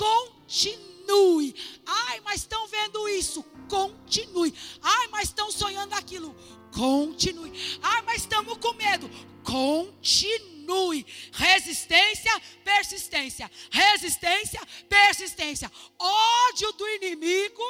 continue. 0.00 1.54
Ai, 1.84 2.20
mas 2.20 2.40
estão 2.40 2.66
vendo 2.66 3.06
isso? 3.08 3.42
Continue. 3.68 4.54
Ai, 4.82 5.08
mas 5.08 5.28
estão 5.28 5.50
sonhando 5.50 5.94
aquilo? 5.94 6.34
Continue. 6.72 7.52
Ai, 7.82 8.02
mas 8.02 8.22
estamos 8.22 8.56
com 8.56 8.72
medo? 8.72 9.10
Continue. 9.44 11.04
Resistência, 11.32 12.32
persistência. 12.64 13.50
Resistência, 13.70 14.60
persistência. 14.88 15.70
Ódio 15.98 16.72
do 16.72 16.88
inimigo 16.88 17.62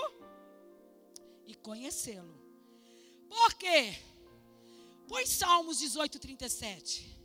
e 1.46 1.54
conhecê-lo. 1.56 2.38
Por 3.28 3.54
quê? 3.54 3.98
Põe 5.08 5.26
Salmos 5.26 5.80
18, 5.80 6.18
37. 6.20 7.18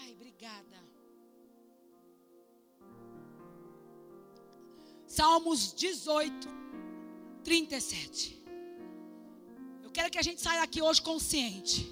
Ai, 0.00 0.12
obrigada. 0.12 0.85
Salmos 5.16 5.72
18, 5.72 6.46
37. 7.42 8.44
Eu 9.82 9.90
quero 9.90 10.10
que 10.10 10.18
a 10.18 10.22
gente 10.22 10.42
saia 10.42 10.60
daqui 10.60 10.82
hoje 10.82 11.00
consciente 11.00 11.90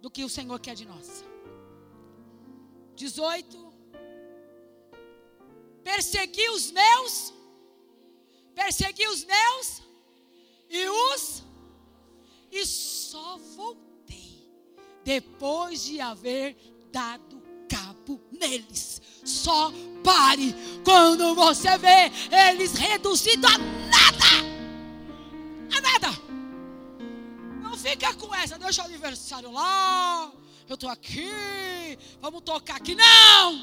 do 0.00 0.08
que 0.08 0.24
o 0.24 0.28
Senhor 0.28 0.60
quer 0.60 0.76
de 0.76 0.86
nós. 0.86 1.24
18. 2.94 3.74
Persegui 5.82 6.48
os 6.50 6.70
meus, 6.70 7.34
persegui 8.54 9.08
os 9.08 9.24
meus 9.24 9.82
e 10.68 10.88
os 10.88 11.42
e 12.52 12.64
só 12.66 13.36
voltei 13.56 14.48
depois 15.02 15.82
de 15.82 16.00
haver 16.00 16.56
dado 16.92 17.42
cabo 17.68 18.20
neles. 18.30 19.02
Só 19.24 19.72
pare 20.02 20.54
quando 20.84 21.34
você 21.34 21.76
vê 21.78 22.10
eles 22.50 22.74
reduzidos 22.74 23.50
a 23.50 23.58
nada. 23.58 24.30
A 25.76 25.80
nada. 25.80 26.20
Não 27.62 27.76
fica 27.76 28.14
com 28.14 28.34
essa, 28.34 28.58
deixa 28.58 28.82
o 28.82 28.86
aniversário 28.86 29.50
lá. 29.52 30.30
Eu 30.68 30.74
estou 30.74 30.88
aqui, 30.88 31.98
vamos 32.20 32.42
tocar 32.42 32.76
aqui. 32.76 32.94
Não! 32.94 33.60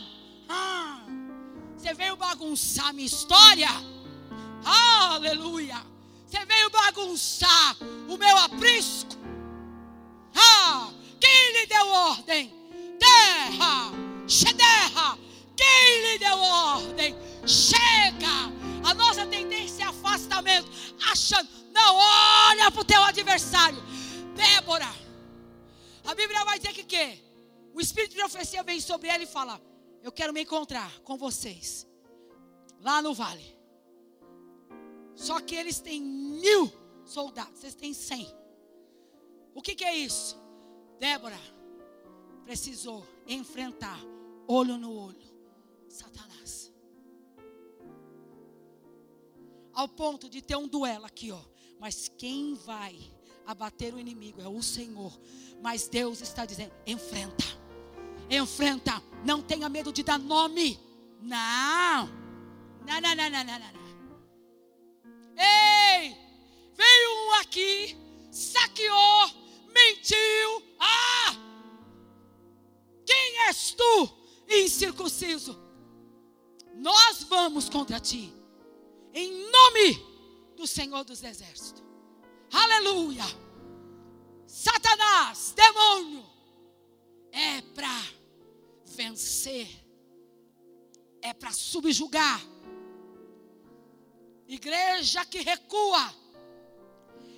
Ah, 0.49 1.01
você 1.77 1.93
veio 1.93 2.15
bagunçar 2.15 2.93
minha 2.93 3.07
história. 3.07 3.69
Aleluia! 4.63 5.81
Você 6.27 6.45
veio 6.45 6.69
bagunçar 6.69 7.77
o 8.09 8.17
meu 8.17 8.37
aprisco. 8.37 9.15
Ah, 10.35 10.89
quem 11.19 11.53
lhe 11.53 11.65
deu 11.67 11.87
ordem? 11.87 12.53
Terra, 12.99 13.91
terra, 14.57 15.17
quem 15.57 16.01
lhe 16.03 16.19
deu 16.19 16.37
ordem? 16.37 17.15
Chega. 17.45 18.47
A 18.85 18.93
nossa 18.93 19.25
tendência 19.25 19.83
é 19.83 19.87
afastamento, 19.87 20.69
achando, 21.11 21.49
não 21.73 21.95
olha 21.95 22.71
para 22.71 22.81
o 22.81 22.85
teu 22.85 23.03
adversário. 23.03 23.77
Débora, 24.33 24.87
a 26.05 26.15
Bíblia 26.15 26.45
vai 26.45 26.57
dizer 26.57 26.73
que 26.73 26.83
que? 26.83 27.21
O 27.73 27.81
espírito 27.81 28.11
de 28.11 28.19
profecia 28.19 28.63
vem 28.63 28.79
sobre 28.79 29.09
ela 29.09 29.23
e 29.23 29.27
fala: 29.27 29.61
Eu 30.01 30.11
quero 30.11 30.31
me 30.31 30.41
encontrar 30.41 30.91
com 31.01 31.17
vocês 31.17 31.85
lá 32.81 33.01
no 33.01 33.13
vale. 33.13 33.57
Só 35.15 35.41
que 35.41 35.55
eles 35.55 35.79
têm 35.79 36.01
mil 36.01 36.71
soldados, 37.03 37.59
vocês 37.59 37.75
têm 37.75 37.93
cem. 37.93 38.33
O 39.53 39.61
que, 39.61 39.75
que 39.75 39.83
é 39.83 39.95
isso? 39.95 40.39
Débora 40.99 41.39
precisou 42.45 43.05
enfrentar, 43.27 43.99
olho 44.47 44.77
no 44.77 44.93
olho, 44.93 45.36
Satanás. 45.97 46.71
Ao 49.73 49.87
ponto 49.87 50.29
de 50.29 50.41
ter 50.41 50.55
um 50.55 50.67
duelo 50.67 51.05
aqui, 51.05 51.31
ó. 51.31 51.41
Mas 51.79 52.09
quem 52.17 52.55
vai 52.55 52.97
abater 53.45 53.93
o 53.93 53.99
inimigo 53.99 54.41
é 54.41 54.47
o 54.47 54.61
Senhor. 54.61 55.17
Mas 55.61 55.87
Deus 55.87 56.21
está 56.21 56.45
dizendo: 56.45 56.73
enfrenta, 56.85 57.45
enfrenta. 58.29 59.01
Não 59.25 59.41
tenha 59.41 59.69
medo 59.69 59.91
de 59.91 60.03
dar 60.03 60.19
nome. 60.19 60.79
Não, 61.21 62.07
não, 62.85 63.01
não, 63.01 63.15
não, 63.15 63.29
não, 63.29 63.43
não. 63.43 63.59
não. 63.59 63.87
Ei, 65.37 66.15
veio 66.73 67.27
um 67.27 67.31
aqui, 67.41 67.97
saqueou, 68.31 69.29
mentiu. 69.73 70.63
Ah, 70.79 71.47
és 73.47 73.71
tu 73.71 74.09
incircunciso? 74.49 75.66
Nós 76.77 77.23
vamos 77.23 77.69
contra 77.69 77.99
ti, 77.99 78.31
em 79.13 79.49
nome 79.49 79.93
do 80.55 80.67
Senhor 80.67 81.03
dos 81.03 81.23
Exércitos. 81.23 81.83
Aleluia! 82.51 83.23
Satanás, 84.45 85.53
demônio, 85.55 86.25
é 87.31 87.61
para 87.73 88.01
vencer, 88.85 89.67
é 91.21 91.33
para 91.33 91.51
subjugar. 91.51 92.41
Igreja 94.47 95.25
que 95.25 95.41
recua, 95.41 96.13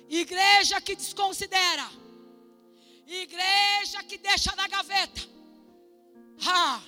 igreja 0.08 0.80
que 0.82 0.94
desconsidera, 0.94 1.90
igreja 3.06 4.04
que 4.04 4.18
deixa 4.18 4.54
na 4.54 4.68
gaveta. 4.68 5.22
Ah, 6.46 6.80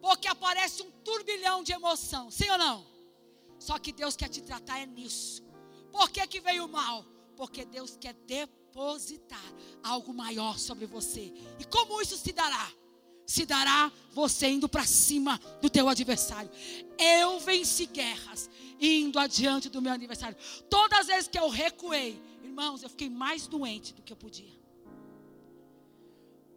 porque 0.00 0.28
aparece 0.28 0.82
um 0.82 0.90
turbilhão 1.04 1.62
de 1.62 1.72
emoção, 1.72 2.30
sim 2.30 2.48
ou 2.50 2.58
não? 2.58 2.86
Só 3.58 3.78
que 3.78 3.92
Deus 3.92 4.16
quer 4.16 4.28
te 4.28 4.40
tratar 4.40 4.78
é 4.78 4.86
nisso. 4.86 5.42
Por 5.90 6.10
que, 6.10 6.24
que 6.26 6.40
veio 6.40 6.66
o 6.66 6.68
mal? 6.68 7.04
Porque 7.36 7.64
Deus 7.64 7.96
quer 7.96 8.14
depositar 8.14 9.42
algo 9.82 10.12
maior 10.14 10.58
sobre 10.58 10.86
você. 10.86 11.32
E 11.58 11.64
como 11.64 12.00
isso 12.00 12.16
se 12.16 12.32
dará? 12.32 12.70
Se 13.26 13.44
dará 13.44 13.92
você 14.12 14.48
indo 14.48 14.68
para 14.68 14.86
cima 14.86 15.38
do 15.60 15.68
teu 15.68 15.88
adversário. 15.88 16.50
Eu 16.98 17.40
venci 17.40 17.86
guerras 17.86 18.48
indo 18.80 19.18
adiante 19.18 19.68
do 19.68 19.82
meu 19.82 19.92
adversário. 19.92 20.36
Todas 20.70 21.00
as 21.00 21.06
vezes 21.08 21.28
que 21.28 21.38
eu 21.38 21.48
recuei, 21.48 22.20
irmãos, 22.42 22.82
eu 22.82 22.88
fiquei 22.88 23.10
mais 23.10 23.46
doente 23.46 23.92
do 23.92 24.02
que 24.02 24.12
eu 24.12 24.16
podia. 24.16 24.56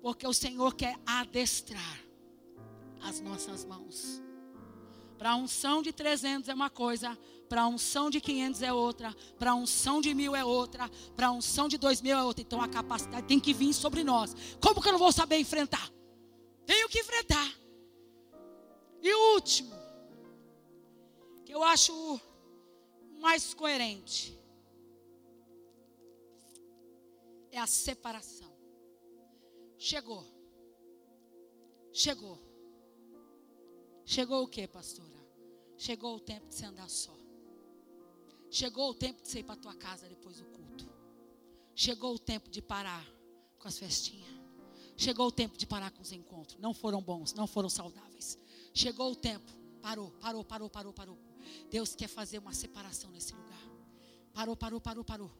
Porque 0.02 0.26
o 0.26 0.34
Senhor 0.34 0.76
quer 0.76 0.98
adestrar 1.06 2.11
as 3.04 3.20
nossas 3.20 3.66
mãos. 3.66 4.22
Para 5.18 5.32
a 5.32 5.36
unção 5.36 5.82
de 5.82 5.94
300 5.94 6.50
é 6.50 6.54
uma 6.54 6.70
coisa, 6.70 7.18
para 7.48 7.62
a 7.62 7.68
unção 7.68 8.10
de 8.10 8.20
500 8.20 8.62
é 8.64 8.74
outra, 8.74 9.16
para 9.38 9.52
a 9.52 9.56
unção 9.56 10.02
de 10.02 10.14
mil 10.14 10.36
é 10.36 10.44
outra, 10.44 10.90
para 11.16 11.28
a 11.28 11.32
unção 11.32 11.68
de 11.68 11.78
dois 11.78 12.02
mil 12.02 12.18
é 12.18 12.24
outra. 12.24 12.42
Então 12.42 12.62
a 12.62 12.68
capacidade 12.68 13.28
tem 13.28 13.40
que 13.40 13.54
vir 13.54 13.74
sobre 13.74 14.04
nós. 14.04 14.36
Como 14.60 14.82
que 14.82 14.88
eu 14.88 14.94
não 14.94 15.00
vou 15.00 15.12
saber 15.12 15.38
enfrentar? 15.38 15.92
Tenho 16.66 16.90
que 16.90 17.00
enfrentar. 17.00 17.54
E 19.02 19.14
o 19.14 19.34
último, 19.36 19.76
que 21.46 21.54
eu 21.54 21.64
acho 21.64 22.20
mais 23.20 23.54
coerente, 23.54 24.40
é 27.52 27.60
a 27.60 27.68
separação. 27.68 28.52
Chegou. 29.78 30.26
Chegou. 31.92 32.51
Chegou 34.12 34.44
o 34.44 34.48
que, 34.50 34.68
pastora? 34.68 35.26
Chegou 35.78 36.18
o 36.18 36.20
tempo 36.20 36.46
de 36.50 36.56
você 36.56 36.66
andar 36.66 36.90
só. 36.90 37.18
Chegou 38.50 38.90
o 38.90 38.94
tempo 38.94 39.22
de 39.22 39.30
você 39.30 39.40
ir 39.40 39.44
para 39.44 39.56
tua 39.56 39.74
casa 39.74 40.06
depois 40.10 40.36
do 40.36 40.44
culto. 40.48 40.86
Chegou 41.74 42.16
o 42.16 42.20
tempo 42.20 42.50
de 42.50 42.62
parar 42.62 43.08
com 43.58 43.70
as 43.70 43.80
festinhas. 43.80 44.28
Chegou 44.98 45.28
o 45.28 45.32
tempo 45.32 45.58
de 45.58 45.66
parar 45.66 45.92
com 45.92 46.02
os 46.02 46.12
encontros. 46.12 46.60
Não 46.60 46.74
foram 46.74 47.02
bons, 47.02 47.34
não 47.34 47.48
foram 47.48 47.70
saudáveis. 47.70 48.38
Chegou 48.74 49.14
o 49.14 49.16
tempo. 49.16 49.50
Parou, 49.82 50.12
parou, 50.20 50.44
parou, 50.44 50.70
parou, 50.70 50.92
parou. 50.92 51.18
Deus 51.70 51.96
quer 51.96 52.10
fazer 52.10 52.40
uma 52.40 52.54
separação 52.54 53.10
nesse 53.12 53.34
lugar. 53.34 53.64
Parou, 54.34 54.58
parou, 54.58 54.82
parou, 54.82 55.06
parou. 55.06 55.32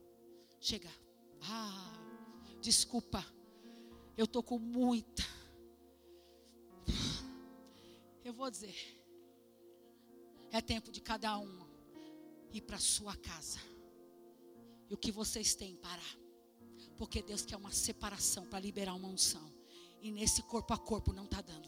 Chega. 0.62 0.90
Ah, 1.42 1.92
desculpa. 2.62 3.22
Eu 4.16 4.24
estou 4.24 4.42
com 4.42 4.58
muita 4.58 5.31
eu 8.32 8.36
vou 8.36 8.50
dizer. 8.50 8.76
É 10.52 10.62
tempo 10.62 10.90
de 10.90 11.02
cada 11.02 11.38
um 11.38 11.68
ir 12.54 12.62
para 12.62 12.80
sua 12.80 13.16
casa. 13.16 13.60
E 14.90 14.94
o 14.94 14.98
que 14.98 15.12
vocês 15.12 15.54
têm 15.54 15.76
parar. 15.76 16.18
Porque 16.98 17.22
Deus 17.22 17.46
quer 17.46 17.58
uma 17.58 17.72
separação 17.72 18.46
para 18.46 18.60
liberar 18.60 18.94
uma 18.94 19.08
unção. 19.08 19.52
E 20.02 20.12
nesse 20.12 20.42
corpo 20.44 20.74
a 20.74 20.78
corpo 20.78 21.12
não 21.12 21.26
está 21.26 21.42
dando. 21.42 21.68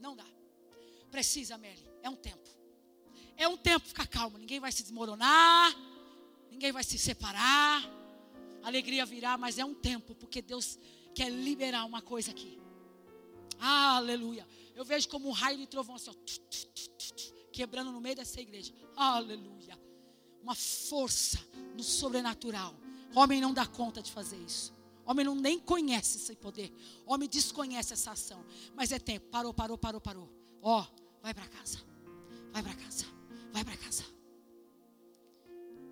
Não 0.00 0.16
dá. 0.16 0.26
Precisa, 1.10 1.58
Meli. 1.58 1.86
É 2.02 2.08
um 2.08 2.16
tempo. 2.16 2.48
É 3.36 3.46
um 3.46 3.58
tempo, 3.58 3.86
ficar 3.86 4.06
calmo. 4.06 4.38
Ninguém 4.38 4.58
vai 4.58 4.72
se 4.72 4.82
desmoronar. 4.82 5.74
Ninguém 6.50 6.72
vai 6.72 6.82
se 6.82 6.98
separar. 6.98 7.82
alegria 8.62 9.04
virá, 9.04 9.36
mas 9.36 9.58
é 9.58 9.64
um 9.64 9.74
tempo. 9.74 10.14
Porque 10.14 10.40
Deus 10.40 10.78
quer 11.14 11.30
liberar 11.30 11.84
uma 11.84 12.02
coisa 12.02 12.30
aqui. 12.30 12.58
Aleluia. 13.58 14.46
Eu 14.74 14.84
vejo 14.84 15.08
como 15.08 15.28
um 15.28 15.32
raio 15.32 15.58
de 15.58 15.66
trovão 15.66 15.96
assim, 15.96 16.10
ó, 16.10 17.50
quebrando 17.52 17.92
no 17.92 18.00
meio 18.00 18.16
dessa 18.16 18.40
igreja. 18.40 18.72
Aleluia. 18.96 19.78
Uma 20.42 20.54
força 20.54 21.38
no 21.76 21.82
sobrenatural. 21.82 22.74
Homem 23.14 23.40
não 23.40 23.52
dá 23.52 23.66
conta 23.66 24.02
de 24.02 24.10
fazer 24.10 24.38
isso. 24.38 24.72
Homem 25.04 25.24
não 25.24 25.34
nem 25.34 25.58
conhece 25.58 26.16
esse 26.16 26.34
poder. 26.34 26.72
Homem 27.06 27.28
desconhece 27.28 27.92
essa 27.92 28.12
ação. 28.12 28.44
Mas 28.74 28.92
é 28.92 28.98
tempo. 28.98 29.26
Parou, 29.28 29.52
parou, 29.52 29.76
parou, 29.76 30.00
parou. 30.00 30.28
Ó, 30.60 30.84
vai 31.22 31.34
para 31.34 31.46
casa. 31.48 31.78
Vai 32.52 32.62
para 32.62 32.74
casa. 32.74 33.04
Vai 33.52 33.64
para 33.64 33.76
casa. 33.76 34.04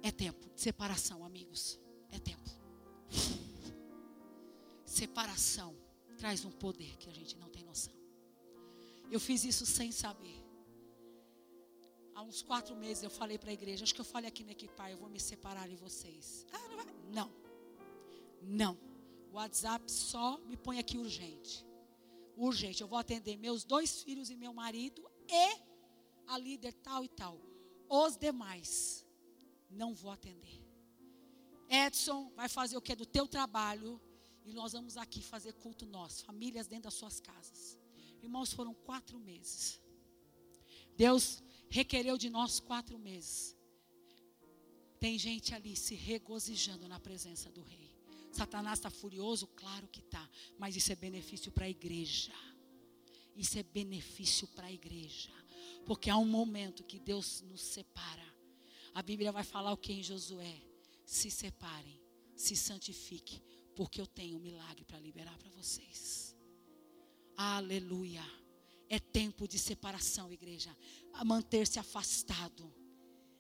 É 0.02 0.10
tempo 0.10 0.48
de 0.54 0.60
separação, 0.60 1.24
amigos. 1.24 1.78
É 2.10 2.18
tempo. 2.18 2.50
Separação 4.91 5.72
traz 6.18 6.45
um 6.45 6.51
poder 6.51 6.97
que 6.99 7.09
a 7.09 7.12
gente 7.12 7.36
não 7.38 7.49
tem 7.49 7.62
noção. 7.62 7.95
Eu 9.09 9.20
fiz 9.20 9.45
isso 9.45 9.64
sem 9.64 9.93
saber. 9.93 10.38
Há 12.12 12.22
uns 12.22 12.43
quatro 12.43 12.74
meses 12.74 13.05
eu 13.05 13.09
falei 13.09 13.38
para 13.38 13.51
a 13.51 13.53
igreja, 13.53 13.84
acho 13.84 13.95
que 13.95 14.01
eu 14.01 14.05
falei 14.05 14.28
aqui 14.28 14.43
na 14.43 14.51
equipar, 14.51 14.91
eu 14.91 14.97
vou 14.97 15.09
me 15.09 15.20
separar 15.20 15.68
de 15.68 15.76
vocês. 15.76 16.45
Ah, 16.53 16.68
não 16.68 16.76
vai? 16.76 16.86
Não. 17.14 17.30
Não. 18.43 18.78
O 19.30 19.36
WhatsApp 19.36 19.91
só 19.93 20.38
me 20.38 20.57
põe 20.57 20.80
aqui 20.80 20.99
urgente. 20.99 21.64
Urgente. 22.36 22.82
Eu 22.82 22.88
vou 22.88 22.99
atender 22.99 23.36
meus 23.36 23.62
dois 23.62 24.03
filhos 24.03 24.28
e 24.28 24.34
meu 24.34 24.53
marido 24.53 25.09
e 25.28 25.57
a 26.26 26.36
líder 26.36 26.72
tal 26.72 27.05
e 27.05 27.09
tal. 27.09 27.41
Os 27.88 28.16
demais 28.16 29.07
não 29.70 29.95
vou 29.95 30.11
atender. 30.11 30.61
Edson 31.68 32.32
vai 32.34 32.49
fazer 32.49 32.76
o 32.76 32.82
que 32.82 32.97
do 32.97 33.07
teu 33.07 33.28
trabalho 33.28 34.01
e 34.45 34.53
nós 34.53 34.72
vamos 34.72 34.97
aqui 34.97 35.22
fazer 35.22 35.53
culto 35.55 35.86
nós, 35.86 36.20
famílias 36.20 36.66
dentro 36.66 36.84
das 36.84 36.95
suas 36.95 37.20
casas. 37.20 37.78
Irmãos, 38.22 38.53
foram 38.53 38.74
quatro 38.74 39.18
meses. 39.18 39.80
Deus 40.97 41.43
requereu 41.68 42.18
de 42.18 42.28
nós 42.28 42.61
quatro 42.61 42.99
meses. 42.99 43.57
Tem 44.99 45.18
gente 45.18 45.55
ali 45.55 45.74
se 45.74 45.95
regozijando 45.95 46.86
na 46.86 47.01
presença 47.01 47.51
do 47.51 47.62
rei. 47.62 47.91
Satanás 48.32 48.78
está 48.78 48.91
furioso? 48.91 49.47
Claro 49.49 49.88
que 49.88 50.01
está. 50.01 50.28
Mas 50.59 50.76
isso 50.76 50.93
é 50.93 50.97
benefício 50.97 51.51
para 51.51 51.64
a 51.64 51.70
igreja. 51.70 52.32
Isso 53.34 53.59
é 53.59 53.62
benefício 53.62 54.47
para 54.49 54.66
a 54.66 54.72
igreja. 54.72 55.30
Porque 55.86 56.11
há 56.11 56.16
um 56.16 56.26
momento 56.26 56.84
que 56.84 56.99
Deus 56.99 57.41
nos 57.43 57.62
separa. 57.62 58.26
A 58.95 59.03
Bíblia 59.03 59.32
vai 59.32 59.45
falar 59.45 59.72
o 59.72 59.76
que 59.76 59.93
em 59.93 60.03
Josué? 60.03 60.61
Se 61.05 61.30
separem, 61.30 62.01
se 62.36 62.55
santifiquem, 62.55 63.43
porque 63.74 64.00
eu 64.00 64.06
tenho 64.06 64.36
um 64.36 64.40
milagre 64.40 64.84
para 64.84 64.98
liberar 64.98 65.36
para 65.38 65.50
vocês. 65.50 66.36
Aleluia. 67.36 68.24
É 68.88 68.98
tempo 68.98 69.46
de 69.46 69.58
separação, 69.58 70.32
igreja. 70.32 70.76
Manter-se 71.24 71.78
afastado. 71.78 72.72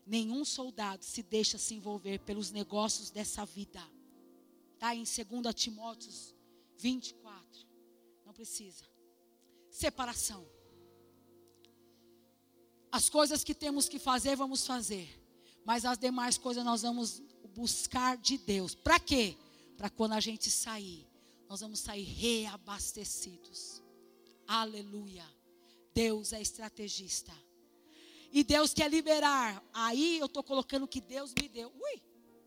Nenhum 0.06 0.44
soldado 0.44 1.04
se 1.04 1.22
deixa 1.22 1.58
se 1.58 1.74
envolver 1.74 2.20
pelos 2.20 2.50
negócios 2.50 3.10
dessa 3.10 3.44
vida. 3.44 3.80
Está 4.74 4.94
em 4.94 5.04
2 5.04 5.54
Timóteo 5.54 6.10
24. 6.78 7.66
Não 8.24 8.32
precisa. 8.32 8.84
Separação. 9.70 10.46
As 12.90 13.08
coisas 13.08 13.44
que 13.44 13.54
temos 13.54 13.88
que 13.88 13.98
fazer, 13.98 14.34
vamos 14.34 14.66
fazer. 14.66 15.20
Mas 15.64 15.84
as 15.84 15.98
demais 15.98 16.38
coisas 16.38 16.64
nós 16.64 16.82
vamos 16.82 17.22
buscar 17.54 18.16
de 18.16 18.38
Deus. 18.38 18.74
Para 18.74 18.98
quê? 18.98 19.36
Para 19.80 19.88
quando 19.88 20.12
a 20.12 20.20
gente 20.20 20.50
sair, 20.50 21.08
nós 21.48 21.62
vamos 21.62 21.80
sair 21.80 22.02
reabastecidos. 22.02 23.82
Aleluia. 24.46 25.24
Deus 25.94 26.34
é 26.34 26.42
estrategista. 26.42 27.32
E 28.30 28.44
Deus 28.44 28.74
quer 28.74 28.90
liberar. 28.90 29.64
Aí 29.72 30.18
eu 30.18 30.26
estou 30.26 30.42
colocando 30.42 30.82
o 30.82 30.86
que 30.86 31.00
Deus 31.00 31.32
me 31.32 31.48
deu. 31.48 31.72
Ui! 31.74 31.98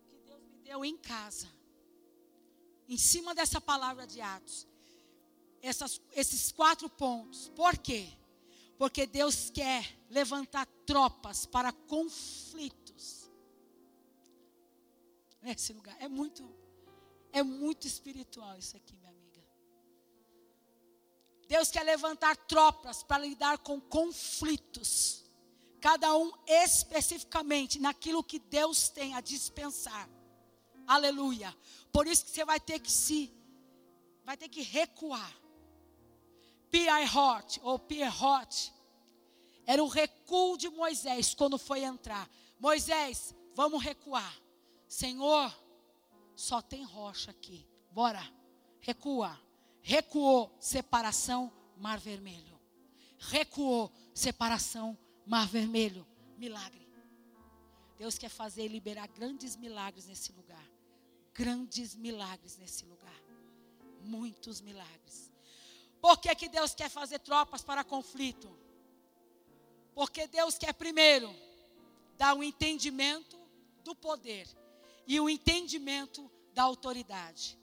Que 0.06 0.16
Deus 0.24 0.44
me 0.44 0.60
deu 0.60 0.86
em 0.86 0.96
casa. 0.96 1.50
Em 2.88 3.00
cima 3.00 3.34
dessa 3.34 3.60
palavra 3.60 4.06
de 4.06 4.22
Atos. 4.22 4.68
Essas, 5.60 6.00
esses 6.12 6.52
quatro 6.52 6.88
pontos. 6.88 7.50
Por 7.56 7.76
quê? 7.80 8.10
Porque 8.78 9.08
Deus 9.08 9.50
quer 9.50 9.98
levantar 10.08 10.68
tropas 10.86 11.48
para 11.48 11.74
conflitos. 11.74 13.28
Nesse 15.42 15.74
lugar. 15.74 15.98
É 16.00 16.08
muito 16.08 16.62
É 17.34 17.42
muito 17.42 17.88
espiritual 17.88 18.58
isso 18.58 18.78
aqui, 18.78 18.96
minha 18.96 19.10
amiga. 19.10 19.44
Deus 21.48 21.72
quer 21.72 21.84
levantar 21.84 22.38
tropas 22.38 23.02
para 23.02 23.24
lidar 23.24 23.58
com 23.58 23.82
conflitos. 23.82 25.26
Cada 25.82 26.16
um 26.16 26.32
especificamente 26.48 27.80
naquilo 27.80 28.24
que 28.24 28.40
Deus 28.40 28.88
tem 28.88 29.16
a 29.16 29.20
dispensar. 29.20 30.08
Aleluia. 30.88 31.56
Por 31.92 32.08
isso 32.08 32.24
que 32.26 32.32
você 32.32 32.46
vai 32.46 32.60
ter 32.60 32.80
que 32.80 32.92
se 32.92 33.34
vai 34.24 34.38
ter 34.38 34.48
que 34.48 34.62
recuar. 34.62 35.34
Pierrot 36.70 37.60
ou 37.64 37.78
Pierrot 37.78 38.74
era 39.66 39.84
o 39.84 39.88
recuo 39.88 40.58
de 40.58 40.70
Moisés 40.70 41.34
quando 41.34 41.58
foi 41.58 41.84
entrar. 41.84 42.30
Moisés, 42.60 43.36
vamos 43.54 43.84
recuar. 43.84 44.42
Senhor, 44.88 45.54
só 46.36 46.62
tem 46.62 46.84
rocha 46.84 47.32
aqui. 47.32 47.68
Bora. 47.92 48.24
Recua. 48.80 49.40
Recuou. 49.82 50.56
Separação, 50.60 51.52
mar 51.78 52.00
vermelho. 52.00 52.60
Recuou. 53.18 53.92
Separação, 54.14 54.98
mar 55.26 55.48
vermelho. 55.48 56.06
Milagre. 56.38 56.84
Deus 57.98 58.18
quer 58.18 58.30
fazer 58.30 58.66
e 58.66 58.68
liberar 58.68 59.08
grandes 59.08 59.56
milagres 59.56 60.08
nesse 60.08 60.32
lugar. 60.32 60.68
Grandes 61.34 61.96
milagres 61.96 62.58
nesse 62.58 62.86
lugar. 62.86 63.22
Muitos 64.02 64.60
milagres. 64.60 65.32
Por 66.02 66.18
que, 66.18 66.36
que 66.36 66.50
Deus 66.50 66.74
quer 66.74 66.90
fazer 66.90 67.20
tropas 67.20 67.64
para 67.64 67.84
conflito? 67.84 68.54
Porque 69.96 70.28
Deus 70.28 70.58
quer 70.58 70.74
primeiro 70.74 71.34
dar 72.18 72.34
um 72.34 72.44
entendimento 72.44 73.40
do 73.84 73.96
poder 73.96 74.48
e 75.06 75.20
o 75.20 75.30
entendimento 75.30 76.30
da 76.54 76.64
autoridade. 76.64 77.58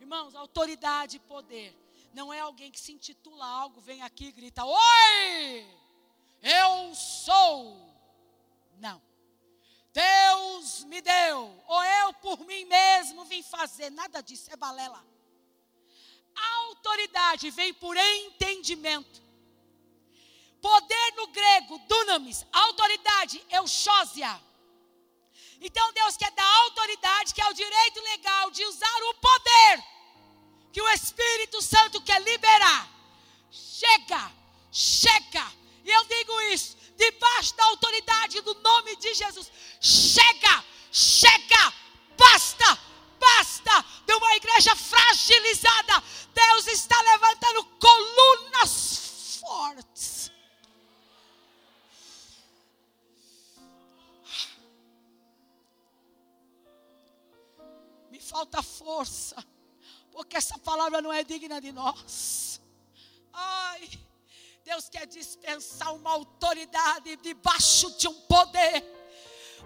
Irmãos, 0.00 0.34
autoridade 0.34 1.16
e 1.16 1.20
poder 1.20 1.76
não 2.12 2.32
é 2.32 2.40
alguém 2.40 2.70
que 2.70 2.80
se 2.80 2.92
intitula 2.92 3.46
algo, 3.46 3.80
vem 3.80 4.02
aqui 4.02 4.26
e 4.26 4.32
grita: 4.32 4.64
Oi! 4.64 5.66
Eu 6.42 6.94
sou. 6.94 7.76
Não. 8.78 9.00
Deus 9.92 10.84
me 10.84 11.00
deu, 11.00 11.62
ou 11.66 11.84
eu 11.84 12.12
por 12.14 12.40
mim 12.46 12.64
mesmo 12.64 13.24
vim 13.24 13.42
fazer. 13.42 13.90
Nada 13.90 14.20
disso, 14.20 14.50
é 14.52 14.56
balela. 14.56 15.04
A 16.34 16.54
autoridade 16.66 17.50
vem 17.50 17.74
por 17.74 17.96
entendimento. 17.96 19.20
Poder 20.60 21.12
no 21.16 21.26
grego, 21.28 21.78
dunamis, 21.88 22.46
autoridade, 22.52 23.44
euxósia 23.50 24.40
então 25.60 25.92
Deus 25.92 26.16
quer 26.16 26.30
dar 26.32 26.56
autoridade, 26.64 27.34
que 27.34 27.42
é 27.42 27.48
o 27.48 27.52
direito 27.52 28.00
legal 28.02 28.50
de 28.50 28.64
usar 28.64 29.02
o 29.10 29.14
poder 29.14 29.84
que 30.72 30.80
o 30.80 30.88
Espírito 30.90 31.60
Santo 31.60 32.00
quer 32.00 32.20
liberar. 32.22 32.88
Chega, 33.50 34.32
chega. 34.72 35.46
E 35.84 35.90
eu 35.90 36.04
digo 36.04 36.40
isso, 36.52 36.76
debaixo 36.96 37.54
da 37.56 37.64
autoridade 37.64 38.40
do 38.40 38.54
nome 38.54 38.96
de 38.96 39.12
Jesus. 39.14 39.50
Chega, 39.80 40.64
chega, 40.90 41.72
basta, 42.16 42.78
basta 43.18 43.84
de 44.06 44.14
uma 44.14 44.36
igreja 44.36 44.74
fragilizada. 44.76 46.02
Deus 46.32 46.66
está 46.68 47.00
levantando 47.02 47.64
colunas 47.64 49.40
fortes 49.40 50.19
falta 58.20 58.62
força, 58.62 59.36
porque 60.12 60.36
essa 60.36 60.58
palavra 60.58 61.00
não 61.00 61.12
é 61.12 61.24
digna 61.24 61.60
de 61.60 61.72
nós. 61.72 62.60
Ai, 63.32 63.88
Deus 64.64 64.88
quer 64.88 65.06
dispensar 65.06 65.94
uma 65.94 66.10
autoridade 66.10 67.16
debaixo 67.16 67.90
de 67.96 68.06
um 68.06 68.14
poder 68.22 68.84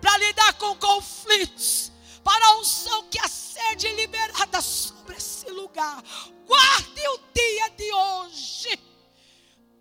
para 0.00 0.16
lidar 0.18 0.54
com 0.54 0.76
conflitos, 0.76 1.90
para 2.22 2.46
a 2.46 2.58
unção 2.58 3.08
que 3.10 3.18
a 3.18 3.28
sede 3.28 3.88
liberada 3.90 4.60
sobre 4.62 5.16
esse 5.16 5.48
lugar. 5.50 6.02
Guarde 6.46 7.08
o 7.08 7.18
dia 7.34 7.68
de 7.70 7.92
hoje. 7.92 8.94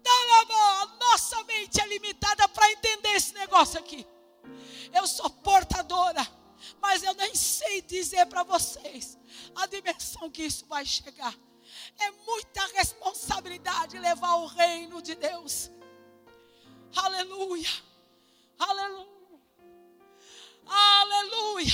A 0.05 0.85
nossa 0.99 1.43
mente 1.43 1.79
é 1.79 1.87
limitada 1.87 2.47
para 2.49 2.71
entender 2.71 3.15
esse 3.15 3.33
negócio 3.33 3.79
aqui. 3.79 4.05
Eu 4.93 5.07
sou 5.07 5.29
portadora 5.29 6.27
mas 6.81 7.03
eu 7.03 7.13
nem 7.13 7.33
sei 7.35 7.81
dizer 7.81 8.25
para 8.25 8.43
vocês 8.43 9.17
a 9.55 9.65
dimensão 9.65 10.29
que 10.29 10.43
isso 10.43 10.65
vai 10.65 10.85
chegar. 10.85 11.33
É 11.99 12.11
muita 12.11 12.65
responsabilidade 12.67 13.97
levar 13.97 14.35
o 14.35 14.45
reino 14.45 15.01
de 15.01 15.15
Deus. 15.15 15.71
Aleluia. 16.95 17.69
Aleluia. 18.59 19.07
Aleluia. 20.65 21.73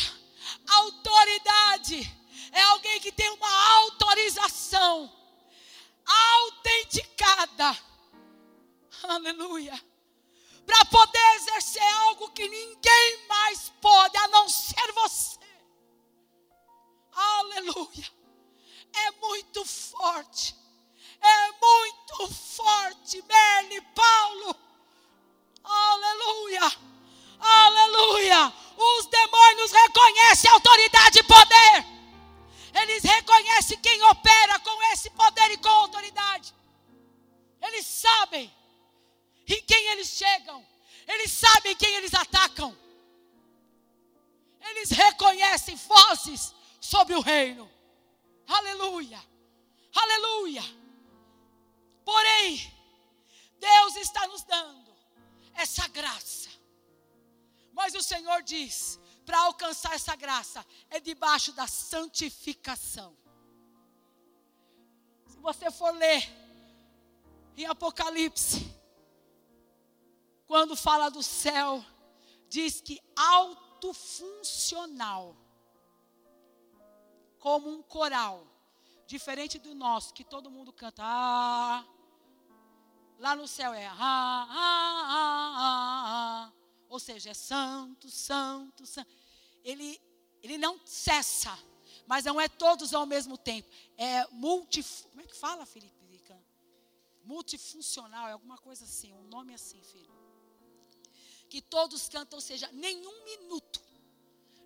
Autoridade 0.68 2.20
é 2.52 2.62
alguém 2.62 3.00
que 3.00 3.12
tem 3.12 3.30
uma 3.32 3.76
autorização 3.78 5.12
autenticada. 6.06 7.78
Aleluia 9.04 9.89
para 10.70 10.86
poder 10.86 11.36
exercer 11.38 11.82
algo 12.06 12.30
que 12.30 12.48
ninguém 12.48 13.28
mais 13.28 13.70
pode, 13.82 14.16
a 14.18 14.28
não 14.28 14.48
ser 14.48 14.92
você. 14.94 15.40
Aleluia. 17.12 18.12
É 18.94 19.12
muito 19.20 19.66
forte. 19.66 20.56
É 21.20 21.52
muito 21.52 22.34
forte, 22.34 23.22
Merle, 23.24 23.82
Paulo. 23.96 24.39
Debaixo 61.40 61.54
da 61.54 61.68
santificação. 61.68 63.16
Se 65.26 65.40
você 65.40 65.72
for 65.72 65.92
ler 65.92 66.30
em 67.56 67.66
Apocalipse, 67.66 68.70
quando 70.46 70.76
fala 70.76 71.08
do 71.10 71.24
céu, 71.24 71.82
diz 72.50 72.82
que 72.82 73.02
autofuncional, 73.16 75.38
como 77.40 77.70
um 77.70 77.82
coral, 77.82 78.46
diferente 79.08 79.58
do 79.58 79.74
nosso, 79.74 80.14
que 80.14 80.26
todo 80.26 80.52
mundo 80.52 80.74
canta. 80.74 81.02
Ah, 81.06 81.86
lá 83.18 83.34
no 83.34 83.48
céu 83.48 83.74
é 83.74 83.88
ah, 83.88 83.96
ah, 83.98 85.06
ah, 85.08 86.06
ah, 86.06 86.52
ou 86.90 87.00
seja, 87.00 87.30
é 87.30 87.34
santo, 87.34 88.10
santo, 88.10 88.86
santo. 88.86 89.10
Ele, 89.64 90.02
ele 90.42 90.58
não 90.58 90.80
cessa, 90.86 91.58
mas 92.08 92.26
não 92.26 92.40
é 92.40 92.48
todos 92.48 92.94
ao 92.94 93.06
mesmo 93.06 93.38
tempo. 93.38 93.70
É 93.98 94.26
multi, 94.32 94.84
como 95.10 95.22
é 95.22 95.26
que 95.26 95.36
fala, 95.36 95.66
Felipe? 95.66 96.00
Multifuncional, 97.24 98.28
é 98.28 98.32
alguma 98.32 98.58
coisa 98.58 98.86
assim, 98.86 99.14
um 99.14 99.28
nome 99.28 99.54
assim, 99.54 99.80
filho 99.84 100.20
que 101.50 101.62
todos 101.62 102.08
cantam, 102.08 102.38
ou 102.38 102.42
seja, 102.42 102.70
nenhum 102.72 103.26
minuto, 103.26 103.82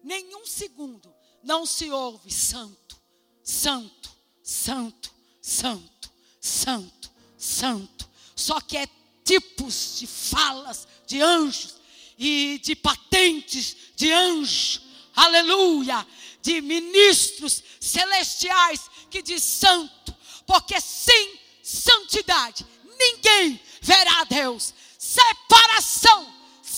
nenhum 0.04 0.46
segundo 0.46 1.14
não 1.42 1.66
se 1.66 1.90
ouve 1.90 2.30
santo, 2.30 3.00
santo, 3.42 4.12
santo, 4.44 5.14
santo, 5.42 6.12
santo, 6.40 7.12
santo. 7.38 8.10
Só 8.36 8.60
que 8.60 8.78
é 8.78 8.88
tipos 9.24 10.00
de 10.00 10.08
falas 10.08 10.88
de 11.08 11.22
anjos 11.22 11.76
e 12.18 12.60
de 12.62 12.76
patentes 12.76 13.78
de 13.96 14.12
anjos, 14.12 14.82
aleluia, 15.16 16.06
de 16.42 16.62
ministros 16.62 17.64
celestiais 17.80 18.90
que 19.10 19.22
diz 19.22 19.44
santo, 19.44 20.16
porque 20.46 20.80
sem 20.82 21.40
santidade 21.64 22.66
ninguém 23.00 23.60
verá 23.82 24.24
Deus. 24.26 24.74
Separação 24.98 26.34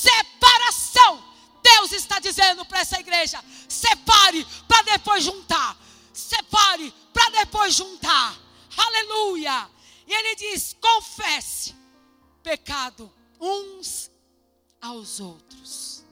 separação. 0.05 1.23
Deus 1.63 1.91
está 1.93 2.19
dizendo 2.19 2.65
para 2.65 2.81
essa 2.81 2.99
igreja: 2.99 3.43
separe 3.67 4.45
para 4.67 4.81
depois 4.83 5.23
juntar. 5.23 5.77
separe 6.13 6.93
para 7.13 7.29
depois 7.39 7.73
juntar. 7.73 8.37
Aleluia. 8.77 9.69
E 10.07 10.13
ele 10.13 10.35
diz: 10.35 10.75
confesse 10.79 11.75
pecado 12.43 13.11
uns 13.39 14.11
aos 14.81 15.19
outros. 15.19 16.03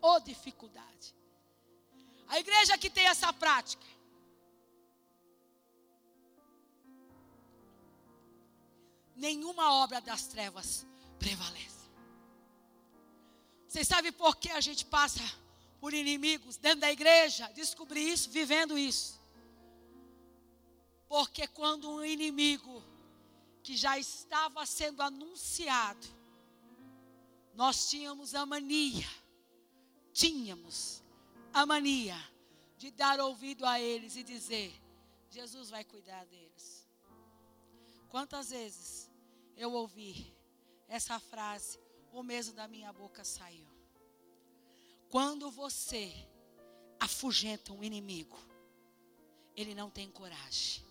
Ô 0.00 0.14
oh, 0.14 0.20
dificuldade. 0.20 0.97
A 2.28 2.38
igreja 2.38 2.76
que 2.76 2.90
tem 2.90 3.06
essa 3.06 3.32
prática. 3.32 3.86
Nenhuma 9.16 9.72
obra 9.82 10.00
das 10.00 10.26
trevas 10.26 10.86
prevalece. 11.18 11.88
Vocês 13.66 13.88
sabem 13.88 14.12
por 14.12 14.36
que 14.36 14.50
a 14.50 14.60
gente 14.60 14.84
passa 14.84 15.22
por 15.80 15.92
inimigos 15.92 16.56
dentro 16.56 16.80
da 16.80 16.92
igreja? 16.92 17.48
Descobri 17.54 18.12
isso 18.12 18.30
vivendo 18.30 18.78
isso. 18.78 19.18
Porque 21.08 21.46
quando 21.48 21.90
um 21.90 22.04
inimigo 22.04 22.82
que 23.62 23.76
já 23.76 23.98
estava 23.98 24.64
sendo 24.66 25.02
anunciado, 25.02 26.06
nós 27.54 27.88
tínhamos 27.88 28.34
a 28.34 28.46
mania, 28.46 29.08
tínhamos 30.12 31.02
a 31.52 31.66
mania 31.66 32.16
de 32.76 32.90
dar 32.90 33.20
ouvido 33.20 33.66
a 33.66 33.80
eles 33.80 34.16
e 34.16 34.22
dizer: 34.22 34.72
Jesus 35.30 35.70
vai 35.70 35.84
cuidar 35.84 36.24
deles. 36.26 36.88
Quantas 38.08 38.50
vezes 38.50 39.10
eu 39.56 39.72
ouvi 39.72 40.34
essa 40.86 41.18
frase, 41.18 41.78
o 42.12 42.22
mesmo 42.22 42.54
da 42.54 42.66
minha 42.66 42.92
boca 42.92 43.24
saiu. 43.24 43.66
Quando 45.10 45.50
você 45.50 46.12
afugenta 47.00 47.72
um 47.72 47.82
inimigo, 47.82 48.38
ele 49.56 49.74
não 49.74 49.90
tem 49.90 50.10
coragem. 50.10 50.86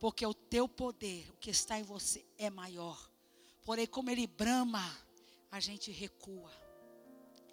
Porque 0.00 0.24
o 0.24 0.34
teu 0.34 0.68
poder, 0.68 1.28
o 1.30 1.36
que 1.36 1.50
está 1.50 1.78
em 1.78 1.82
você, 1.82 2.24
é 2.38 2.48
maior. 2.48 3.10
Porém, 3.64 3.86
como 3.86 4.10
ele 4.10 4.26
brama, 4.26 4.82
a 5.50 5.60
gente 5.60 5.90
recua. 5.90 6.52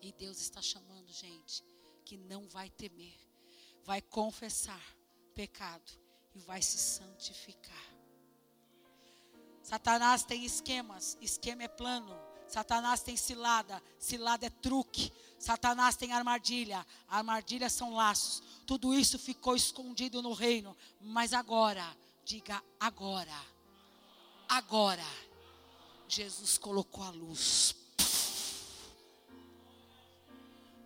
E 0.01 0.11
Deus 0.11 0.39
está 0.39 0.61
chamando 0.61 1.11
gente 1.11 1.63
que 2.05 2.15
não 2.15 2.47
vai 2.47 2.69
temer, 2.69 3.19
vai 3.83 4.01
confessar 4.01 4.81
pecado 5.33 5.91
e 6.33 6.39
vai 6.39 6.61
se 6.61 6.77
santificar. 6.77 7.83
Satanás 9.61 10.23
tem 10.23 10.45
esquemas, 10.45 11.17
esquema 11.19 11.63
é 11.63 11.67
plano. 11.67 12.15
Satanás 12.47 13.01
tem 13.01 13.17
cilada, 13.17 13.81
cilada 13.97 14.45
é 14.45 14.49
truque. 14.49 15.11
Satanás 15.39 15.95
tem 15.95 16.13
armadilha, 16.13 16.85
armadilha 17.07 17.69
são 17.69 17.93
laços. 17.93 18.41
Tudo 18.65 18.93
isso 18.93 19.17
ficou 19.19 19.55
escondido 19.55 20.21
no 20.21 20.31
reino, 20.31 20.77
mas 21.01 21.33
agora 21.33 21.85
Diga 22.25 22.61
agora. 22.79 23.39
Agora. 24.49 25.05
Jesus 26.07 26.57
colocou 26.57 27.03
a 27.03 27.11
luz. 27.11 27.75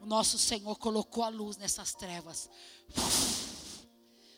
O 0.02 0.06
nosso 0.06 0.38
Senhor 0.38 0.76
colocou 0.78 1.24
a 1.24 1.30
luz 1.30 1.58
nessas 1.58 1.93
trevas. 1.93 2.50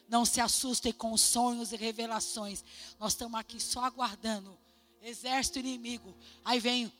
Não 0.07 0.26
se 0.26 0.41
assustem 0.41 0.91
com 0.91 1.14
os 1.14 1.22
sonhos 1.22 1.72
e 1.72 1.76
revelações. 1.76 2.64
Nós 2.99 3.14
estamos 3.14 3.39
aqui 3.39 3.59
só 3.59 3.84
aguardando. 3.86 4.57
Exército 5.01 5.59
inimigo. 5.59 6.16
Aí 6.43 6.59
vem. 6.59 6.91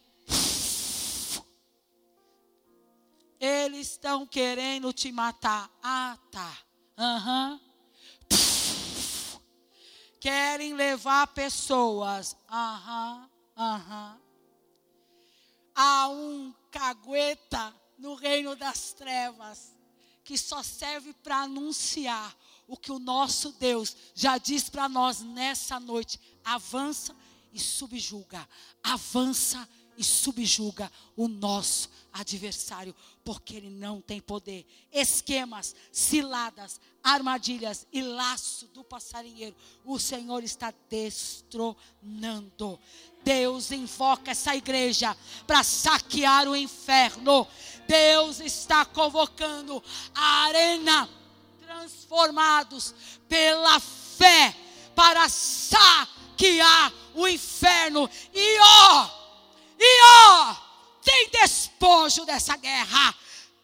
Eles 3.39 3.91
estão 3.91 4.26
querendo 4.26 4.93
te 4.93 5.12
matar. 5.12 5.70
Ah, 5.84 6.18
tá. 6.32 6.57
Aham. 6.97 7.53
Uhum 7.53 7.72
querem 10.22 10.76
levar 10.76 11.28
pessoas. 11.28 12.38
Aham, 12.47 13.30
aham. 13.57 14.22
Há 15.76 16.09
um 16.09 16.53
cagueta 16.70 17.76
no 18.01 18.15
reino 18.15 18.55
das 18.55 18.93
trevas 18.93 19.71
que 20.23 20.37
só 20.37 20.61
serve 20.63 21.13
para 21.13 21.43
anunciar 21.43 22.35
o 22.67 22.75
que 22.75 22.91
o 22.91 22.99
nosso 22.99 23.51
Deus 23.53 23.95
já 24.15 24.37
diz 24.37 24.69
para 24.69 24.89
nós 24.89 25.21
nessa 25.21 25.79
noite. 25.79 26.19
Avança 26.43 27.15
e 27.53 27.59
subjuga. 27.59 28.47
Avança 28.83 29.67
e 29.97 30.03
subjuga 30.03 30.91
o 31.15 31.27
nosso 31.27 31.89
adversário, 32.11 32.95
porque 33.24 33.55
ele 33.55 33.69
não 33.69 34.01
tem 34.01 34.19
poder. 34.19 34.65
Esquemas, 34.91 35.76
ciladas, 35.91 36.80
armadilhas 37.03 37.88
e 37.91 38.01
laço 38.01 38.67
do 38.67 38.84
passarinheiro, 38.84 39.55
o 39.86 39.99
Senhor 39.99 40.43
está 40.43 40.74
destronando. 40.89 42.80
Deus 43.24 43.72
invoca 43.72 44.32
essa 44.32 44.55
igreja 44.55 45.15
para 45.45 45.63
saquear 45.63 46.47
o 46.47 46.55
inferno. 46.55 47.47
Deus 47.88 48.39
está 48.39 48.86
convocando 48.86 49.84
a 50.13 50.43
arena 50.45 51.09
transformados 51.61 52.93
pela 53.30 53.80
fé 53.80 54.55
para 54.95 55.30
saquear 55.30 56.91
o 57.13 57.28
inferno. 57.28 58.09
E 58.34 58.59
ó, 58.59 59.09
e 59.80 60.01
ó, 60.03 60.70
tem 61.03 61.29
despojo 61.29 62.25
dessa 62.25 62.55
guerra. 62.57 63.15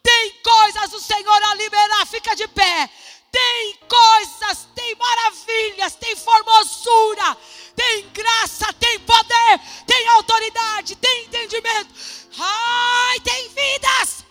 Tem 0.01 0.31
coisas 0.41 0.93
o 0.93 0.99
Senhor 0.99 1.43
a 1.43 1.55
liberar, 1.55 2.05
fica 2.07 2.35
de 2.35 2.47
pé. 2.47 2.89
Tem 3.31 3.79
coisas, 3.87 4.67
tem 4.73 4.95
maravilhas, 4.95 5.95
tem 5.95 6.15
formosura, 6.15 7.37
tem 7.75 8.09
graça, 8.09 8.71
tem 8.73 8.99
poder, 9.01 9.59
tem 9.85 10.07
autoridade, 10.07 10.95
tem 10.95 11.25
entendimento. 11.25 11.93
Ai, 12.39 13.19
tem 13.19 13.49
vidas 13.49 14.25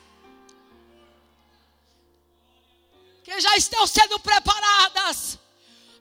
que 3.22 3.40
já 3.40 3.56
estão 3.56 3.86
sendo 3.86 4.18
preparadas. 4.20 5.38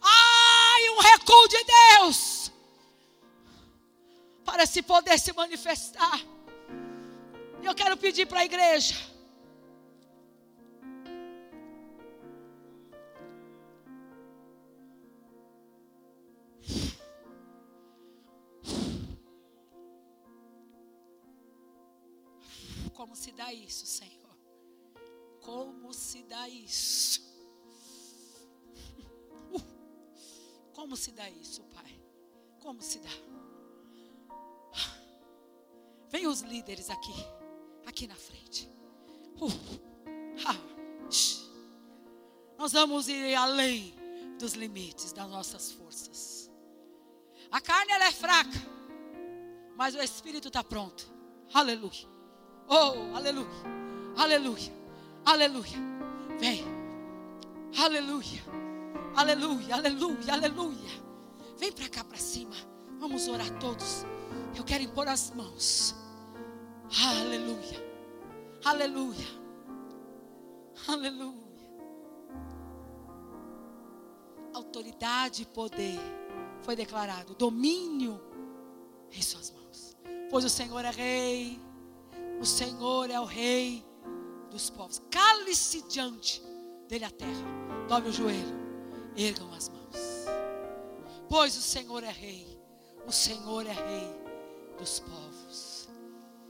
Ai, 0.02 0.90
um 0.92 1.00
recuo 1.00 1.48
de 1.48 1.64
Deus 1.64 2.52
para 4.46 4.64
esse 4.64 4.82
poder 4.82 5.20
se 5.20 5.34
manifestar. 5.34 6.22
Eu 7.66 7.74
quero 7.74 7.98
pedir 7.98 8.28
para 8.28 8.42
a 8.42 8.46
igreja. 8.46 8.94
Como 22.94 23.16
se 23.16 23.32
dá 23.32 23.52
isso, 23.52 23.88
Senhor? 23.88 24.38
Como 25.42 25.92
se 25.92 26.22
dá 26.22 26.48
isso? 26.48 27.20
Como 30.72 30.96
se 30.96 31.12
dá 31.14 31.28
isso, 31.32 31.64
Pai? 31.74 32.00
Como 32.62 32.80
se 32.80 33.00
dá? 33.00 33.10
Vem 36.10 36.28
os 36.28 36.42
líderes 36.42 36.92
aqui 36.92 37.45
aqui 37.86 38.08
na 38.08 38.16
frente. 38.16 38.70
Uh, 39.40 39.52
Nós 42.58 42.72
vamos 42.72 43.08
ir 43.08 43.36
além 43.36 43.94
dos 44.40 44.54
limites 44.54 45.12
das 45.12 45.30
nossas 45.30 45.72
forças. 45.72 46.50
A 47.52 47.62
carne 47.62 47.92
ela 47.92 48.06
é 48.06 48.12
fraca, 48.12 48.58
mas 49.76 49.96
o 49.96 50.02
espírito 50.02 50.48
está 50.48 50.64
pronto. 50.64 51.08
Aleluia. 51.54 52.08
Oh, 52.68 53.16
aleluia. 53.16 53.48
Aleluia. 54.18 54.74
Aleluia. 55.26 55.78
Vem. 56.40 56.64
Aleluia. 57.78 58.44
Aleluia. 59.16 59.76
Aleluia. 59.76 60.34
Aleluia. 60.34 61.06
Vem 61.58 61.72
para 61.72 61.90
cá 61.90 62.04
para 62.04 62.18
cima. 62.18 62.56
Vamos 63.00 63.28
orar 63.28 63.50
todos. 63.60 64.06
Eu 64.56 64.64
quero 64.64 64.84
impor 64.84 65.08
as 65.08 65.32
mãos. 65.32 65.96
Aleluia. 66.92 67.86
Aleluia. 68.64 69.28
Aleluia. 70.88 71.46
Autoridade 74.54 75.44
e 75.44 75.46
poder 75.46 76.00
foi 76.62 76.76
declarado. 76.76 77.36
Domínio 77.36 78.22
em 79.12 79.22
suas 79.22 79.52
mãos. 79.52 79.98
Pois 80.30 80.46
o 80.46 80.50
Senhor 80.50 80.84
é 80.86 80.92
rei. 80.92 81.60
O 82.40 82.46
Senhor 82.46 83.10
é 83.10 83.20
o 83.20 83.26
rei 83.26 83.86
dos 84.50 84.70
povos. 84.70 85.02
Cale-se 85.10 85.82
diante 85.84 86.42
dele 86.88 87.06
a 87.06 87.12
terra. 87.12 87.88
Dobre 87.88 88.10
o 88.10 88.14
joelho. 88.14 88.66
Ergam 89.16 89.52
as 89.54 89.70
mãos. 89.70 90.26
Pois 91.30 91.58
o 91.58 91.62
Senhor 91.62 92.04
é 92.04 92.12
rei. 92.12 92.60
O 93.08 93.12
Senhor 93.12 93.66
é 93.66 93.74
rei 93.74 94.26
dos 94.78 95.00
povos. 95.00 95.75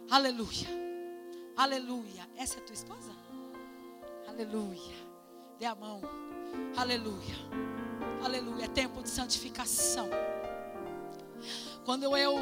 Aleluia. 0.10 0.68
Aleluia. 1.58 2.30
Essa 2.36 2.58
é 2.58 2.62
tua 2.62 2.74
esposa? 2.74 3.12
Aleluia. 4.28 4.96
Dê 5.58 5.66
a 5.66 5.76
mão. 5.76 6.02
Aleluia. 6.78 7.36
Aleluia. 8.24 8.66
É 8.66 8.68
tempo 8.68 9.02
de 9.02 9.10
santificação. 9.10 10.10
Quando 11.86 12.16
eu, 12.18 12.36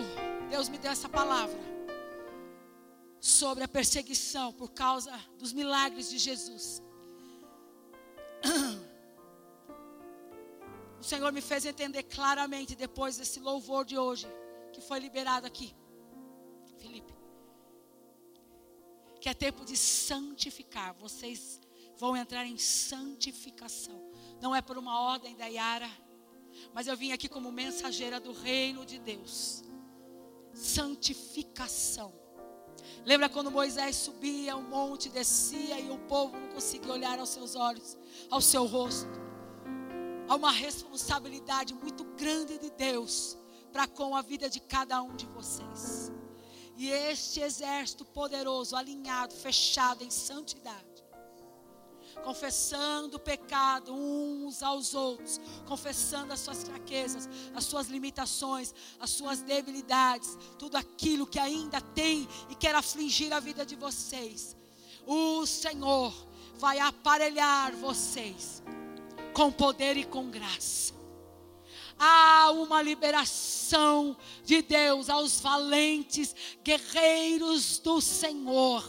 Deus 0.49 0.69
me 0.69 0.77
deu 0.77 0.91
essa 0.91 1.07
palavra 1.07 1.59
sobre 3.19 3.63
a 3.63 3.67
perseguição 3.67 4.51
por 4.51 4.71
causa 4.71 5.11
dos 5.37 5.53
milagres 5.53 6.09
de 6.09 6.17
Jesus. 6.17 6.81
O 10.99 11.05
Senhor 11.05 11.33
me 11.33 11.41
fez 11.41 11.65
entender 11.65 12.03
claramente 12.03 12.77
depois 12.77 13.17
desse 13.17 13.37
louvor 13.41 13.83
de 13.83 13.97
hoje 13.97 14.25
que 14.71 14.79
foi 14.79 14.99
liberado 14.99 15.45
aqui. 15.45 15.75
Felipe. 16.77 17.12
Que 19.23 19.29
é 19.29 19.33
tempo 19.33 19.63
de 19.63 19.77
santificar. 19.77 20.93
Vocês 20.95 21.61
vão 21.95 22.13
entrar 22.17 22.45
em 22.45 22.57
santificação. 22.57 24.11
Não 24.41 24.53
é 24.53 24.61
por 24.61 24.77
uma 24.77 24.99
ordem 24.99 25.33
da 25.37 25.45
Yara, 25.45 25.89
mas 26.73 26.87
eu 26.87 26.97
vim 26.97 27.13
aqui 27.13 27.29
como 27.29 27.49
mensageira 27.49 28.19
do 28.19 28.33
reino 28.33 28.85
de 28.85 28.99
Deus. 28.99 29.63
Santificação. 30.53 32.13
Lembra 33.05 33.29
quando 33.29 33.49
Moisés 33.49 33.95
subia 33.95 34.57
o 34.57 34.61
monte, 34.61 35.07
descia 35.07 35.79
e 35.79 35.89
o 35.89 35.99
povo 35.99 36.37
não 36.37 36.49
conseguia 36.49 36.91
olhar 36.91 37.17
aos 37.17 37.29
seus 37.29 37.55
olhos, 37.55 37.97
ao 38.29 38.41
seu 38.41 38.65
rosto? 38.65 39.07
Há 40.27 40.35
uma 40.35 40.51
responsabilidade 40.51 41.73
muito 41.73 42.03
grande 42.17 42.57
de 42.57 42.69
Deus 42.71 43.37
para 43.71 43.87
com 43.87 44.17
a 44.17 44.21
vida 44.21 44.49
de 44.49 44.59
cada 44.59 45.01
um 45.01 45.15
de 45.15 45.27
vocês. 45.27 46.11
E 46.75 46.89
este 46.89 47.39
exército 47.39 48.03
poderoso, 48.03 48.75
alinhado, 48.75 49.33
fechado 49.33 50.03
em 50.03 50.09
santidade, 50.09 51.03
confessando 52.23 53.17
o 53.17 53.19
pecado 53.19 53.93
uns 53.93 54.63
aos 54.63 54.95
outros, 54.95 55.39
confessando 55.67 56.33
as 56.33 56.39
suas 56.39 56.63
fraquezas, 56.63 57.29
as 57.53 57.63
suas 57.63 57.87
limitações, 57.87 58.73
as 58.99 59.11
suas 59.11 59.41
debilidades, 59.41 60.37
tudo 60.57 60.75
aquilo 60.75 61.27
que 61.27 61.39
ainda 61.39 61.79
tem 61.79 62.27
e 62.49 62.55
quer 62.55 62.73
afligir 62.73 63.31
a 63.33 63.39
vida 63.39 63.65
de 63.65 63.75
vocês. 63.75 64.55
O 65.05 65.45
Senhor 65.45 66.13
vai 66.55 66.79
aparelhar 66.79 67.75
vocês 67.75 68.63
com 69.33 69.51
poder 69.51 69.97
e 69.97 70.05
com 70.05 70.29
graça. 70.29 71.02
Há 72.05 72.51
uma 72.51 72.81
liberação 72.81 74.17
de 74.43 74.61
Deus 74.61 75.09
aos 75.09 75.39
valentes 75.39 76.35
guerreiros 76.61 77.79
do 77.79 78.01
Senhor 78.01 78.83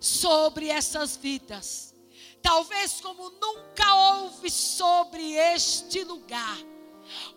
sobre 0.00 0.68
essas 0.68 1.16
vidas 1.16 1.88
talvez 2.42 3.00
como 3.00 3.30
nunca 3.30 3.94
houve 3.94 4.50
sobre 4.50 5.34
este 5.34 6.02
lugar. 6.04 6.58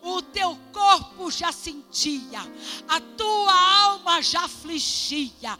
O 0.00 0.20
teu 0.22 0.58
corpo 0.72 1.30
já 1.30 1.52
sentia, 1.52 2.40
a 2.88 3.00
tua 3.00 3.82
alma 3.84 4.20
já 4.22 4.44
afligia 4.44 5.58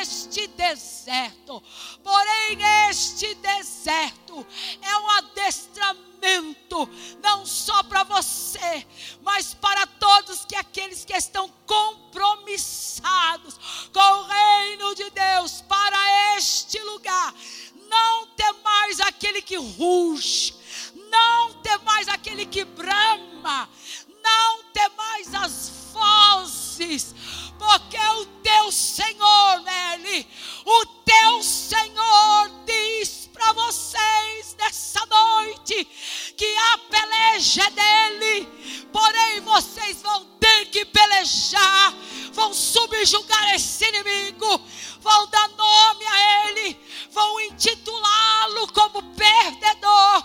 este 0.00 0.46
deserto. 0.48 1.62
Porém, 2.02 2.58
este 2.88 3.34
deserto 3.36 4.46
é 4.82 4.96
um 4.98 5.10
adestramento, 5.10 6.88
não 7.22 7.46
só 7.46 7.82
para 7.82 8.04
você, 8.04 8.86
mas 9.22 9.54
para 9.54 9.86
todos 9.86 10.44
que 10.44 10.56
aqueles 10.56 11.04
que 11.04 11.14
estão 11.14 11.48
compromissados 11.66 13.58
com 13.92 14.00
o 14.00 14.26
reino 14.26 14.94
de 14.94 15.10
Deus 15.10 15.62
para 15.62 16.36
este 16.36 16.78
lugar 16.82 17.34
não 17.90 18.26
temais 18.28 19.00
aquele 19.00 19.42
que 19.42 19.56
ruge, 19.56 20.54
não 21.10 21.54
temais 21.54 22.08
aquele 22.08 22.46
que 22.46 22.64
brama, 22.64 23.68
não 24.22 24.62
temais 24.72 25.34
as 25.34 25.90
vozes, 25.92 27.14
porque 27.58 27.98
o 27.98 28.26
teu 28.42 28.72
Senhor, 28.72 29.60
Nelly, 29.62 30.26
o 30.64 30.86
teu 31.04 31.42
Senhor 31.42 32.50
diz 32.64 33.28
para 33.32 33.52
vocês 33.52 34.56
nessa 34.58 35.04
noite 35.06 35.84
que 36.36 36.56
a 36.56 36.78
peleja 36.90 37.62
é 37.64 37.70
dele, 37.70 38.48
porém 38.92 39.40
vocês 39.40 40.00
vão 40.02 40.24
ter 40.38 40.66
que 40.66 40.84
pelejar, 40.84 41.94
vão 42.32 42.52
subjugar 42.54 43.54
esse 43.54 43.86
inimigo, 43.88 44.60
vão 45.00 45.26
dar 45.28 45.48
nome 45.48 46.06
a 46.06 46.48
ele, 46.48 46.78
vão 47.10 47.40
intitulá-lo 47.40 48.72
como 48.72 49.02
perdedor, 49.14 50.24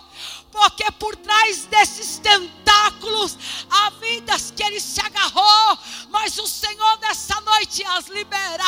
porque 0.56 0.90
por 0.94 1.18
trás 1.18 1.66
desses 1.66 2.18
tentáculos 2.20 3.38
há 3.70 3.90
vidas 3.90 4.52
que 4.52 4.64
ele 4.64 4.80
se 4.80 5.02
agarrou, 5.02 5.78
mas 6.10 6.38
o 6.38 6.48
Senhor 6.48 6.98
nessa 7.00 7.42
noite 7.42 7.84
as 7.84 8.08
libera. 8.08 8.64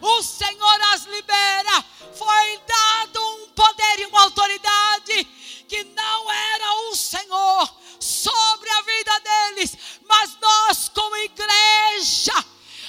O 0.00 0.22
Senhor 0.22 0.80
as 0.92 1.06
libera. 1.06 1.84
Foi 2.14 2.60
dado 2.68 3.20
um 3.20 3.48
poder 3.48 3.98
e 3.98 4.06
uma 4.06 4.22
autoridade 4.22 5.24
que 5.68 5.82
não 5.82 6.30
era 6.30 6.72
o 6.88 6.94
Senhor 6.94 7.74
sobre 7.98 8.70
a 8.70 8.82
vida 8.82 9.20
deles, 9.20 9.76
mas 10.06 10.38
nós, 10.40 10.88
como 10.94 11.16
igreja, 11.16 12.44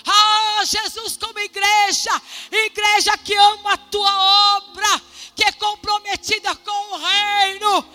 ah, 0.05 0.61
Jesus, 0.65 1.17
como 1.17 1.39
igreja, 1.39 2.21
igreja 2.51 3.17
que 3.17 3.33
ama 3.33 3.73
a 3.73 3.77
tua 3.77 4.57
obra, 4.57 5.01
que 5.35 5.43
é 5.43 5.51
comprometida 5.51 6.55
com 6.55 6.93
o 6.93 6.97
reino, 6.97 7.85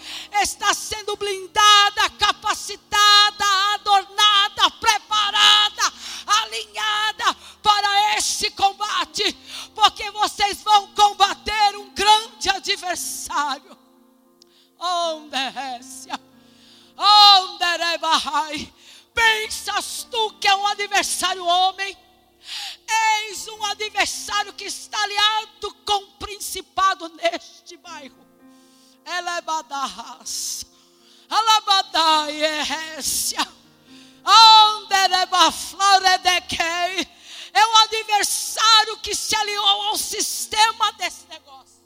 está 0.43 0.75
sendo 0.75 1.17
blindada, 1.17 2.11
capacitada, 2.19 3.45
adornada, 3.75 4.71
preparada, 4.73 5.93
alinhada 6.27 7.35
para 7.63 8.19
esse 8.19 8.51
combate, 8.51 9.33
porque 9.75 10.11
vocês 10.11 10.63
vão 10.63 10.89
combater 10.89 11.77
um 11.77 11.91
grande 11.95 12.51
adversário. 12.51 13.79
Onde 14.79 15.37
é 15.37 15.51
Onde 16.97 17.65
é 17.65 18.73
Pensas 19.15 20.07
tu 20.11 20.35
que 20.35 20.47
é 20.47 20.55
um 20.55 20.67
adversário 20.67 21.45
homem? 21.45 21.97
Eis 22.91 23.47
um 23.49 23.65
adversário 23.67 24.53
que 24.53 24.65
está 24.65 25.01
aliado 25.03 25.75
com 25.85 26.05
o 26.05 26.13
principado 26.19 27.09
neste 27.11 27.77
bairro. 27.77 28.27
Elebadas. 29.05 30.67
Alabadaiécia. 31.29 33.47
É 37.53 37.67
um 37.67 37.77
adversário 37.77 38.97
que 38.99 39.15
se 39.15 39.35
aliou 39.37 39.65
ao 39.65 39.97
sistema 39.97 40.93
desse 40.93 41.27
negócio. 41.29 41.81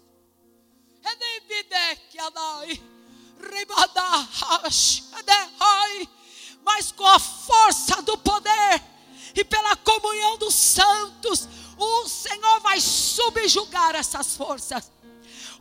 Mas 6.64 6.92
com 6.92 7.06
a 7.06 7.18
força 7.18 8.02
do 8.02 8.16
poder 8.18 8.93
e 9.34 9.44
pela 9.44 9.76
comunhão 9.76 10.38
dos 10.38 10.54
santos, 10.54 11.48
o 11.76 12.08
Senhor 12.08 12.60
vai 12.60 12.80
subjugar 12.80 13.94
essas 13.96 14.36
forças. 14.36 14.90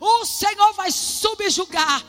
O 0.00 0.24
Senhor 0.24 0.72
vai 0.74 0.90
subjugar 0.90 2.04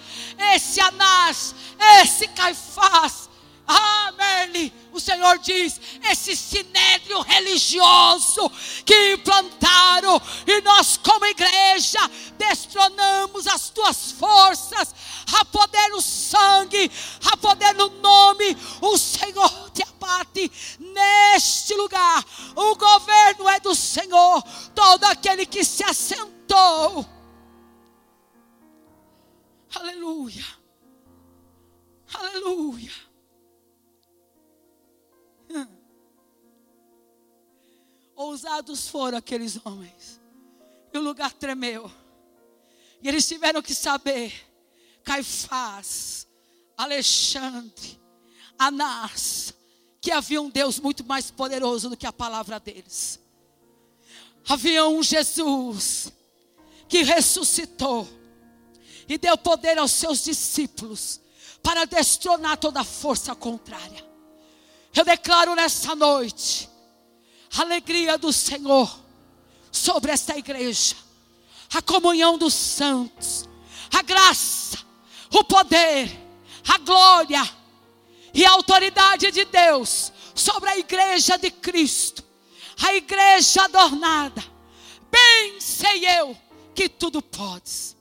esse 0.53 0.79
Anás, 0.79 1.55
esse 2.01 2.27
Caifás. 2.29 3.24
Amém. 3.67 4.71
O 4.91 4.99
Senhor 4.99 5.37
diz: 5.39 5.79
esse 6.09 6.35
sinédrio 6.35 7.19
religioso 7.21 8.49
que 8.85 9.13
implantaram, 9.13 10.21
e 10.45 10.61
nós, 10.61 10.97
como 10.97 11.25
igreja, 11.25 11.99
destronamos 12.37 13.47
as 13.47 13.69
tuas 13.69 14.11
forças, 14.11 14.93
a 15.39 15.45
poder 15.45 15.89
no 15.89 16.01
sangue, 16.01 16.91
a 17.31 17.37
poder 17.37 17.73
no 17.73 17.89
nome, 17.89 18.55
o 18.81 18.97
Senhor 18.97 19.71
te 19.71 19.83
abate 19.83 20.51
neste 20.79 21.73
lugar. 21.73 22.23
O 22.55 22.75
governo 22.75 23.49
é 23.49 23.59
do 23.59 23.75
Senhor, 23.75 24.43
todo 24.73 25.03
aquele 25.05 25.45
que 25.45 25.63
se 25.63 25.83
assentou. 25.83 27.05
Aleluia. 29.75 30.45
Aleluia. 32.13 33.04
Ousados 38.15 38.87
foram 38.87 39.17
aqueles 39.17 39.59
homens. 39.65 40.21
E 40.93 40.97
o 40.97 41.01
lugar 41.01 41.33
tremeu. 41.33 41.91
E 43.01 43.07
eles 43.07 43.27
tiveram 43.27 43.61
que 43.61 43.75
saber 43.75 44.33
Caifás, 45.03 46.27
Alexandre, 46.77 47.99
Anás, 48.57 49.53
que 50.01 50.11
havia 50.11 50.41
um 50.41 50.49
Deus 50.49 50.79
muito 50.79 51.03
mais 51.03 51.29
poderoso 51.29 51.89
do 51.89 51.97
que 51.97 52.07
a 52.07 52.13
palavra 52.13 52.59
deles. 52.59 53.19
Havia 54.47 54.87
um 54.87 55.03
Jesus 55.03 56.11
que 56.87 57.03
ressuscitou 57.03 58.07
e 59.07 59.17
deu 59.17 59.37
poder 59.37 59.77
aos 59.77 59.91
seus 59.91 60.23
discípulos 60.23 61.19
para 61.61 61.85
destronar 61.85 62.57
toda 62.57 62.83
força 62.83 63.35
contrária. 63.35 64.05
Eu 64.95 65.03
declaro 65.03 65.55
nessa 65.55 65.95
noite 65.95 66.69
alegria 67.57 68.17
do 68.17 68.31
Senhor 68.33 68.99
sobre 69.71 70.11
esta 70.11 70.37
igreja, 70.37 70.95
a 71.73 71.81
comunhão 71.81 72.37
dos 72.37 72.53
santos, 72.53 73.47
a 73.91 74.01
graça, 74.01 74.77
o 75.33 75.43
poder, 75.43 76.09
a 76.67 76.77
glória 76.79 77.41
e 78.33 78.45
a 78.45 78.51
autoridade 78.51 79.31
de 79.31 79.45
Deus 79.45 80.11
sobre 80.33 80.69
a 80.69 80.77
igreja 80.77 81.37
de 81.37 81.51
Cristo, 81.51 82.23
a 82.81 82.93
igreja 82.93 83.63
adornada. 83.63 84.43
Bem 85.11 85.59
sei 85.61 86.05
eu 86.19 86.37
que 86.73 86.89
tudo 86.89 87.21
podes, 87.21 87.95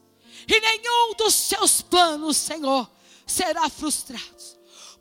e 0.49 0.61
nenhum 0.61 1.15
dos 1.15 1.35
seus 1.35 1.81
planos, 1.81 2.37
Senhor, 2.37 2.91
será 3.27 3.69
frustrado, 3.69 4.25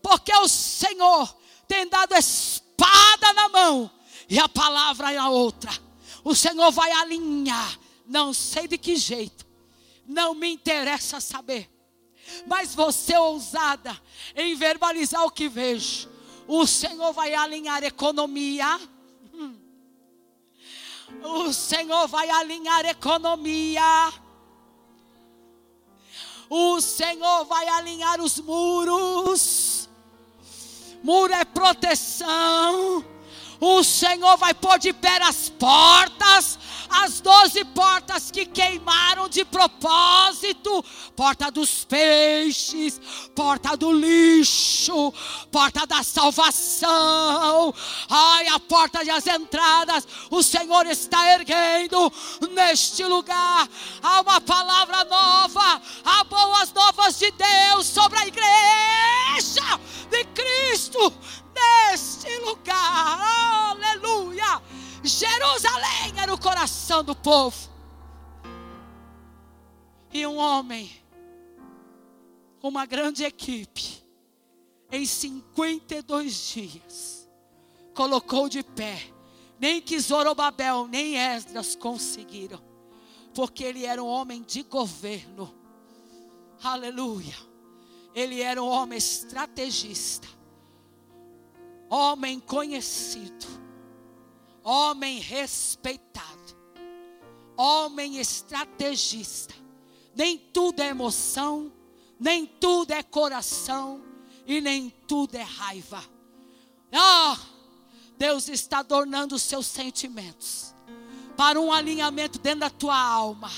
porque 0.02 0.34
o 0.36 0.48
Senhor 0.48 1.36
tem 1.68 1.88
dado 1.88 2.14
espada 2.16 3.34
na 3.34 3.50
mão 3.50 3.92
e 4.34 4.40
a 4.40 4.50
palavra 4.50 5.12
na 5.12 5.30
outra. 5.30 5.72
O 6.24 6.34
Senhor 6.34 6.72
vai 6.72 6.92
alinhar, 6.92 7.80
não 8.08 8.34
sei 8.34 8.68
de 8.68 8.80
que 8.80 8.96
jeito, 8.96 9.46
não 10.08 10.34
me 10.34 10.52
interessa 10.52 11.20
saber, 11.20 11.70
mas 12.48 12.74
você 12.74 13.16
ousada 13.16 13.96
em 14.36 14.56
verbalizar 14.56 15.24
o 15.24 15.30
que 15.30 15.48
vejo. 15.48 16.10
O 16.48 16.66
Senhor 16.66 17.14
vai 17.14 17.36
alinhar 17.36 17.84
economia. 17.84 18.82
Hum. 19.36 19.56
O 21.22 21.54
Senhor 21.54 22.08
vai 22.08 22.28
alinhar 22.32 22.88
economia. 22.88 24.14
O 26.50 26.82
Senhor 26.82 27.46
vai 27.46 27.68
alinhar 27.68 28.20
os 28.20 28.40
muros. 28.40 29.88
Muro 31.04 31.34
é 31.34 31.46
proteção. 31.46 33.14
O 33.66 33.82
Senhor 33.82 34.36
vai 34.36 34.54
pôr 34.54 34.78
de 34.78 34.92
pé 34.92 35.22
as 35.24 35.48
portas 35.48 36.60
as 36.94 37.20
doze 37.22 37.66
portas 37.66 38.30
que 38.30 38.46
queimaram 38.46 39.28
de 39.28 39.44
propósito: 39.44 40.84
porta 41.16 41.50
dos 41.50 41.84
peixes, 41.84 43.02
porta 43.36 43.76
do 43.76 43.92
lixo, 43.92 45.12
porta 45.52 45.88
da 45.88 46.04
salvação, 46.04 47.74
ai, 48.10 48.48
a 48.48 48.60
porta 48.60 49.04
das 49.04 49.26
entradas. 49.26 50.08
O 50.30 50.44
Senhor 50.44 50.86
está 50.86 51.34
erguendo 51.34 52.12
neste 52.52 53.04
lugar. 53.06 53.68
Há 54.02 54.22
uma 54.22 54.40
palavra 54.40 55.04
nova, 55.06 55.82
há 56.06 56.24
boas 56.26 56.72
novas 56.74 57.18
de 57.18 57.32
Deus 57.32 57.88
sobre 57.88 58.20
a 58.20 58.28
igreja 58.28 59.80
de 60.12 60.24
Cristo 60.26 61.14
neste 61.54 62.38
lugar. 62.40 63.72
Aleluia. 63.72 64.62
Jerusalém 65.04 66.14
era 66.18 66.34
o 66.34 66.40
coração 66.40 67.04
do 67.04 67.16
povo. 67.16 67.70
E 70.12 70.26
um 70.28 70.38
homem, 70.38 70.92
uma 72.62 72.86
grande 72.86 73.24
equipe, 73.24 74.04
em 74.92 75.06
52 75.06 76.54
dias, 76.54 77.30
colocou 77.96 78.48
de 78.48 78.62
pé. 78.62 79.12
Nem 79.60 79.82
que 79.82 80.00
Zorobabel, 80.00 80.88
nem 80.88 81.18
Esdras 81.18 81.76
conseguiram, 81.76 82.62
porque 83.34 83.64
ele 83.64 83.86
era 83.86 84.04
um 84.04 84.08
homem 84.08 84.44
de 84.44 84.62
governo. 84.64 85.54
Aleluia. 86.64 87.36
Ele 88.14 88.42
era 88.42 88.62
um 88.62 88.68
homem 88.68 88.98
estrategista, 88.98 90.28
homem 91.94 92.40
conhecido 92.40 93.64
homem 94.64 95.20
respeitado, 95.20 96.56
homem 97.58 98.18
estrategista. 98.18 99.54
Nem 100.16 100.38
tudo 100.38 100.82
é 100.82 100.88
emoção, 100.88 101.72
nem 102.20 102.46
tudo 102.46 102.92
é 102.92 103.04
coração 103.04 104.02
e 104.46 104.62
nem 104.62 104.90
tudo 105.08 105.36
é 105.36 105.42
raiva. 105.42 106.04
Ah, 106.92 107.38
Deus 108.18 108.48
está 108.48 108.80
adornando 108.80 109.36
os 109.36 109.42
seus 109.42 109.66
sentimentos 109.66 110.74
para 111.36 111.60
um 111.60 111.74
alinhamento 111.74 112.40
dentro 112.40 112.62
da 112.62 112.70
tua 112.70 112.98
alma. 112.98 113.50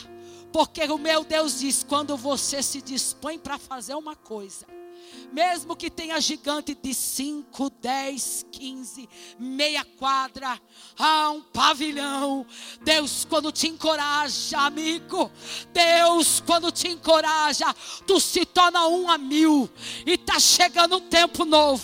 Porque 0.51 0.81
o 0.85 0.97
meu 0.97 1.25
Deus 1.25 1.59
diz: 1.59 1.83
quando 1.83 2.15
você 2.15 2.63
se 2.63 2.81
dispõe 2.81 3.37
para 3.37 3.57
fazer 3.57 3.93
uma 3.95 4.15
coisa, 4.15 4.65
mesmo 5.35 5.75
que 5.75 5.89
tenha 5.89 6.17
gigante 6.21 6.73
de 6.73 6.93
5, 6.93 7.69
10, 7.81 8.45
15, 8.49 9.09
meia 9.37 9.83
quadra, 9.83 10.57
ah, 10.97 11.31
um 11.31 11.41
pavilhão. 11.41 12.47
Deus, 12.81 13.27
quando 13.29 13.51
te 13.51 13.67
encoraja, 13.67 14.57
amigo, 14.59 15.29
Deus, 15.73 16.39
quando 16.39 16.71
te 16.71 16.87
encoraja, 16.87 17.65
tu 18.07 18.17
se 18.17 18.45
torna 18.45 18.87
um 18.87 19.11
a 19.11 19.17
mil, 19.17 19.69
e 20.05 20.13
está 20.13 20.39
chegando 20.39 20.95
um 20.95 21.01
tempo 21.01 21.43
novo. 21.43 21.83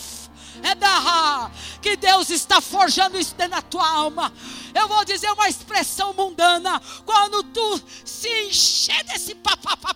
É 0.64 0.73
da 0.73 1.52
que 1.82 1.98
Deus 1.98 2.30
está 2.30 2.61
forjando 2.61 3.19
isso 3.19 3.36
dentro 3.36 3.56
da 3.56 3.61
tua 3.61 3.86
alma. 3.86 4.32
Eu 4.73 4.88
vou 4.88 5.03
dizer 5.03 5.30
uma 5.32 5.49
expressão 5.49 6.14
mundana. 6.14 6.80
Quando 7.03 7.44
tu 7.44 7.82
se 8.06 8.30
encher 8.44 9.03
desse 9.06 9.34
papapá, 9.36 9.95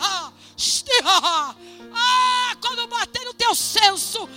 ah, 0.00 0.32
ah, 1.04 1.54
quando 2.60 2.86
bater 2.86 3.24
no 3.24 3.34
teu 3.34 3.54
senso, 3.54 4.28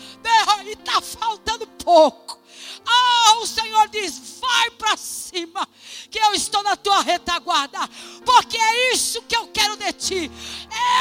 e 0.65 0.71
está 0.71 1.01
faltando 1.01 1.67
pouco. 1.67 2.39
Ah, 2.85 3.37
o 3.41 3.47
Senhor 3.47 3.87
diz: 3.89 4.39
vai 4.39 4.71
para 4.71 4.97
cima, 4.97 5.67
que 6.09 6.19
eu 6.19 6.33
estou 6.33 6.63
na 6.63 6.75
tua 6.75 7.01
retaguarda, 7.01 7.79
porque 8.25 8.57
é 8.57 8.93
isso 8.93 9.21
que 9.23 9.35
eu 9.35 9.47
quero 9.47 9.77
de 9.77 9.93
ti. 9.93 10.31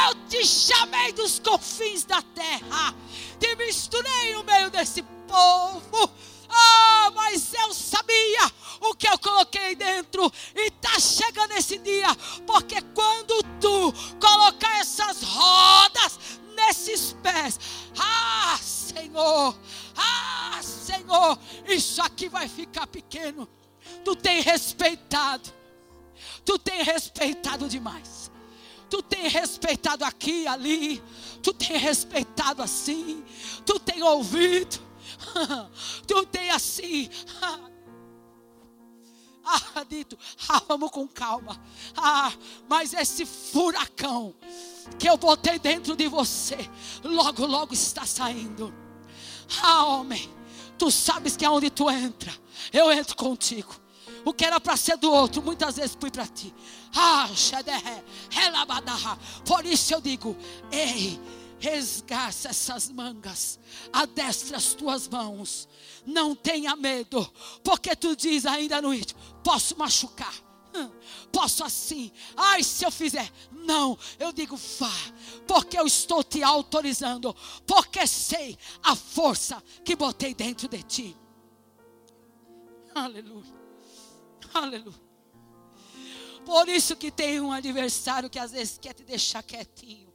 Eu 0.06 0.14
te 0.28 0.46
chamei 0.46 1.12
dos 1.12 1.38
confins 1.38 2.04
da 2.04 2.22
terra, 2.22 2.94
te 3.38 3.54
misturei 3.56 4.34
no 4.34 4.44
meio 4.44 4.70
desse 4.70 5.02
povo. 5.02 6.10
Ah, 6.48 7.10
mas 7.14 7.52
eu 7.54 7.74
sabia 7.74 8.52
o 8.80 8.94
que 8.94 9.08
eu 9.08 9.18
coloquei 9.18 9.74
dentro. 9.74 10.30
E 10.54 10.68
está 10.68 10.98
chegando 10.98 11.52
esse 11.52 11.78
dia. 11.78 12.14
Porque 12.46 12.80
quando 12.94 13.42
tu 13.60 13.92
colocar 14.20 14.80
essas 14.80 15.22
rodas 15.22 16.18
nesses 16.54 17.12
pés, 17.22 17.58
ah, 17.98 18.58
Senhor, 18.60 19.56
ah, 19.96 20.60
Senhor, 20.62 21.38
isso 21.68 22.00
aqui 22.02 22.28
vai 22.28 22.48
ficar 22.48 22.86
pequeno. 22.86 23.48
Tu 24.04 24.16
tem 24.16 24.40
respeitado. 24.40 25.52
Tu 26.44 26.58
tem 26.58 26.82
respeitado 26.82 27.68
demais. 27.68 28.30
Tu 28.88 29.02
tem 29.02 29.28
respeitado 29.28 30.04
aqui, 30.04 30.46
ali. 30.46 31.02
Tu 31.42 31.52
tem 31.52 31.76
respeitado 31.76 32.62
assim. 32.62 33.24
Tu 33.64 33.78
tem 33.80 34.02
ouvido. 34.02 34.80
tu 36.06 36.24
tem 36.26 36.50
assim. 36.50 37.10
Ah, 39.48 39.84
dito, 39.88 40.18
ah, 40.48 40.60
vamos 40.66 40.90
com 40.90 41.06
calma. 41.06 41.56
Ah, 41.96 42.32
mas 42.68 42.92
esse 42.92 43.24
furacão 43.24 44.34
que 44.98 45.08
eu 45.08 45.16
botei 45.16 45.56
dentro 45.58 45.94
de 45.94 46.08
você, 46.08 46.58
logo, 47.04 47.46
logo 47.46 47.72
está 47.72 48.04
saindo. 48.04 48.74
Ah, 49.62 49.84
homem, 49.84 50.28
tu 50.76 50.90
sabes 50.90 51.36
que 51.36 51.44
aonde 51.44 51.70
tu 51.70 51.88
entra, 51.88 52.34
eu 52.72 52.90
entro 52.90 53.14
contigo. 53.14 53.74
O 54.24 54.32
que 54.32 54.44
era 54.44 54.58
para 54.58 54.76
ser 54.76 54.96
do 54.96 55.12
outro, 55.12 55.40
muitas 55.40 55.76
vezes 55.76 55.96
fui 56.00 56.10
para 56.10 56.26
ti. 56.26 56.52
Ah, 56.92 57.28
Por 59.46 59.64
isso 59.64 59.94
eu 59.94 60.00
digo: 60.00 60.36
ei, 60.72 61.20
Resgaça 61.58 62.50
essas 62.50 62.90
mangas, 62.90 63.58
adestra 63.90 64.58
as 64.58 64.74
tuas 64.74 65.08
mãos, 65.08 65.66
não 66.04 66.34
tenha 66.34 66.76
medo, 66.76 67.24
porque 67.64 67.96
tu 67.96 68.14
diz 68.14 68.44
ainda 68.44 68.82
no 68.82 68.92
íntimo: 68.92 69.18
posso 69.42 69.76
machucar, 69.78 70.34
hum, 70.74 70.90
posso 71.32 71.64
assim, 71.64 72.12
ai, 72.36 72.62
se 72.62 72.84
eu 72.84 72.90
fizer, 72.90 73.32
não, 73.50 73.98
eu 74.18 74.32
digo 74.32 74.54
vá, 74.56 74.92
porque 75.46 75.78
eu 75.78 75.86
estou 75.86 76.22
te 76.22 76.42
autorizando, 76.42 77.34
porque 77.66 78.06
sei 78.06 78.58
a 78.82 78.94
força 78.94 79.62
que 79.82 79.96
botei 79.96 80.34
dentro 80.34 80.68
de 80.68 80.82
ti. 80.82 81.16
Aleluia, 82.94 83.54
aleluia. 84.52 85.06
Por 86.44 86.68
isso 86.68 86.94
que 86.94 87.10
tem 87.10 87.40
um 87.40 87.50
adversário 87.50 88.30
que 88.30 88.38
às 88.38 88.52
vezes 88.52 88.78
quer 88.78 88.92
te 88.92 89.02
deixar 89.02 89.42
quietinho. 89.42 90.14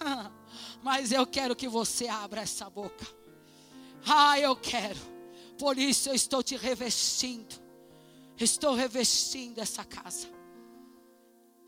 Mas 0.82 1.12
eu 1.12 1.26
quero 1.26 1.54
que 1.54 1.68
você 1.68 2.08
abra 2.08 2.40
essa 2.40 2.68
boca. 2.70 3.06
Ah, 4.06 4.38
eu 4.38 4.56
quero. 4.56 4.98
Por 5.58 5.78
isso 5.78 6.08
eu 6.08 6.14
estou 6.14 6.42
te 6.42 6.56
revestindo. 6.56 7.54
Estou 8.38 8.74
revestindo 8.74 9.60
essa 9.60 9.84
casa. 9.84 10.28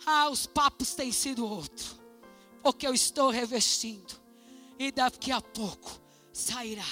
Ah, 0.06 0.30
os 0.30 0.46
papos 0.46 0.94
têm 0.94 1.12
sido 1.12 1.46
outro. 1.46 2.00
Porque 2.62 2.86
eu 2.86 2.94
estou 2.94 3.30
revestindo. 3.30 4.14
E 4.78 4.90
daqui 4.90 5.30
a 5.30 5.40
pouco 5.40 6.00
sairá 6.32 6.86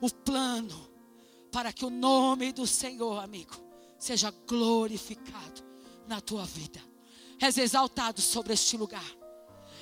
o 0.00 0.12
plano 0.12 0.90
para 1.52 1.72
que 1.72 1.84
o 1.84 1.90
nome 1.90 2.52
do 2.52 2.66
Senhor, 2.66 3.22
amigo, 3.22 3.54
seja 3.98 4.30
glorificado 4.46 5.62
na 6.06 6.20
tua 6.20 6.44
vida. 6.44 6.80
És 7.40 7.56
exaltado 7.56 8.20
sobre 8.20 8.52
este 8.52 8.76
lugar. 8.76 9.19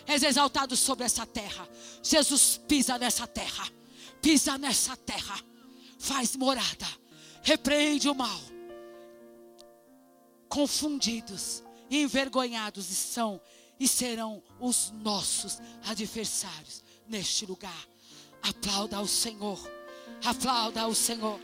És 0.08 0.22
exaltado 0.22 0.74
sobre 0.74 1.04
essa 1.04 1.26
terra. 1.26 1.68
Jesus 2.02 2.58
pisa 2.66 2.98
nessa 2.98 3.26
terra. 3.26 3.68
Pisa 4.22 4.56
nessa 4.56 4.96
terra. 4.96 5.38
Faz 5.98 6.34
morada. 6.34 6.86
Repreende 7.42 8.08
o 8.08 8.14
mal. 8.14 8.40
Confundidos, 10.48 11.62
envergonhados 11.90 12.86
são 12.86 13.38
e 13.78 13.86
serão 13.86 14.42
os 14.58 14.90
nossos 14.90 15.58
adversários 15.86 16.82
neste 17.06 17.44
lugar. 17.44 17.86
Aplauda 18.42 18.96
ao 18.96 19.06
Senhor. 19.06 19.60
Aplauda 20.24 20.82
ao 20.82 20.94
Senhor. 20.94 21.38